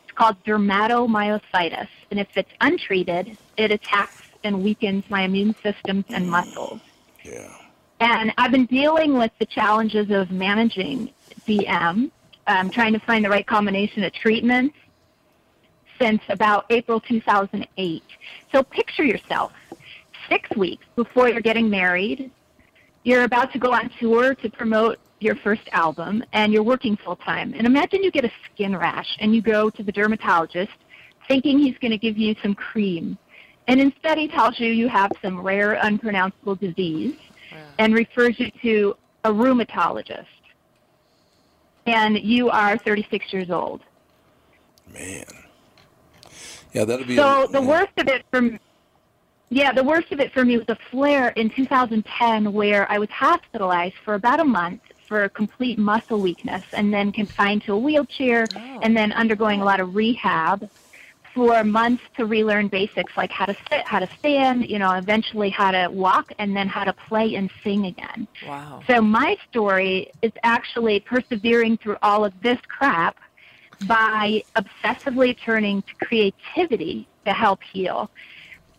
It's 0.04 0.12
called 0.16 0.36
dermatomyositis. 0.44 1.88
And 2.12 2.20
if 2.20 2.36
it's 2.36 2.52
untreated, 2.60 3.38
it 3.56 3.72
attacks 3.72 4.24
and 4.44 4.62
weakens 4.62 5.10
my 5.10 5.22
immune 5.22 5.56
systems 5.64 6.04
and 6.10 6.30
muscles. 6.30 6.82
Yeah. 7.24 7.56
And 8.00 8.34
I've 8.38 8.52
been 8.52 8.66
dealing 8.66 9.18
with 9.18 9.32
the 9.40 9.46
challenges 9.46 10.10
of 10.12 10.32
managing 10.32 11.12
DM, 11.48 12.12
um, 12.48 12.70
trying 12.70 12.94
to 12.94 13.00
find 13.00 13.24
the 13.24 13.30
right 13.30 13.46
combination 13.46 14.04
of 14.04 14.14
treatments 14.14 14.76
since 16.00 16.22
about 16.30 16.66
April 16.70 17.00
2008. 17.00 18.04
So 18.52 18.64
picture 18.64 19.04
yourself 19.04 19.54
six 20.30 20.50
weeks 20.56 20.86
before 20.96 21.30
you're 21.30 21.42
getting 21.42 21.70
married. 21.70 22.32
You're 23.04 23.24
about 23.24 23.54
to 23.54 23.60
go 23.60 23.74
on 23.74 23.90
tour 24.00 24.36
to 24.36 24.50
promote 24.50 25.00
your 25.20 25.36
first 25.36 25.68
album, 25.72 26.24
and 26.34 26.52
you're 26.52 26.64
working 26.64 26.98
full 26.98 27.16
time. 27.16 27.54
And 27.56 27.66
imagine 27.66 28.04
you 28.04 28.12
get 28.12 28.26
a 28.26 28.32
skin 28.46 28.76
rash 28.76 29.16
and 29.20 29.34
you 29.34 29.42
go 29.42 29.70
to 29.70 29.84
the 29.84 29.92
dermatologist 29.92 30.74
thinking 31.28 31.60
he's 31.60 31.78
going 31.78 31.92
to 31.92 31.98
give 31.98 32.18
you 32.18 32.36
some 32.44 32.54
cream. 32.54 33.18
And 33.68 33.80
instead, 33.80 34.18
he 34.18 34.28
tells 34.28 34.60
you 34.60 34.68
you 34.72 34.90
have 34.90 35.12
some 35.22 35.40
rare, 35.40 35.80
unpronounceable 35.82 36.56
disease 36.56 37.16
and 37.78 37.94
refers 37.94 38.40
you 38.40 38.52
to 38.62 38.98
a 39.24 39.30
rheumatologist. 39.32 40.26
And 41.86 42.18
you 42.20 42.50
are 42.50 42.78
36 42.78 43.34
years 43.34 43.50
old. 43.50 43.82
Man. 44.94 45.26
Yeah, 46.72 46.86
that'd 46.86 47.08
be. 47.08 47.16
So 47.16 47.48
the 47.52 47.62
worst 47.62 47.92
of 47.98 48.08
it 48.08 48.26
from 48.32 48.60
yeah, 49.50 49.72
the 49.72 49.84
worst 49.84 50.12
of 50.12 50.20
it 50.20 50.34
for 50.34 50.44
me 50.44 50.58
was 50.58 50.68
a 50.70 50.78
flare 50.90 51.30
in 51.30 51.50
2010 51.50 52.52
where 52.54 52.92
I 52.92 52.98
was 52.98 53.10
hospitalized 53.10 53.96
for 54.04 54.16
about 54.16 54.40
a 54.40 54.44
month 54.44 54.82
for 55.08 55.30
complete 55.30 55.78
muscle 55.78 56.20
weakness 56.20 56.64
and 56.74 56.92
then 56.92 57.12
confined 57.12 57.62
to 57.64 57.74
a 57.74 57.78
wheelchair 57.78 58.48
oh. 58.56 58.80
and 58.82 58.98
then 58.98 59.12
undergoing 59.12 59.62
a 59.62 59.64
lot 59.64 59.80
of 59.80 59.96
rehab 59.96 60.68
for 61.34 61.64
months 61.64 62.04
to 62.18 62.26
relearn 62.26 62.68
basics 62.68 63.12
like 63.18 63.32
how 63.32 63.46
to 63.46 63.56
sit, 63.70 63.86
how 63.88 64.00
to 64.00 64.10
stand, 64.20 64.70
you 64.70 64.78
know, 64.78 64.92
eventually 64.94 65.50
how 65.50 65.72
to 65.72 65.90
walk 65.92 66.32
and 66.38 66.56
then 66.56 66.68
how 66.68 66.84
to 66.84 66.94
play 66.94 67.36
and 67.36 67.50
sing 67.64 67.88
again. 67.88 68.28
Wow. 68.48 68.82
So 68.88 69.02
my 69.02 69.38
story 69.50 70.12
is 70.22 70.32
actually 70.44 71.00
persevering 71.00 71.78
through 71.78 71.98
all 72.02 72.24
of 72.24 72.34
this 72.42 72.60
crap 72.68 73.18
by 73.88 74.44
obsessively 74.56 75.36
turning 75.44 75.82
to 75.82 76.06
creativity 76.06 77.08
to 77.26 77.34
help 77.34 77.60
heal. 77.64 78.12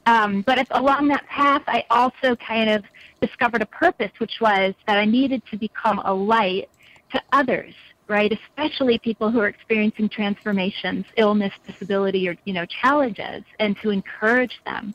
Um, 0.06 0.42
but 0.42 0.66
along 0.70 1.08
that 1.08 1.26
path, 1.26 1.62
I 1.66 1.84
also 1.90 2.36
kind 2.36 2.70
of 2.70 2.84
discovered 3.20 3.62
a 3.62 3.66
purpose, 3.66 4.12
which 4.18 4.40
was 4.40 4.74
that 4.86 4.98
I 4.98 5.04
needed 5.04 5.42
to 5.50 5.56
become 5.56 6.00
a 6.04 6.12
light 6.12 6.68
to 7.12 7.22
others, 7.32 7.74
right? 8.08 8.32
Especially 8.32 8.98
people 8.98 9.30
who 9.30 9.40
are 9.40 9.48
experiencing 9.48 10.08
transformations, 10.08 11.06
illness, 11.16 11.52
disability, 11.66 12.28
or 12.28 12.36
you 12.44 12.52
know 12.52 12.66
challenges, 12.66 13.44
and 13.58 13.76
to 13.78 13.90
encourage 13.90 14.60
them 14.64 14.94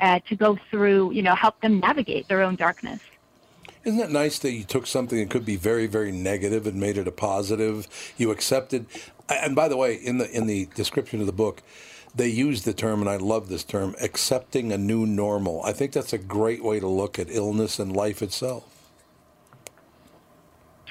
uh, 0.00 0.20
to 0.28 0.36
go 0.36 0.58
through, 0.70 1.12
you 1.12 1.22
know, 1.22 1.34
help 1.34 1.60
them 1.60 1.80
navigate 1.80 2.28
their 2.28 2.42
own 2.42 2.56
darkness. 2.56 3.00
Isn't 3.84 4.00
it 4.00 4.10
nice 4.10 4.38
that 4.40 4.52
you 4.52 4.64
took 4.64 4.86
something 4.86 5.18
that 5.18 5.30
could 5.30 5.46
be 5.46 5.56
very, 5.56 5.86
very 5.86 6.12
negative 6.12 6.66
and 6.66 6.78
made 6.78 6.98
it 6.98 7.08
a 7.08 7.12
positive? 7.12 7.86
You 8.18 8.30
accepted, 8.30 8.86
and 9.28 9.56
by 9.56 9.68
the 9.68 9.76
way, 9.76 9.94
in 9.94 10.18
the 10.18 10.30
in 10.30 10.46
the 10.46 10.66
description 10.74 11.20
of 11.20 11.26
the 11.26 11.32
book, 11.32 11.62
they 12.14 12.28
use 12.28 12.64
the 12.64 12.74
term, 12.74 13.00
and 13.00 13.08
I 13.08 13.16
love 13.16 13.48
this 13.48 13.64
term, 13.64 13.94
accepting 14.00 14.72
a 14.72 14.78
new 14.78 15.06
normal. 15.06 15.62
I 15.62 15.72
think 15.72 15.92
that's 15.92 16.12
a 16.12 16.18
great 16.18 16.62
way 16.62 16.80
to 16.80 16.88
look 16.88 17.18
at 17.18 17.30
illness 17.30 17.78
and 17.78 17.96
life 17.96 18.20
itself. 18.20 18.69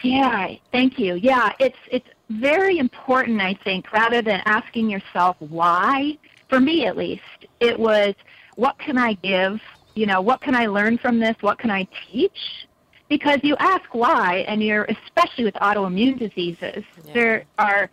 Yeah, 0.01 0.55
thank 0.71 0.97
you. 0.99 1.15
Yeah, 1.15 1.51
it's 1.59 1.77
it's 1.91 2.07
very 2.29 2.77
important, 2.77 3.41
I 3.41 3.53
think, 3.63 3.91
rather 3.91 4.21
than 4.21 4.41
asking 4.45 4.89
yourself 4.89 5.37
why. 5.39 6.17
For 6.47 6.59
me, 6.59 6.85
at 6.85 6.97
least, 6.97 7.21
it 7.59 7.79
was 7.79 8.15
what 8.55 8.77
can 8.79 8.97
I 8.97 9.13
give? 9.13 9.61
You 9.95 10.05
know, 10.05 10.21
what 10.21 10.41
can 10.41 10.55
I 10.55 10.67
learn 10.67 10.97
from 10.97 11.19
this? 11.19 11.35
What 11.41 11.59
can 11.59 11.69
I 11.71 11.87
teach? 12.11 12.67
Because 13.07 13.39
you 13.43 13.55
ask 13.57 13.93
why, 13.93 14.45
and 14.47 14.63
you're 14.63 14.85
especially 14.85 15.43
with 15.43 15.55
autoimmune 15.55 16.19
diseases, 16.19 16.83
there 17.13 17.45
are 17.57 17.89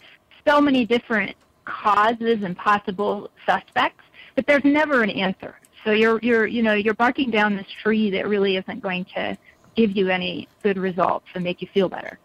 so 0.47 0.61
many 0.61 0.85
different 0.85 1.35
causes 1.65 2.43
and 2.43 2.57
possible 2.57 3.31
suspects, 3.47 4.05
but 4.35 4.47
there's 4.47 4.65
never 4.65 5.03
an 5.03 5.11
answer. 5.11 5.57
So 5.85 5.93
you're 5.93 6.19
you're 6.21 6.47
you 6.47 6.63
know 6.63 6.75
you're 6.75 6.95
barking 6.95 7.31
down 7.31 7.57
this 7.57 7.67
tree 7.83 8.11
that 8.11 8.29
really 8.29 8.57
isn't 8.57 8.81
going 8.81 9.05
to 9.17 9.37
give 9.77 9.97
you 9.97 10.09
any 10.09 10.49
good 10.63 10.79
results 10.79 11.27
and 11.35 11.45
make 11.45 11.61
you 11.61 11.69
feel 11.73 11.89
better. 11.89 12.19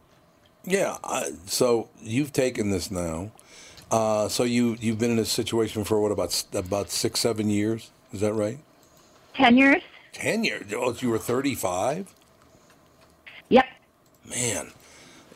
Yeah. 0.63 0.97
I, 1.03 1.31
so 1.45 1.89
you've 2.01 2.33
taken 2.33 2.71
this 2.71 2.89
now. 2.89 3.31
Uh, 3.91 4.29
so 4.29 4.43
you 4.43 4.77
you've 4.79 4.97
been 4.97 5.11
in 5.11 5.17
this 5.17 5.31
situation 5.31 5.83
for 5.83 5.99
what 5.99 6.11
about 6.11 6.43
about 6.53 6.89
six 6.89 7.19
seven 7.19 7.49
years? 7.49 7.91
Is 8.13 8.21
that 8.21 8.33
right? 8.33 8.59
Ten 9.33 9.57
years? 9.57 9.81
Ten 10.13 10.45
years. 10.45 10.71
Oh, 10.73 10.95
you 10.97 11.09
were 11.09 11.17
thirty 11.17 11.55
five. 11.55 12.13
Yep. 13.49 13.65
Man. 14.29 14.71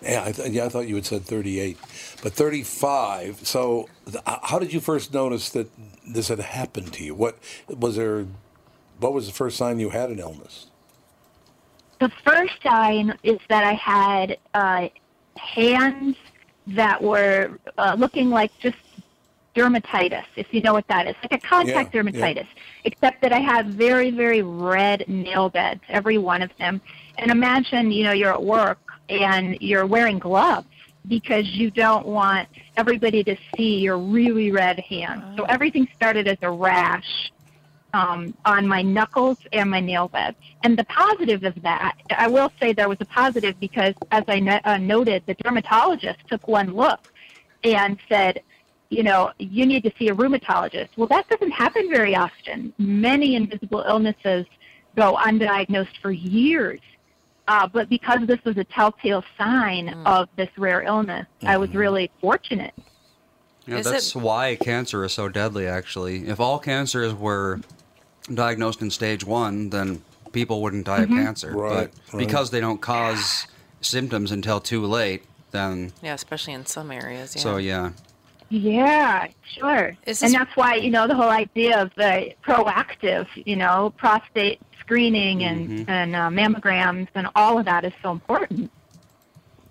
Yeah, 0.02 0.24
I 0.26 0.32
th- 0.32 0.52
yeah, 0.52 0.66
I 0.66 0.70
thought 0.70 0.88
you 0.88 0.96
had 0.96 1.06
said 1.06 1.24
38, 1.24 1.78
but 2.22 2.34
35. 2.34 3.48
So, 3.48 3.90
th- 4.06 4.24
how 4.26 4.60
did 4.60 4.72
you 4.72 4.80
first 4.80 5.14
notice 5.14 5.50
that 5.50 5.68
this 6.06 6.28
had 6.28 6.40
happened 6.40 6.94
to 6.94 7.04
you? 7.04 7.16
What 7.16 7.40
was 7.68 7.96
there? 7.96 8.28
What 9.00 9.14
was 9.14 9.26
the 9.26 9.34
first 9.34 9.58
sign 9.58 9.80
you 9.80 9.90
had 9.90 10.12
an 10.12 10.20
illness? 10.20 10.68
The 12.00 12.10
first 12.24 12.54
sign 12.62 13.18
is 13.24 13.40
that 13.50 13.64
I 13.64 13.74
had 13.74 14.38
uh, 14.54 14.90
hands 15.38 16.18
that 16.68 17.02
were 17.02 17.60
uh, 17.78 17.96
looking 17.98 18.30
like 18.30 18.52
just 18.60 18.78
dermatitis, 19.56 20.26
if 20.36 20.54
you 20.54 20.62
know 20.62 20.74
what 20.74 20.88
that 20.90 21.08
is, 21.08 21.16
like 21.24 21.42
a 21.44 21.48
contact 21.48 21.96
Yeah, 21.96 22.04
yeah. 22.04 22.12
dermatitis, 22.12 22.48
except 22.84 23.22
that 23.22 23.32
I 23.32 23.40
had 23.40 23.70
very, 23.70 24.12
very 24.12 24.42
red 24.42 25.08
nail 25.08 25.50
beds, 25.50 25.82
every 25.88 26.18
one 26.18 26.42
of 26.42 26.52
them. 26.58 26.82
And 27.18 27.32
imagine, 27.32 27.92
you 27.92 28.04
know, 28.04 28.12
you're 28.12 28.34
at 28.34 28.44
work 28.44 28.80
and 29.08 29.58
you're 29.62 29.86
wearing 29.86 30.20
gloves 30.20 30.68
because 31.08 31.48
you 31.52 31.72
don't 31.72 32.06
want 32.06 32.50
everybody 32.76 33.24
to 33.24 33.38
see 33.56 33.80
your 33.80 33.98
really 33.98 34.52
red 34.52 34.80
hands. 34.80 35.24
So 35.38 35.46
everything 35.46 35.88
started 35.96 36.28
as 36.28 36.38
a 36.42 36.52
rash 36.52 37.32
um, 37.96 38.34
on 38.44 38.68
my 38.68 38.82
knuckles 38.82 39.38
and 39.54 39.72
my 39.72 39.80
nail 39.80 40.10
beds. 40.10 40.36
And 40.64 40.78
the 40.78 40.84
positive 40.86 41.44
of 41.46 41.62
that, 41.62 41.96
I 42.10 42.28
will 42.28 42.52
say 42.60 42.74
there 42.74 42.90
was 42.90 42.98
a 43.00 43.06
positive 43.06 43.58
because, 43.60 43.94
as 44.12 44.26
I 44.28 44.40
no- 44.42 44.60
uh, 44.66 44.78
noted, 44.78 45.24
the 45.28 45.36
dermatologist 45.36 46.20
took 46.28 46.46
one 46.46 46.74
look 46.74 47.14
and 47.64 47.98
said, 48.10 48.42
you 48.90 49.02
know, 49.02 49.32
you 49.40 49.66
need 49.66 49.84
to 49.84 49.94
see 49.98 50.10
a 50.10 50.14
rheumatologist. 50.14 50.90
Well, 50.98 51.08
that 51.08 51.28
doesn't 51.30 51.52
happen 51.52 51.90
very 51.90 52.16
often. 52.16 52.74
Many 52.78 53.36
invisible 53.36 53.86
illnesses 53.88 54.46
go 54.98 55.16
undiagnosed 55.16 55.98
for 56.02 56.12
years. 56.12 56.82
Uh, 57.48 57.68
but 57.68 57.88
because 57.90 58.20
this 58.28 58.44
was 58.44 58.58
a 58.58 58.64
telltale 58.66 59.24
sign 59.38 59.90
of 60.06 60.28
this 60.36 60.50
rare 60.58 60.82
illness, 60.82 61.28
I 61.44 61.58
was 61.58 61.74
really 61.74 62.12
fortunate. 62.20 62.74
Yeah, 63.68 63.78
Is 63.78 63.86
that's 63.86 64.16
it- 64.16 64.20
why 64.22 64.56
cancer 64.56 65.06
is 65.06 65.14
so 65.14 65.30
deadly, 65.30 65.66
actually. 65.66 66.28
If 66.28 66.40
all 66.40 66.60
cancers 66.60 67.14
were 67.14 67.62
diagnosed 68.34 68.82
in 68.82 68.90
stage 68.92 69.24
one, 69.24 69.70
then 69.70 70.02
people 70.32 70.62
wouldn't 70.62 70.86
die 70.86 71.00
Mhm. 71.00 71.04
of 71.04 71.10
cancer. 71.10 71.52
Right, 71.52 71.92
but 71.92 72.14
right. 72.14 72.28
because 72.28 72.50
they 72.52 72.60
don't 72.60 72.82
cause 72.82 73.48
symptoms 73.82 74.32
until 74.32 74.60
too 74.60 74.86
late, 74.86 75.24
then 75.52 75.94
Yeah, 76.02 76.14
especially 76.14 76.54
in 76.54 76.66
some 76.66 76.92
areas. 76.92 77.36
Yeah. 77.36 77.42
so 77.42 77.58
yeah. 77.58 77.92
Yeah, 78.50 79.28
sure. 79.58 79.96
Is 80.06 80.22
and 80.22 80.34
that's 80.34 80.56
why, 80.56 80.76
you 80.76 80.92
know, 80.92 81.08
the 81.08 81.16
whole 81.16 81.30
idea 81.30 81.82
of 81.82 81.92
the 81.96 82.34
proactive, 82.46 83.28
you 83.36 83.56
know, 83.56 83.92
prostate 83.98 84.60
screening 84.80 85.44
and, 85.44 85.70
Mhm. 85.70 85.90
and 85.90 86.16
uh, 86.16 86.30
mammograms 86.30 87.08
and 87.16 87.28
all 87.36 87.58
of 87.58 87.66
that 87.66 87.84
is 87.86 87.94
so 88.04 88.12
important. 88.12 88.72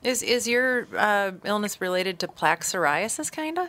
Is 0.02 0.22
is 0.22 0.46
your 0.48 0.86
uh, 0.96 1.32
illness 1.44 1.80
related 1.80 2.18
to 2.20 2.28
plaque 2.28 2.62
psoriasis, 2.62 3.30
kind 3.32 3.58
of? 3.58 3.68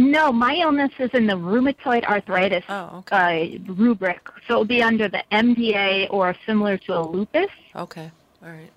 No, 0.00 0.32
my 0.32 0.54
illness 0.54 0.92
is 0.98 1.10
in 1.10 1.26
the 1.26 1.34
rheumatoid 1.34 2.04
arthritis 2.04 2.64
Oh, 2.70 3.04
uh, 3.12 3.44
rubric. 3.66 4.26
So 4.46 4.54
it'll 4.54 4.64
be 4.64 4.82
under 4.82 5.08
the 5.08 5.22
MDA 5.30 6.08
or 6.10 6.34
similar 6.46 6.78
to 6.78 6.98
a 6.98 7.02
lupus. 7.02 7.50
Okay, 7.76 8.10
all 8.42 8.48
right. 8.48 8.70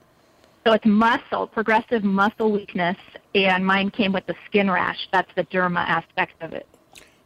So 0.66 0.74
it's 0.74 0.86
muscle, 0.86 1.48
progressive 1.48 2.04
muscle 2.04 2.52
weakness, 2.52 2.98
and 3.36 3.66
mine 3.66 3.90
came 3.90 4.12
with 4.12 4.26
the 4.26 4.36
skin 4.46 4.70
rash. 4.70 5.08
That's 5.12 5.34
the 5.36 5.46
derma 5.46 5.80
aspect 5.88 6.42
of 6.42 6.54
it. 6.54 6.68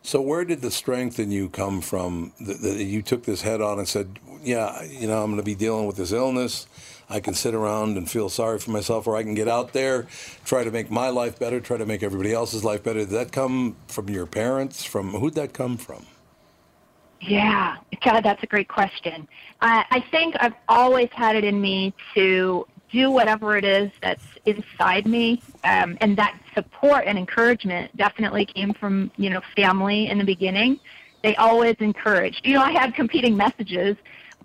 So, 0.03 0.21
where 0.21 0.45
did 0.45 0.61
the 0.61 0.71
strength 0.71 1.19
in 1.19 1.31
you 1.31 1.49
come 1.49 1.81
from 1.81 2.33
that, 2.39 2.61
that 2.61 2.83
you 2.83 3.01
took 3.01 3.23
this 3.23 3.41
head 3.41 3.61
on 3.61 3.79
and 3.79 3.87
said, 3.87 4.19
"Yeah, 4.41 4.83
you 4.83 5.07
know, 5.07 5.23
I'm 5.23 5.31
going 5.31 5.37
to 5.37 5.43
be 5.43 5.55
dealing 5.55 5.87
with 5.87 5.97
this 5.97 6.11
illness. 6.11 6.67
I 7.09 7.19
can 7.19 7.33
sit 7.33 7.53
around 7.53 7.97
and 7.97 8.09
feel 8.09 8.29
sorry 8.29 8.59
for 8.59 8.71
myself, 8.71 9.07
or 9.07 9.15
I 9.15 9.23
can 9.23 9.33
get 9.33 9.47
out 9.47 9.73
there, 9.73 10.07
try 10.43 10.63
to 10.63 10.71
make 10.71 10.91
my 10.91 11.09
life 11.09 11.39
better, 11.39 11.59
try 11.59 11.77
to 11.77 11.85
make 11.85 12.03
everybody 12.03 12.33
else's 12.33 12.63
life 12.63 12.83
better." 12.83 12.99
Did 12.99 13.09
that 13.09 13.31
come 13.31 13.75
from 13.87 14.09
your 14.09 14.25
parents? 14.25 14.83
From 14.83 15.11
who'd 15.11 15.35
that 15.35 15.53
come 15.53 15.77
from? 15.77 16.05
Yeah, 17.21 17.77
God, 18.03 18.21
that's 18.21 18.43
a 18.43 18.47
great 18.47 18.67
question. 18.67 19.27
I, 19.61 19.85
I 19.89 19.99
think 20.11 20.35
I've 20.39 20.53
always 20.69 21.09
had 21.11 21.35
it 21.35 21.43
in 21.43 21.59
me 21.59 21.93
to 22.13 22.67
do 22.91 23.11
whatever 23.11 23.57
it 23.57 23.65
is 23.65 23.91
that's 24.01 24.23
inside 24.45 25.07
me, 25.07 25.41
um, 25.63 25.97
and 25.99 26.15
that 26.17 26.39
support 26.53 27.05
and 27.05 27.17
encouragement 27.17 27.95
definitely 27.97 28.45
came 28.45 28.73
from 28.73 29.11
you 29.17 29.29
know 29.29 29.41
family 29.55 30.07
in 30.07 30.17
the 30.17 30.23
beginning. 30.23 30.79
They 31.23 31.35
always 31.35 31.75
encouraged. 31.79 32.45
You 32.45 32.53
know, 32.53 32.61
I 32.61 32.71
had 32.71 32.93
competing 32.93 33.35
messages. 33.35 33.97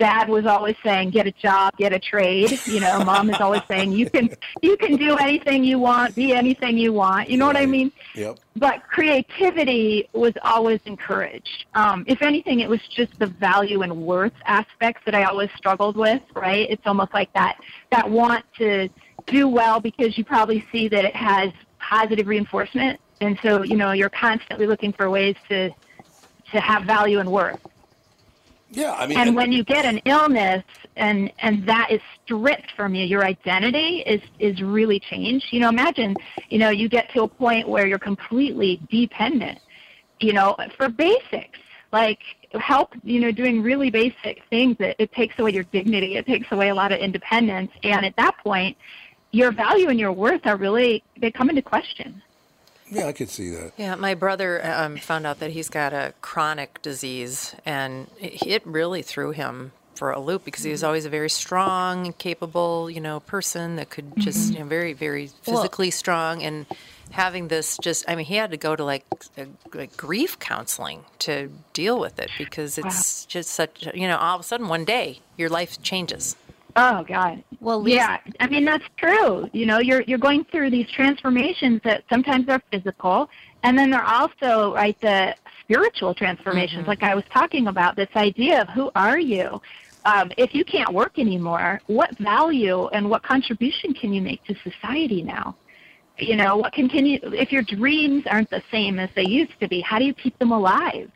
Dad 0.02 0.28
was 0.28 0.46
always 0.46 0.74
saying, 0.82 1.10
"Get 1.10 1.28
a 1.28 1.30
job, 1.30 1.76
get 1.76 1.92
a 1.92 1.98
trade." 2.00 2.58
You 2.66 2.80
know, 2.80 3.04
Mom 3.04 3.30
is 3.30 3.40
always 3.40 3.62
saying, 3.68 3.92
"You 3.92 4.10
can, 4.10 4.30
you 4.60 4.76
can 4.76 4.96
do 4.96 5.16
anything 5.16 5.62
you 5.62 5.78
want, 5.78 6.16
be 6.16 6.32
anything 6.32 6.76
you 6.76 6.92
want." 6.92 7.30
You 7.30 7.36
know 7.36 7.46
what 7.46 7.56
I 7.56 7.66
mean? 7.66 7.92
Yep. 8.16 8.40
but 8.56 8.82
creativity 8.88 10.08
was 10.12 10.32
always 10.42 10.80
encouraged. 10.86 11.66
Um, 11.74 12.02
if 12.08 12.20
anything, 12.20 12.58
it 12.58 12.68
was 12.68 12.80
just 12.88 13.16
the 13.20 13.26
value 13.26 13.82
and 13.82 14.04
worth 14.04 14.32
aspects 14.44 15.02
that 15.04 15.14
I 15.14 15.22
always 15.22 15.50
struggled 15.56 15.96
with. 15.96 16.22
Right? 16.34 16.66
It's 16.68 16.84
almost 16.84 17.14
like 17.14 17.32
that 17.34 17.60
that 17.92 18.10
want 18.10 18.44
to 18.58 18.88
do 19.26 19.46
well 19.46 19.78
because 19.78 20.18
you 20.18 20.24
probably 20.24 20.66
see 20.72 20.88
that 20.88 21.04
it 21.04 21.14
has 21.14 21.52
positive 21.78 22.26
reinforcement, 22.26 22.98
and 23.20 23.38
so 23.40 23.62
you 23.62 23.76
know 23.76 23.92
you're 23.92 24.16
constantly 24.28 24.66
looking 24.66 24.92
for 24.92 25.08
ways 25.08 25.36
to 25.48 25.70
to 26.50 26.60
have 26.60 26.82
value 26.82 27.20
and 27.20 27.30
worth. 27.30 27.60
Yeah, 28.72 28.94
I 28.94 29.06
mean, 29.06 29.18
and 29.18 29.36
when 29.36 29.52
you 29.52 29.64
get 29.64 29.84
an 29.84 29.98
illness 30.06 30.64
and 30.96 31.30
and 31.38 31.66
that 31.66 31.90
is 31.90 32.00
stripped 32.24 32.72
from 32.74 32.94
you, 32.94 33.04
your 33.04 33.24
identity 33.24 34.00
is 34.06 34.20
is 34.38 34.60
really 34.62 34.98
changed. 34.98 35.46
You 35.50 35.60
know, 35.60 35.68
imagine, 35.68 36.16
you 36.48 36.58
know, 36.58 36.70
you 36.70 36.88
get 36.88 37.12
to 37.12 37.22
a 37.22 37.28
point 37.28 37.68
where 37.68 37.86
you're 37.86 37.98
completely 37.98 38.80
dependent 38.90 39.58
you 40.22 40.32
know, 40.32 40.56
for 40.76 40.88
basics 40.88 41.58
like 41.90 42.20
help, 42.54 42.94
you 43.02 43.20
know, 43.20 43.30
doing 43.30 43.62
really 43.62 43.90
basic 43.90 44.42
things. 44.48 44.76
It, 44.78 44.96
it 44.98 45.12
takes 45.12 45.38
away 45.38 45.50
your 45.50 45.64
dignity. 45.64 46.16
It 46.16 46.26
takes 46.26 46.50
away 46.50 46.70
a 46.70 46.74
lot 46.74 46.92
of 46.92 46.98
independence. 46.98 47.70
And 47.82 48.06
at 48.06 48.16
that 48.16 48.38
point, 48.38 48.76
your 49.32 49.52
value 49.52 49.88
and 49.88 50.00
your 50.00 50.12
worth 50.12 50.46
are 50.46 50.56
really 50.56 51.02
they 51.20 51.30
come 51.30 51.50
into 51.50 51.62
question. 51.62 52.22
Yeah, 52.92 53.06
I 53.06 53.12
could 53.12 53.30
see 53.30 53.50
that. 53.50 53.72
Yeah, 53.76 53.94
my 53.94 54.14
brother 54.14 54.64
um, 54.64 54.96
found 54.96 55.26
out 55.26 55.40
that 55.40 55.50
he's 55.50 55.68
got 55.68 55.92
a 55.92 56.14
chronic 56.20 56.82
disease, 56.82 57.54
and 57.64 58.08
it, 58.20 58.46
it 58.46 58.66
really 58.66 59.02
threw 59.02 59.30
him 59.30 59.72
for 59.94 60.10
a 60.10 60.20
loop 60.20 60.44
because 60.44 60.64
he 60.64 60.70
was 60.70 60.82
always 60.82 61.04
a 61.04 61.10
very 61.10 61.30
strong, 61.30 62.12
capable, 62.14 62.90
you 62.90 63.00
know, 63.00 63.20
person 63.20 63.76
that 63.76 63.90
could 63.90 64.16
just, 64.16 64.52
you 64.52 64.58
know, 64.58 64.64
very, 64.64 64.92
very 64.92 65.28
physically 65.42 65.90
strong 65.90 66.42
and 66.42 66.66
having 67.12 67.48
this 67.48 67.78
just 67.82 68.04
i 68.08 68.14
mean 68.14 68.24
he 68.24 68.36
had 68.36 68.50
to 68.50 68.56
go 68.56 68.74
to 68.74 68.82
like, 68.82 69.04
a, 69.36 69.46
like 69.74 69.94
grief 69.96 70.38
counseling 70.38 71.04
to 71.18 71.50
deal 71.74 72.00
with 72.00 72.18
it 72.18 72.30
because 72.38 72.78
it's 72.78 73.24
wow. 73.24 73.28
just 73.28 73.50
such 73.50 73.86
you 73.94 74.08
know 74.08 74.16
all 74.16 74.34
of 74.34 74.40
a 74.40 74.44
sudden 74.44 74.66
one 74.66 74.84
day 74.84 75.20
your 75.36 75.48
life 75.48 75.80
changes 75.82 76.36
oh 76.76 77.04
god 77.04 77.42
well 77.60 77.80
Lisa, 77.80 77.96
yeah 77.96 78.18
i 78.40 78.46
mean 78.46 78.64
that's 78.64 78.84
true 78.96 79.48
you 79.52 79.66
know 79.66 79.78
you're 79.78 80.02
you're 80.02 80.18
going 80.18 80.44
through 80.44 80.70
these 80.70 80.88
transformations 80.90 81.80
that 81.84 82.04
sometimes 82.08 82.48
are 82.48 82.62
physical 82.70 83.28
and 83.62 83.78
then 83.78 83.90
they're 83.90 84.04
also 84.04 84.74
right 84.74 84.98
the 85.00 85.34
spiritual 85.60 86.14
transformations 86.14 86.82
mm-hmm. 86.82 86.90
like 86.90 87.02
i 87.02 87.14
was 87.14 87.24
talking 87.30 87.66
about 87.66 87.94
this 87.96 88.08
idea 88.16 88.62
of 88.62 88.68
who 88.70 88.90
are 88.94 89.18
you 89.18 89.60
um, 90.04 90.32
if 90.36 90.54
you 90.54 90.64
can't 90.64 90.92
work 90.92 91.18
anymore, 91.18 91.80
what 91.86 92.16
value 92.18 92.88
and 92.88 93.08
what 93.08 93.22
contribution 93.22 93.94
can 93.94 94.12
you 94.12 94.20
make 94.20 94.42
to 94.44 94.54
society 94.62 95.22
now? 95.22 95.56
You 96.18 96.36
know, 96.36 96.56
what 96.56 96.72
continue 96.72 97.20
if 97.22 97.52
your 97.52 97.62
dreams 97.62 98.24
aren't 98.26 98.50
the 98.50 98.62
same 98.70 98.98
as 98.98 99.10
they 99.14 99.24
used 99.26 99.58
to 99.60 99.68
be, 99.68 99.80
how 99.80 99.98
do 99.98 100.04
you 100.04 100.14
keep 100.14 100.38
them 100.38 100.52
alive? 100.52 101.10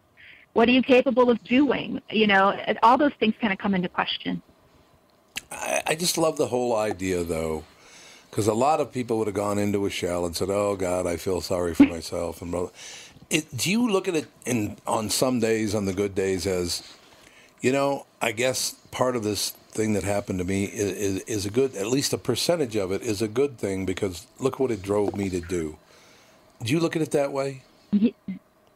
What 0.53 0.69
are 0.69 0.73
you 0.73 0.83
capable 0.83 1.31
of 1.31 1.43
doing? 1.45 2.01
You 2.11 2.29
know, 2.29 2.59
all 2.83 2.97
those 2.97 3.13
things 3.21 3.35
kind 3.41 3.53
of 3.53 3.59
come 3.59 3.75
into 3.75 3.89
question. 3.89 4.41
I, 5.51 5.83
I 5.89 5.95
just 5.95 6.19
love 6.19 6.37
the 6.37 6.49
whole 6.49 6.77
idea, 6.77 7.25
though, 7.25 7.65
because 8.31 8.47
a 8.47 8.55
lot 8.55 8.81
of 8.81 8.93
people 8.93 9.19
would 9.19 9.27
have 9.27 9.37
gone 9.37 9.59
into 9.59 9.87
a 9.87 9.91
shell 9.91 10.27
and 10.27 10.37
said, 10.37 10.51
"Oh 10.51 10.77
God, 10.77 11.07
I 11.07 11.17
feel 11.17 11.41
sorry 11.41 11.75
for 11.75 11.85
myself." 11.85 12.43
And 12.43 12.71
it, 13.31 13.57
do 13.57 13.71
you 13.71 13.91
look 13.91 14.09
at 14.09 14.15
it 14.15 14.27
in 14.45 14.77
on 14.87 15.11
some 15.11 15.41
days, 15.41 15.75
on 15.75 15.85
the 15.85 15.93
good 15.93 16.15
days, 16.15 16.47
as 16.47 16.83
you 17.61 17.73
know? 17.73 18.07
I 18.21 18.33
guess 18.33 18.73
part 18.91 19.15
of 19.15 19.23
this 19.23 19.51
thing 19.77 19.93
that 19.93 20.03
happened 20.03 20.39
to 20.39 20.45
me 20.45 20.65
is, 20.65 20.93
is, 20.93 21.19
is, 21.25 21.47
a 21.47 21.51
good, 21.51 21.77
at 21.77 21.87
least 21.87 22.13
a 22.15 22.19
percentage 22.19 22.77
of 22.77 22.91
it 22.91 23.03
is 23.03 23.21
a 23.21 23.29
good 23.29 23.59
thing 23.59 23.85
because 23.85 24.27
look 24.39 24.59
what 24.59 24.71
it 24.71 24.83
drove 24.83 25.15
me 25.15 25.29
to 25.29 25.41
do. 25.41 25.77
Do 26.63 26.73
you 26.73 26.81
look 26.81 26.97
at 26.97 27.03
it 27.03 27.11
that 27.11 27.33
way? 27.33 27.63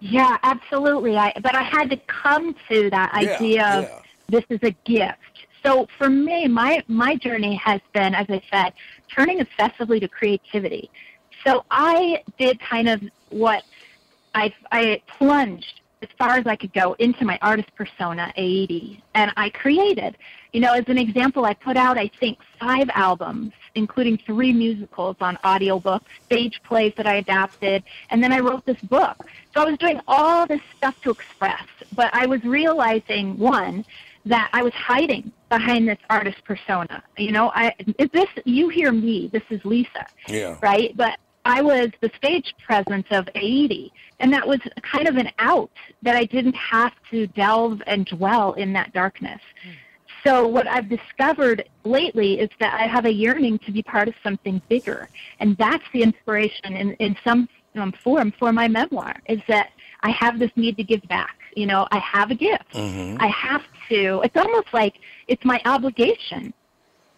Yeah, 0.01 0.37
absolutely. 0.43 1.17
I, 1.17 1.33
but 1.43 1.55
I 1.55 1.63
had 1.63 1.91
to 1.91 1.97
come 2.07 2.55
to 2.69 2.91
that 2.91 3.13
idea 3.15 3.55
yeah, 3.55 3.79
of 3.79 4.03
this 4.29 4.45
is 4.51 4.61
a 4.63 4.71
gift. 4.85 5.17
So 5.63 5.89
for 5.99 6.09
me, 6.09 6.49
my, 6.49 6.83
my 6.89 7.17
journey 7.17 7.57
has 7.57 7.81
been, 7.93 8.15
as 8.15 8.27
I 8.29 8.43
said, 8.51 8.73
turning 9.15 9.41
obsessively 9.41 10.01
to 10.01 10.09
creativity. 10.09 10.91
So 11.45 11.65
I 11.71 12.23
did 12.39 12.61
kind 12.61 12.89
of 12.89 13.03
what 13.31 13.65
I, 14.35 14.53
I 14.73 15.03
plunged 15.07 15.81
as 16.03 16.09
far 16.19 16.31
as 16.37 16.47
I 16.47 16.57
could 16.57 16.73
go 16.73 16.95
into 16.95 17.25
my 17.27 17.39
artist 17.43 17.75
persona, 17.75 18.33
Aoede, 18.39 19.03
and 19.15 19.33
I 19.37 19.51
created. 19.51 20.17
You 20.53 20.61
know, 20.61 20.73
as 20.73 20.85
an 20.89 20.97
example, 20.97 21.45
I 21.45 21.53
put 21.53 21.77
out, 21.77 21.99
I 21.99 22.09
think, 22.09 22.39
five 22.59 22.89
albums, 22.95 23.53
including 23.75 24.17
three 24.17 24.53
musicals 24.53 25.17
on 25.21 25.37
audiobooks, 25.45 26.07
stage 26.25 26.63
plays 26.63 26.95
that 26.97 27.07
I 27.07 27.17
adapted, 27.17 27.85
and 28.09 28.23
then 28.23 28.33
I 28.33 28.41
wrote 28.41 28.65
this 28.65 28.81
book. 28.81 29.27
So 29.53 29.61
I 29.61 29.65
was 29.65 29.79
doing 29.79 30.01
all 30.09 30.47
this 30.47 30.63
stuff 30.77 31.01
to 31.03 31.11
express, 31.11 31.67
but 31.95 32.09
I 32.15 32.25
was 32.27 32.43
realizing, 32.45 33.37
one, 33.39 33.85
that 34.27 34.51
I 34.53 34.63
was 34.63 34.73
hiding 34.75 35.33
behind 35.49 35.89
this 35.89 35.99
artist 36.09 36.45
persona. 36.45 37.03
You 37.17 37.33
know, 37.33 37.51
I 37.55 37.75
is 37.99 38.11
this 38.13 38.29
you 38.45 38.69
hear 38.69 38.93
me, 38.93 39.29
this 39.33 39.43
is 39.51 39.65
Lisa. 39.65 40.07
Yeah. 40.29 40.57
Right? 40.63 40.97
But 40.97 41.19
I 41.45 41.63
was 41.63 41.91
the 42.01 42.11
stage 42.17 42.55
presence 42.65 43.07
of 43.11 43.27
Aoede, 43.35 43.91
and 44.19 44.33
that 44.33 44.47
was 44.47 44.61
kind 44.83 45.09
of 45.09 45.17
an 45.17 45.31
out 45.39 45.71
that 46.03 46.17
I 46.17 46.25
didn't 46.25 46.57
have 46.57 46.93
to 47.11 47.27
delve 47.29 47.83
and 47.87 48.05
dwell 48.07 48.53
in 48.53 48.73
that 48.75 48.93
darkness. 48.93 49.41
So 50.23 50.47
what 50.47 50.67
I've 50.67 50.89
discovered 50.89 51.67
lately 51.85 52.41
is 52.41 52.51
that 52.61 52.79
I 52.79 52.87
have 52.87 53.07
a 53.07 53.13
yearning 53.13 53.59
to 53.61 53.73
be 53.73 53.83
part 53.83 54.07
of 54.07 54.15
something 54.23 54.61
bigger, 54.69 55.09
and 55.39 55.57
that's 55.57 55.85
the 55.95 56.03
inspiration 56.03 56.77
in, 56.77 56.93
in 56.95 57.17
some 57.25 57.49
um, 57.75 57.93
form 57.93 58.33
for 58.39 58.53
my 58.53 58.69
memoir. 58.69 59.17
Is 59.27 59.41
that 59.49 59.71
I 60.03 60.11
have 60.11 60.39
this 60.39 60.51
need 60.57 60.77
to 60.77 60.85
give 60.85 61.03
back. 61.09 61.37
You 61.57 61.67
know, 61.67 61.89
I 61.91 61.99
have 61.99 62.31
a 62.31 62.35
gift. 62.35 62.73
Mm-hmm. 62.75 63.17
I 63.21 63.29
have 63.29 63.63
to. 63.91 64.23
It's 64.25 64.37
almost 64.37 64.69
like 64.73 64.95
it's 65.29 65.45
my 65.45 65.61
obligation 65.67 66.55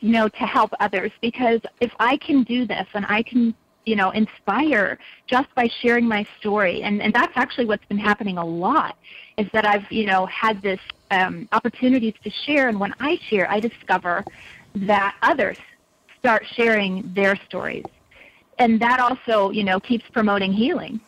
you 0.01 0.11
know, 0.11 0.29
to 0.29 0.39
help 0.39 0.73
others 0.81 1.13
because 1.21 1.61
if 1.81 1.93
I 2.01 2.17
can 2.17 2.43
do 2.43 2.67
this 2.67 2.87
and 2.93 3.07
I 3.09 3.23
can 3.23 3.55
you 3.85 3.97
know, 3.97 4.11
inspire 4.11 4.99
just 5.27 5.53
by 5.55 5.69
sharing 5.81 6.07
my 6.07 6.27
story. 6.39 6.83
And, 6.83 7.03
and 7.03 7.13
that's 7.13 7.33
actually 7.37 7.65
what's 7.65 7.85
been 7.87 7.99
happening 7.99 8.39
a 8.39 8.45
lot 8.45 8.97
is 9.37 9.47
that 9.53 9.67
I've, 9.67 9.91
you 9.91 10.07
know, 10.07 10.27
had 10.27 10.63
this 10.63 10.81
um, 11.11 11.49
opportunities 11.53 12.15
to 12.23 12.31
share. 12.31 12.69
And 12.69 12.79
when 12.79 12.95
I 13.01 13.19
share, 13.29 13.51
I 13.51 13.61
discover 13.61 14.25
that 14.75 15.17
others 15.23 15.59
start 16.19 16.45
sharing 16.55 17.13
their 17.15 17.37
stories. 17.49 17.85
And 18.59 18.81
that 18.81 19.01
also, 19.01 19.51
you 19.51 19.65
know, 19.65 19.81
keeps 19.81 20.05
promoting 20.13 20.53
healing. 20.53 21.01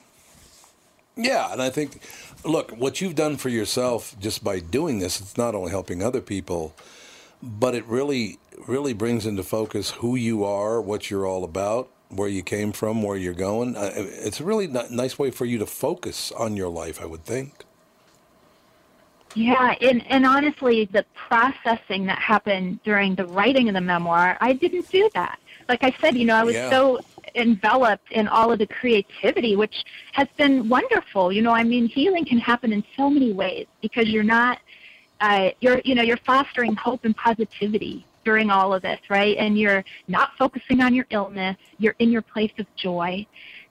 Yeah, 1.17 1.53
and 1.53 1.63
I 1.63 1.71
think, 1.71 2.03
look, 2.45 2.73
what 2.73 3.01
you've 3.01 3.15
done 3.15 3.37
for 3.37 3.49
yourself 3.49 4.17
just 4.19 4.43
by 4.43 4.59
doing 4.59 4.99
this, 4.99 5.21
it's 5.21 5.37
not 5.37 5.55
only 5.55 5.71
helping 5.71 6.03
other 6.03 6.21
people, 6.21 6.75
but 7.43 7.75
it 7.75 7.85
really, 7.87 8.39
really 8.67 8.93
brings 8.93 9.27
into 9.27 9.43
focus 9.43 9.91
who 9.91 10.17
you 10.17 10.45
are, 10.45 10.81
what 10.81 11.11
you're 11.11 11.27
all 11.27 11.45
about, 11.45 11.89
where 12.09 12.29
you 12.29 12.43
came 12.43 12.73
from, 12.73 13.03
where 13.03 13.17
you're 13.17 13.35
going. 13.35 13.77
Uh, 13.77 13.93
it's 13.95 14.41
a 14.41 14.45
really 14.45 14.67
nice 14.67 15.19
way 15.19 15.31
for 15.31 15.45
you 15.45 15.59
to 15.59 15.67
focus 15.67 16.33
on 16.33 16.57
your 16.57 16.69
life, 16.69 17.01
I 17.01 17.07
would 17.07 17.25
think. 17.25 17.65
Yeah, 19.35 19.75
and, 19.81 20.07
and 20.09 20.25
honestly, 20.25 20.85
the 20.87 21.05
processing 21.15 22.07
that 22.07 22.19
happened 22.19 22.81
during 22.85 23.17
the 23.17 23.27
writing 23.27 23.69
of 23.69 23.75
the 23.75 23.81
memoir, 23.81 24.39
I 24.41 24.53
didn't 24.53 24.89
do 24.91 25.11
that. 25.15 25.39
Like 25.69 25.83
I 25.83 25.95
said, 26.01 26.17
you 26.17 26.25
know, 26.25 26.37
I 26.37 26.45
was 26.45 26.55
yeah. 26.55 26.71
so 26.71 27.01
enveloped 27.35 28.11
in 28.13 28.29
all 28.29 28.53
of 28.53 28.59
the 28.59 28.67
creativity, 28.67 29.57
which 29.57 29.85
has 30.13 30.29
been 30.37 30.69
wonderful. 30.69 31.33
You 31.33 31.43
know, 31.43 31.53
I 31.53 31.65
mean, 31.65 31.87
healing 31.87 32.25
can 32.25 32.39
happen 32.39 32.73
in 32.73 32.85
so 32.97 33.11
many 33.11 33.33
ways 33.33 33.67
because 33.83 34.09
you're 34.09 34.23
not, 34.23 34.59
uh, 35.21 35.51
you're, 35.61 35.81
you 35.85 35.95
know, 35.95 36.03
you're 36.03 36.17
fostering 36.19 36.75
hope 36.75 37.05
and 37.05 37.17
positivity 37.17 38.07
during 38.25 38.51
all 38.51 38.73
of 38.73 38.83
this, 38.83 39.01
right? 39.11 39.37
And 39.37 39.59
you're 39.59 39.85
not 40.09 40.31
focusing 40.39 40.81
on 40.81 40.95
your 40.95 41.07
illness, 41.11 41.57
you're 41.79 41.97
in 41.99 42.11
your 42.11 42.23
place 42.23 42.53
of 42.59 42.67
joy. 42.77 43.27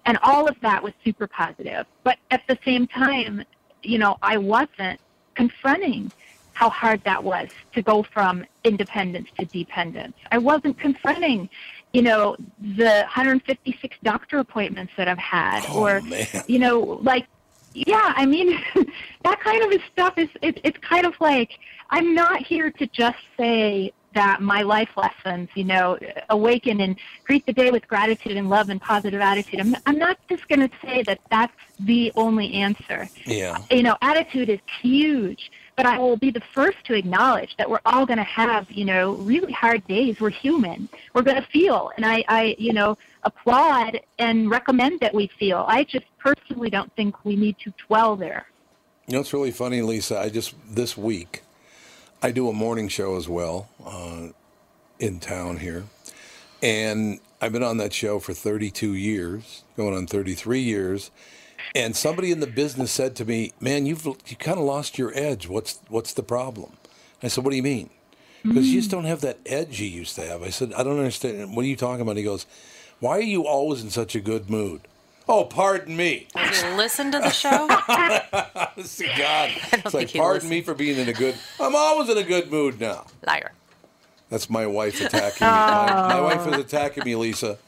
And 0.06 0.18
all 0.22 0.48
of 0.48 0.60
that 0.62 0.84
was 0.84 0.94
super 1.04 1.28
positive. 1.28 1.86
But 2.04 2.18
at 2.30 2.42
the 2.48 2.58
same 2.66 2.88
time, 2.88 3.44
you 3.82 3.98
know, 3.98 4.18
I 4.22 4.38
wasn't 4.38 5.00
confronting 5.36 6.12
how 6.54 6.70
hard 6.70 7.04
that 7.04 7.24
was 7.24 7.50
to 7.74 7.82
go 7.82 8.04
from 8.04 8.46
independence 8.64 9.30
to 9.40 9.46
dependence. 9.46 10.16
I 10.32 10.38
wasn't 10.38 10.78
confronting, 10.78 11.50
you 11.94 12.02
know, 12.02 12.36
the 12.60 13.06
156 13.06 13.96
doctor 14.04 14.40
appointments 14.40 14.94
that 14.98 15.08
I've 15.08 15.18
had, 15.20 15.64
oh, 15.70 15.84
or, 15.84 16.02
man. 16.02 16.28
you 16.48 16.60
know, 16.60 17.00
like, 17.02 17.28
yeah, 17.74 18.14
I 18.16 18.26
mean, 18.26 18.60
that 19.24 19.40
kind 19.40 19.64
of 19.64 19.82
stuff 19.92 20.18
is, 20.18 20.30
it, 20.42 20.60
it's 20.64 20.78
kind 20.80 21.06
of 21.06 21.14
like, 21.20 21.52
I'm 21.92 22.16
not 22.16 22.42
here 22.42 22.72
to 22.72 22.88
just 22.88 23.20
say, 23.38 23.94
that 24.14 24.42
my 24.42 24.62
life 24.62 24.90
lessons, 24.96 25.50
you 25.56 25.64
know, 25.64 25.98
awaken 26.30 26.82
and 26.82 26.96
greet 27.24 27.46
the 27.46 27.54
day 27.54 27.72
with 27.72 27.88
gratitude 27.88 28.38
and 28.38 28.50
love 28.50 28.70
and 28.70 28.82
positive 28.82 29.22
attitude. 29.22 29.60
I'm, 29.60 29.76
I'm 29.86 29.98
not 29.98 30.18
just 30.30 30.48
going 30.48 30.68
to 30.68 30.70
say 30.84 31.04
that 31.04 31.20
that's 31.30 31.54
the 31.80 32.12
only 32.16 32.54
answer. 32.54 33.10
Yeah. 33.26 33.58
You 33.72 33.84
know, 33.84 33.98
attitude 34.02 34.50
is 34.50 34.60
huge, 34.82 35.52
but 35.76 35.86
I 35.86 35.98
will 35.98 36.18
be 36.18 36.30
the 36.30 36.42
first 36.54 36.78
to 36.86 36.94
acknowledge 36.94 37.56
that 37.58 37.70
we're 37.70 37.80
all 37.86 38.06
going 38.06 38.18
to 38.18 38.24
have, 38.24 38.72
you 38.72 38.86
know, 38.86 39.14
really 39.14 39.52
hard 39.52 39.86
days. 39.88 40.20
We're 40.20 40.30
human. 40.30 40.88
We're 41.14 41.24
going 41.24 41.42
to 41.42 41.48
feel, 41.48 41.92
and 41.96 42.06
I, 42.06 42.24
I, 42.28 42.56
you 42.60 42.74
know, 42.74 42.98
applaud 43.24 44.00
and 44.20 44.50
recommend 44.50 45.00
that 45.00 45.14
we 45.14 45.28
feel. 45.40 45.66
I 45.68 45.84
just 45.84 46.06
personally 46.20 46.70
don't 46.70 46.94
think 46.96 47.26
we 47.26 47.36
need 47.36 47.58
to 47.60 47.74
dwell 47.88 48.16
there. 48.16 48.46
You 49.08 49.16
know, 49.16 49.22
it's 49.22 49.34
really 49.34 49.52
funny, 49.52 49.82
Lisa. 49.82 50.18
I 50.20 50.30
just 50.30 50.54
this 50.70 50.98
week 50.98 51.44
I 52.22 52.32
do 52.32 52.48
a 52.48 52.54
morning 52.54 52.88
show 52.88 53.18
as 53.18 53.28
well 53.28 53.68
uh, 53.86 54.28
in 54.98 55.20
town 55.20 55.58
here. 55.58 55.84
And 56.62 57.20
I've 57.42 57.52
been 57.52 57.64
on 57.64 57.76
that 57.78 57.92
show 57.92 58.20
for 58.20 58.34
32 58.34 58.94
years, 58.94 59.64
going 59.76 59.94
on 59.94 60.08
33 60.08 60.62
years. 60.62 61.12
And 61.76 61.96
somebody 61.96 62.32
in 62.32 62.40
the 62.40 62.48
business 62.48 62.92
said 62.92 63.16
to 63.18 63.26
me, 63.26 63.54
"Man, 63.60 63.86
you've 63.86 64.06
you 64.06 64.36
kind 64.38 64.58
of 64.58 64.66
lost 64.66 64.98
your 64.98 65.12
edge. 65.16 65.48
What's 65.48 65.80
what's 65.90 66.14
the 66.14 66.24
problem?" 66.24 66.78
I 67.22 67.28
said, 67.28 67.44
"What 67.44 67.52
do 67.52 67.58
you 67.58 67.64
mean?" 67.64 67.90
Because 68.44 68.68
you 68.68 68.80
just 68.80 68.92
don't 68.92 69.06
have 69.06 69.22
that 69.22 69.40
edge 69.46 69.80
you 69.80 69.88
used 69.88 70.16
to 70.16 70.22
have. 70.26 70.44
I 70.44 70.50
said, 70.50 70.74
"I 70.74 70.84
don't 70.84 70.98
understand. 70.98 71.56
What 71.56 71.64
are 71.64 71.68
you 71.68 71.76
talking 71.78 72.02
about?" 72.02 72.18
He 72.18 72.24
goes, 72.24 72.46
"Why 73.00 73.18
are 73.18 73.22
you 73.22 73.48
always 73.48 73.82
in 73.82 73.90
such 73.90 74.16
a 74.16 74.20
good 74.20 74.50
mood?" 74.50 74.82
Oh, 75.28 75.46
pardon 75.46 75.96
me. 75.96 76.28
Does 76.36 76.62
he 76.62 76.70
listen 76.72 77.12
to 77.14 77.20
the 77.20 77.30
show? 77.44 77.68
God. 77.88 78.76
It's 78.78 79.94
like, 79.94 80.14
pardon 80.14 80.50
me 80.50 80.62
for 80.62 80.74
being 80.74 80.98
in 80.98 81.08
a 81.08 81.14
good. 81.14 81.36
I'm 81.60 81.76
always 81.76 82.10
in 82.10 82.18
a 82.18 82.24
good 82.24 82.52
mood 82.52 82.80
now. 82.80 83.06
Liar. 83.26 83.52
That's 84.34 84.50
my 84.50 84.66
wife 84.66 85.00
attacking 85.00 85.46
me. 85.46 85.52
My, 85.52 85.86
my 86.08 86.18
oh. 86.18 86.24
wife 86.24 86.48
is 86.48 86.58
attacking 86.60 87.04
me, 87.06 87.16
Lisa. 87.16 87.60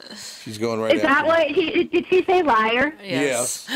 She's 0.42 0.58
going 0.58 0.80
right 0.80 0.96
Is 0.96 1.04
after 1.04 1.14
that 1.14 1.22
me. 1.22 1.28
what 1.28 1.48
he 1.52 1.84
did? 1.84 2.08
She 2.08 2.24
say 2.24 2.42
liar? 2.42 2.92
Yes. 3.04 3.68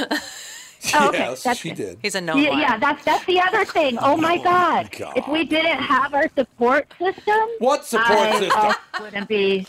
Oh, 0.96 1.10
okay, 1.10 1.20
yes, 1.20 1.44
that's 1.44 1.60
she 1.60 1.70
good. 1.70 1.76
did. 1.78 2.00
He's 2.02 2.16
a 2.16 2.22
known 2.22 2.42
Yeah, 2.42 2.50
liar. 2.50 2.62
yeah, 2.62 2.78
that's 2.80 3.06
that's 3.06 3.24
the 3.26 3.40
other 3.42 3.64
thing. 3.64 4.00
Oh 4.02 4.18
my 4.18 4.38
God! 4.42 4.90
God. 4.98 5.16
If 5.16 5.28
we 5.28 5.44
didn't 5.46 5.78
have 5.78 6.16
our 6.16 6.32
support 6.36 6.92
system, 6.98 7.48
What 7.60 7.86
support 7.86 8.10
I 8.10 8.40
system? 8.40 8.60
also 8.60 8.78
wouldn't 9.02 9.28
be. 9.28 9.68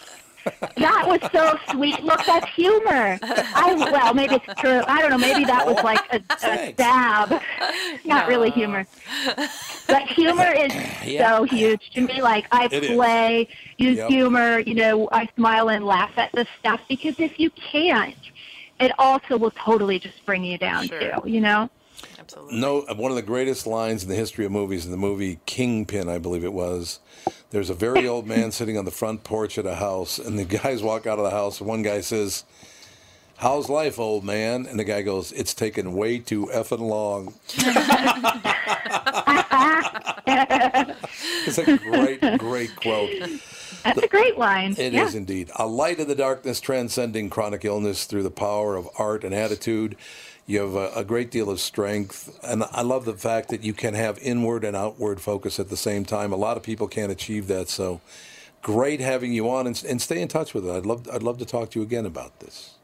That 0.76 1.05
was 1.07 1.20
so 1.32 1.59
sweet. 1.70 2.03
Look, 2.03 2.24
that's 2.26 2.49
humor. 2.55 3.18
I 3.22 3.74
well, 3.93 4.14
maybe 4.14 4.36
it's 4.36 4.61
true. 4.61 4.82
I 4.86 5.03
don't 5.03 5.11
know. 5.11 5.18
Maybe 5.18 5.45
that 5.45 5.66
was 5.66 5.76
like 5.82 6.01
a, 6.12 6.22
a 6.47 6.72
stab. 6.72 7.43
Not 8.05 8.28
really 8.28 8.51
humor. 8.51 8.86
But 9.86 10.03
humor 10.09 10.53
is 10.57 10.72
Yeah. 11.05 11.36
so 11.36 11.45
huge 11.45 11.91
to 11.91 12.01
me. 12.03 12.22
Like 12.22 12.47
I 12.53 12.66
It 12.66 12.84
is. 12.84 12.91
play, 12.97 13.49
use 13.78 13.99
Yep. 13.99 14.09
humor. 14.09 14.59
You 14.61 14.74
know, 14.74 15.09
I 15.12 15.28
smile 15.36 15.68
and 15.70 15.84
laugh 15.84 16.12
at 16.16 16.30
this 16.32 16.49
stuff 16.61 16.80
because 16.88 17.14
if 17.18 17.38
you 17.38 17.51
can't, 17.51 18.14
it 18.78 18.93
also 18.99 19.36
will 19.36 19.51
totally 19.53 19.99
just 19.99 20.24
bring 20.24 20.45
you 20.45 20.57
down 20.57 20.88
Sure. 20.88 20.99
too. 21.01 21.28
You 21.28 21.41
know. 21.41 21.68
Absolutely. 22.33 22.61
No, 22.61 22.83
uh, 22.83 22.95
one 22.95 23.11
of 23.11 23.16
the 23.16 23.22
greatest 23.22 23.66
lines 23.66 24.05
in 24.05 24.09
the 24.09 24.14
history 24.14 24.45
of 24.45 24.53
movies, 24.53 24.85
in 24.85 24.93
the 24.93 24.97
movie 24.97 25.41
Kingpin, 25.47 26.09
I 26.09 26.18
believe 26.18 26.45
it 26.45 26.53
was. 26.53 27.01
There's 27.51 27.70
a 27.70 27.74
very 27.74 28.07
old 28.07 28.26
man 28.26 28.53
sitting 28.53 28.78
on 28.78 28.85
the 28.85 28.93
front 28.93 29.24
porch 29.24 29.59
at 29.59 29.66
a 29.66 29.74
house, 29.74 30.20
and 30.20 30.39
the 30.39 30.45
guys 30.45 30.81
walk 30.81 31.09
out 31.09 31.18
of 31.18 31.24
the 31.24 31.33
house, 31.33 31.59
and 31.59 31.68
one 31.68 31.83
guy 31.83 32.03
says, 32.03 32.45
How's 33.39 33.68
life, 33.68 33.99
old 33.99 34.22
man? 34.22 34.66
And 34.66 34.78
the 34.78 34.85
guy 34.85 35.03
goes, 35.03 35.33
It's 35.33 35.55
taken 35.55 35.95
way 35.95 36.18
too 36.18 36.47
effing 36.47 36.81
long. 36.81 37.35
it's 41.47 41.59
a 41.59 41.78
great, 41.78 42.39
great 42.39 42.76
quote. 42.76 43.11
That's 43.83 44.03
a 44.03 44.09
great 44.09 44.39
line. 44.39 44.72
It 44.72 44.95
is 44.95 45.14
yeah. 45.14 45.18
indeed. 45.18 45.51
A 45.57 45.66
light 45.66 45.99
in 45.99 46.07
the 46.07 46.14
darkness 46.14 46.61
transcending 46.61 47.31
chronic 47.31 47.64
illness 47.64 48.05
through 48.05 48.22
the 48.22 48.31
power 48.31 48.76
of 48.76 48.89
art 48.99 49.24
and 49.24 49.35
attitude. 49.35 49.97
You 50.51 50.62
have 50.62 50.74
a, 50.74 50.90
a 50.96 51.05
great 51.05 51.30
deal 51.30 51.48
of 51.48 51.61
strength. 51.61 52.36
And 52.42 52.64
I 52.72 52.82
love 52.82 53.05
the 53.05 53.14
fact 53.14 53.51
that 53.51 53.62
you 53.62 53.72
can 53.72 53.94
have 53.94 54.18
inward 54.18 54.64
and 54.64 54.76
outward 54.76 55.20
focus 55.20 55.61
at 55.61 55.68
the 55.68 55.76
same 55.76 56.05
time. 56.05 56.32
A 56.32 56.36
lot 56.36 56.57
of 56.57 56.64
people 56.64 56.88
can't 56.88 57.12
achieve 57.12 57.46
that. 57.46 57.68
So 57.68 58.01
great 58.61 58.98
having 58.98 59.32
you 59.32 59.48
on 59.48 59.68
and, 59.68 59.80
and 59.88 60.03
stay 60.03 60.20
in 60.20 60.26
touch 60.26 60.53
with 60.53 60.66
it. 60.66 60.72
I'd 60.72 60.84
love, 60.84 61.09
I'd 61.12 61.22
love 61.22 61.38
to 61.38 61.44
talk 61.44 61.70
to 61.70 61.78
you 61.78 61.84
again 61.84 62.05
about 62.05 62.40
this. 62.40 62.74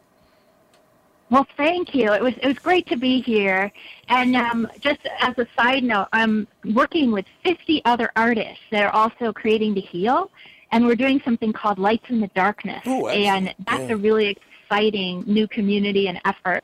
Well, 1.29 1.45
thank 1.57 1.93
you. 1.93 2.13
It 2.13 2.23
was 2.23 2.35
it 2.41 2.47
was 2.47 2.59
great 2.61 2.87
to 2.87 2.97
be 2.97 3.21
here. 3.21 3.73
And 4.09 4.37
um, 4.37 4.69
just 4.79 5.01
as 5.19 5.37
a 5.37 5.47
side 5.59 5.83
note, 5.83 6.07
I'm 6.13 6.47
working 6.73 7.11
with 7.11 7.25
50 7.43 7.83
other 7.85 8.13
artists 8.15 8.63
that 8.71 8.85
are 8.85 8.93
also 8.93 9.33
creating 9.33 9.75
to 9.75 9.81
heal, 9.81 10.31
and 10.71 10.87
we're 10.87 10.95
doing 10.95 11.21
something 11.25 11.53
called 11.53 11.81
Lights 11.81 12.05
in 12.11 12.21
the 12.21 12.29
Darkness. 12.29 12.87
Ooh, 12.87 13.09
and 13.09 13.53
that's 13.67 13.89
Yeah. 13.89 13.95
a 13.95 13.97
really 13.97 14.39
exciting 14.69 15.25
new 15.27 15.49
community 15.49 16.07
and 16.07 16.21
effort. 16.25 16.63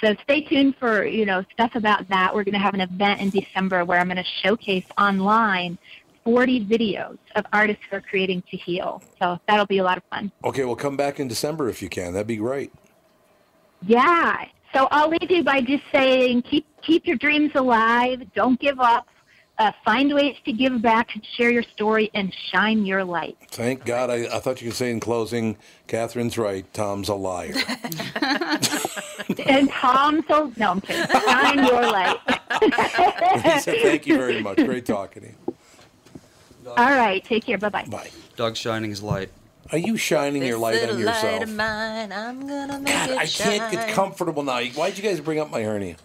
So 0.00 0.14
stay 0.24 0.42
tuned 0.42 0.76
for 0.76 1.04
you 1.04 1.26
know 1.26 1.44
stuff 1.52 1.74
about 1.74 2.08
that. 2.08 2.34
We're 2.34 2.44
going 2.44 2.54
to 2.54 2.60
have 2.60 2.74
an 2.74 2.80
event 2.80 3.20
in 3.20 3.30
December 3.30 3.84
where 3.84 3.98
I'm 3.98 4.08
going 4.08 4.16
to 4.16 4.24
showcase 4.42 4.86
online 4.98 5.78
40 6.24 6.66
videos 6.66 7.18
of 7.34 7.44
artists 7.52 7.82
who 7.90 7.96
are 7.96 8.00
creating 8.00 8.42
to 8.50 8.56
heal. 8.56 9.02
So 9.18 9.38
that'll 9.48 9.66
be 9.66 9.78
a 9.78 9.84
lot 9.84 9.96
of 9.96 10.04
fun. 10.10 10.30
Okay, 10.44 10.64
well, 10.64 10.76
come 10.76 10.96
back 10.96 11.18
in 11.18 11.28
December 11.28 11.68
if 11.68 11.82
you 11.82 11.88
can. 11.88 12.12
That'd 12.12 12.26
be 12.26 12.36
great. 12.36 12.72
Yeah. 13.82 14.44
So 14.74 14.86
I'll 14.90 15.08
leave 15.08 15.30
you 15.30 15.42
by 15.42 15.60
just 15.60 15.82
saying 15.92 16.42
keep 16.42 16.66
keep 16.82 17.06
your 17.06 17.16
dreams 17.16 17.52
alive. 17.54 18.22
Don't 18.34 18.58
give 18.60 18.78
up. 18.80 19.06
Uh, 19.60 19.70
find 19.84 20.14
ways 20.14 20.34
to 20.46 20.52
give 20.52 20.80
back 20.80 21.10
share 21.36 21.50
your 21.50 21.62
story 21.62 22.10
and 22.14 22.34
shine 22.50 22.86
your 22.86 23.04
light. 23.04 23.36
Thank 23.50 23.84
God. 23.84 24.08
I, 24.08 24.24
I 24.34 24.40
thought 24.40 24.62
you 24.62 24.68
could 24.70 24.76
say 24.76 24.90
in 24.90 25.00
closing, 25.00 25.58
Catherine's 25.86 26.38
right. 26.38 26.64
Tom's 26.72 27.10
a 27.10 27.14
liar. 27.14 27.52
And 29.46 29.70
Tom, 29.70 30.24
so 30.26 30.50
no, 30.56 30.70
I'm 30.70 30.80
kidding. 30.80 31.06
Shine 31.20 31.58
your 31.66 31.82
light. 31.82 32.16
Lisa, 33.44 33.72
thank 33.72 34.06
you 34.06 34.16
very 34.16 34.42
much. 34.42 34.56
Great 34.56 34.86
talking 34.86 35.22
to 35.24 35.28
you. 35.28 35.56
All 36.66 36.76
right. 36.76 37.22
Take 37.24 37.44
care. 37.44 37.58
Bye 37.58 37.68
bye. 37.68 37.84
Bye. 37.84 38.10
Doug 38.36 38.56
shining 38.56 38.88
his 38.88 39.02
light. 39.02 39.28
Are 39.72 39.78
you 39.78 39.96
shining 39.98 40.42
your 40.42 40.52
This 40.52 40.60
light 40.60 40.74
little 40.74 40.96
on 40.96 41.04
light 41.04 41.22
yourself? 41.22 41.42
of 41.42 41.48
mine, 41.50 42.12
I'm 42.12 42.46
gonna 42.46 42.80
make 42.80 42.92
God, 42.94 43.10
it 43.10 43.18
I 43.18 43.26
can't 43.26 43.72
get 43.72 43.88
comfortable 43.90 44.42
now. 44.42 44.60
Why'd 44.62 44.96
you 44.96 45.02
guys 45.04 45.20
bring 45.20 45.38
up 45.38 45.50
my 45.50 45.62
hernia? 45.62 45.96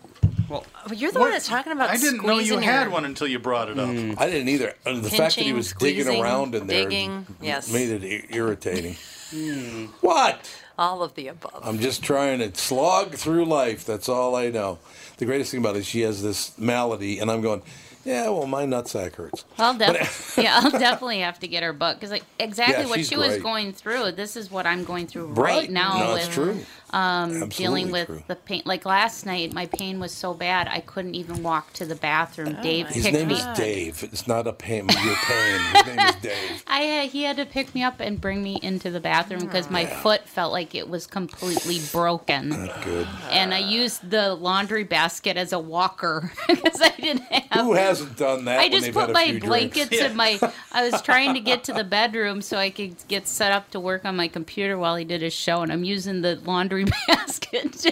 Well, 0.50 0.66
you're 0.94 1.12
the 1.12 1.20
one 1.20 1.32
that's 1.32 1.48
talking 1.48 1.72
about 1.72 1.90
I 1.90 1.98
didn't 1.98 2.26
know 2.26 2.34
you 2.38 2.46
squeezing 2.46 2.62
had 2.62 2.84
your- 2.84 2.92
one 2.92 3.06
until 3.06 3.28
you 3.28 3.40
brought 3.40 3.70
it 3.70 3.80
up. 3.80 3.90
Hmm. 3.90 4.14
I 4.18 4.28
didn't 4.28 4.50
either. 4.50 4.74
And 4.86 5.04
the 5.04 5.10
fact 5.10 5.36
that 5.36 5.44
he 5.46 5.54
was 5.54 5.74
digging 5.74 6.08
around 6.08 6.56
in 6.56 6.68
there 6.68 6.84
digging, 6.84 7.26
yes. 7.42 7.72
made 7.72 7.90
it 7.90 8.04
i- 8.32 8.36
irritating. 8.36 8.96
Hmm. 9.32 9.86
what? 10.02 10.50
All 10.78 11.02
of 11.02 11.16
the 11.16 11.28
above. 11.30 11.62
I'm 11.64 11.80
just 11.80 12.04
trying 12.04 12.40
to 12.40 12.54
slog 12.60 13.16
through 13.16 13.46
life. 13.46 13.86
That's 13.86 14.10
all 14.10 14.36
I 14.36 14.50
know. 14.50 14.78
The 15.18 15.26
greatest 15.26 15.52
thing 15.52 15.62
about 15.62 15.76
it 15.78 15.80
is 15.80 15.88
she 15.88 16.02
has 16.02 16.22
this 16.22 16.52
malady, 16.58 17.20
and 17.20 17.32
I'm 17.32 17.42
going, 17.42 17.62
yeah, 18.04 18.30
well, 18.30 18.46
my 18.46 18.66
nutsack 18.66 19.16
hurts. 19.16 19.46
Well, 19.58 19.74
def- 19.74 20.36
yeah, 20.38 20.60
I'll 20.62 20.70
definitely 20.70 21.22
have 21.22 21.40
to 21.40 21.48
get 21.48 21.64
her 21.64 21.72
book 21.74 21.96
because 21.98 22.12
like 22.12 22.24
exactly 22.38 22.84
Yeah, 22.84 22.90
what 22.90 22.98
she's 23.00 23.08
she 23.08 23.16
was 23.18 23.38
going 23.38 23.72
through. 23.74 24.12
This 24.12 24.36
is 24.36 24.52
what 24.52 24.68
I'm 24.68 24.84
going 24.84 25.08
through 25.08 25.28
Right. 25.28 25.62
right, 25.62 25.72
now 25.72 25.98
No, 25.98 26.14
with 26.14 26.26
it's 26.26 26.34
true. 26.36 26.60
Um, 26.96 27.50
dealing 27.50 27.92
with 27.92 28.08
true. 28.08 28.24
the 28.28 28.36
pain. 28.38 28.62
Like 28.66 28.86
last 28.86 29.26
night, 29.26 29.54
my 29.54 29.66
pain 29.66 30.00
was 30.00 30.14
so 30.14 30.34
bad 30.34 30.70
I 30.70 30.80
couldn't 30.80 31.16
even 31.16 31.44
walk 31.44 31.74
to 31.74 31.86
the 31.86 31.96
bathroom. 31.96 32.58
Dave 32.64 32.88
His 32.88 33.04
name 33.12 33.28
me. 33.28 33.36
is 33.36 33.46
Dave. 33.58 34.02
It's 34.04 34.28
not 34.28 34.48
a 34.48 34.54
pain. 34.54 34.88
You're 35.04 35.16
paying. 35.16 35.62
His 35.74 35.86
name 35.86 36.00
is 36.00 36.16
Dave. 36.16 36.64
I 36.68 37.00
uh, 37.00 37.10
he 37.10 37.24
had 37.24 37.36
to 37.36 37.46
pick 37.46 37.76
me 37.76 37.84
up 37.84 38.00
and 38.00 38.20
bring 38.22 38.42
me 38.42 38.60
into 38.64 38.90
the 38.90 39.02
bathroom 39.02 39.42
because 39.42 39.70
my 39.70 39.86
foot 39.86 40.28
felt 40.28 40.54
like 40.54 40.74
it 40.74 40.88
was 40.88 41.06
completely 41.06 41.80
broken. 41.92 42.70
Good. 42.84 43.08
And 43.30 43.54
I 43.54 43.60
used 43.60 44.10
the 44.10 44.34
laundry 44.34 44.86
basket 44.86 45.36
as 45.36 45.52
a 45.52 45.60
walker 45.60 46.32
because 46.48 46.82
I 46.82 46.90
didn't 46.92 47.24
have. 47.24 47.66
Who 47.66 47.74
hasn't 47.74 48.16
done 48.16 48.46
that? 48.46 48.60
I 48.60 48.70
just 48.70 48.86
they've 48.86 48.94
put 48.94 49.08
had 49.08 49.14
my 49.14 49.38
blankets 49.40 49.90
drinks? 49.90 50.06
in 50.06 50.16
my. 50.16 50.40
I 50.72 50.90
was 50.90 51.02
trying 51.02 51.34
to 51.34 51.42
get 51.42 51.66
to 51.66 51.74
the 51.74 51.84
bedroom 51.84 52.42
so 52.42 52.58
I 52.58 52.70
could 52.70 52.96
get 53.10 53.28
set 53.28 53.52
up 53.52 53.70
to 53.72 53.82
work 53.82 54.06
on 54.06 54.16
my 54.16 54.30
computer 54.30 54.78
while 54.78 54.96
he 54.96 55.04
did 55.04 55.22
his 55.22 55.34
show, 55.34 55.62
and 55.62 55.74
I'm 55.74 55.84
using 55.84 56.22
the 56.22 56.38
laundry 56.38 56.85
basket 57.08 57.86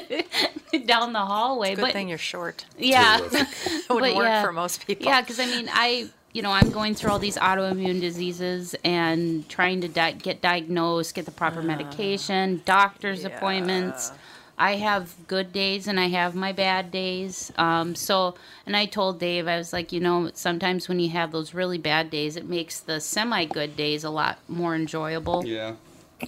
down 0.85 1.13
the 1.13 1.19
hallway. 1.19 1.75
Good 1.75 1.81
but 1.81 1.93
thing 1.93 2.09
you're 2.09 2.17
short. 2.17 2.65
yeah, 2.77 3.19
It 3.31 3.89
wouldn't 3.89 4.15
work 4.15 4.25
yeah. 4.25 4.43
for 4.43 4.51
most 4.51 4.85
people. 4.85 5.05
yeah, 5.05 5.21
because 5.21 5.39
I 5.39 5.45
mean, 5.45 5.69
I 5.71 6.09
you 6.33 6.41
know 6.41 6.51
I'm 6.51 6.71
going 6.71 6.95
through 6.95 7.11
all 7.11 7.19
these 7.19 7.37
autoimmune 7.37 8.01
diseases 8.01 8.75
and 8.83 9.47
trying 9.49 9.81
to 9.81 9.87
di- 9.87 10.13
get 10.13 10.41
diagnosed, 10.41 11.15
get 11.15 11.25
the 11.25 11.31
proper 11.31 11.61
medication, 11.61 12.61
doctor's 12.65 13.25
appointments. 13.25 14.11
I 14.57 14.75
have 14.75 15.15
good 15.27 15.51
days 15.51 15.87
and 15.87 15.99
I 15.99 16.07
have 16.09 16.35
my 16.35 16.51
bad 16.51 16.91
days. 16.91 17.51
Um, 17.57 17.95
so, 17.95 18.35
and 18.65 18.77
I 18.77 18.85
told 18.85 19.19
Dave, 19.19 19.47
I 19.47 19.57
was 19.57 19.73
like, 19.73 19.91
you 19.91 19.99
know, 19.99 20.29
sometimes 20.35 20.87
when 20.87 20.99
you 20.99 21.09
have 21.09 21.31
those 21.31 21.53
really 21.55 21.79
bad 21.79 22.11
days, 22.11 22.35
it 22.35 22.47
makes 22.47 22.79
the 22.79 23.01
semi 23.01 23.45
good 23.45 23.75
days 23.75 24.03
a 24.03 24.09
lot 24.11 24.37
more 24.47 24.75
enjoyable. 24.75 25.43
Yeah. 25.45 25.73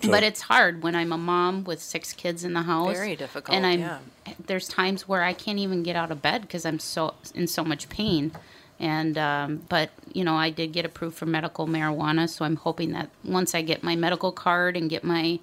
But 0.04 0.24
it's 0.24 0.42
hard 0.42 0.84
when 0.84 0.96
I'm 0.96 1.12
a 1.12 1.18
mom 1.18 1.64
with 1.64 1.82
six 1.82 2.14
kids 2.14 2.44
in 2.44 2.54
the 2.54 2.64
house. 2.64 2.94
Very 2.94 3.16
difficult, 3.16 3.56
And 3.56 3.66
I'm 3.66 3.80
yeah. 3.80 4.00
there's 4.46 4.68
times 4.68 5.08
where 5.08 5.24
I 5.24 5.34
can't 5.34 5.60
even 5.60 5.84
get 5.84 5.96
out 5.96 6.12
of 6.12 6.22
bed 6.22 6.42
because 6.42 6.66
I'm 6.66 6.80
so 6.80 7.14
in 7.34 7.48
so 7.48 7.64
much 7.64 7.90
pain. 7.90 8.32
And 8.80 9.18
um, 9.18 9.64
but 9.70 9.92
you 10.12 10.24
know 10.24 10.36
I 10.36 10.50
did 10.50 10.74
get 10.74 10.86
approved 10.86 11.16
for 11.16 11.26
medical 11.26 11.68
marijuana, 11.68 12.28
so 12.30 12.46
I'm 12.46 12.58
hoping 12.58 12.92
that 12.92 13.10
once 13.24 13.56
I 13.56 13.62
get 13.62 13.84
my 13.84 13.96
medical 13.96 14.32
card 14.32 14.76
and 14.76 14.90
get 14.90 15.04
my 15.04 15.40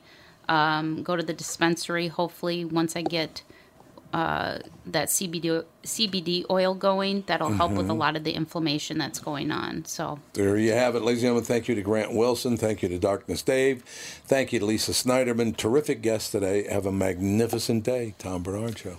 um, 0.49 1.03
go 1.03 1.17
to 1.17 1.23
the 1.23 1.33
dispensary, 1.33 2.09
hopefully 2.09 2.65
once 2.65 2.95
I 2.95 3.03
get 3.03 3.43
uh, 4.13 4.59
that 4.87 5.09
CBD 5.09 5.65
CBD 5.85 6.45
oil 6.51 6.75
going, 6.75 7.25
that'll 7.27 7.51
help 7.53 7.73
with 7.73 7.89
a 7.91 7.93
Mhm. 7.93 7.99
lot 7.99 8.17
of 8.17 8.25
the 8.25 8.33
inflammation 8.33 8.99
that's 8.99 9.19
going 9.19 9.51
on. 9.51 9.85
So 9.87 10.19
There 10.35 10.57
you 10.57 10.73
have 10.73 10.95
it, 10.95 11.03
ladies 11.03 11.23
and 11.23 11.29
gentlemen. 11.29 11.45
Thank 11.45 11.69
you 11.69 11.75
to 11.75 11.83
Grant 11.83 12.13
Wilson. 12.15 12.57
Thank 12.57 12.83
you 12.83 12.89
to 12.89 12.99
Darkness 12.99 13.43
Dave. 13.43 13.83
Thank 14.27 14.53
you 14.53 14.59
to 14.61 14.67
Lisa 14.67 14.93
Sniderman. 14.93 15.57
Terrific 15.57 16.03
guest 16.03 16.31
today. 16.33 16.67
Have 16.71 16.87
a 16.87 16.93
magnificent 16.93 17.85
day. 17.85 18.15
Tom 18.19 18.43
Barnard 18.43 18.79
Show. 18.79 18.97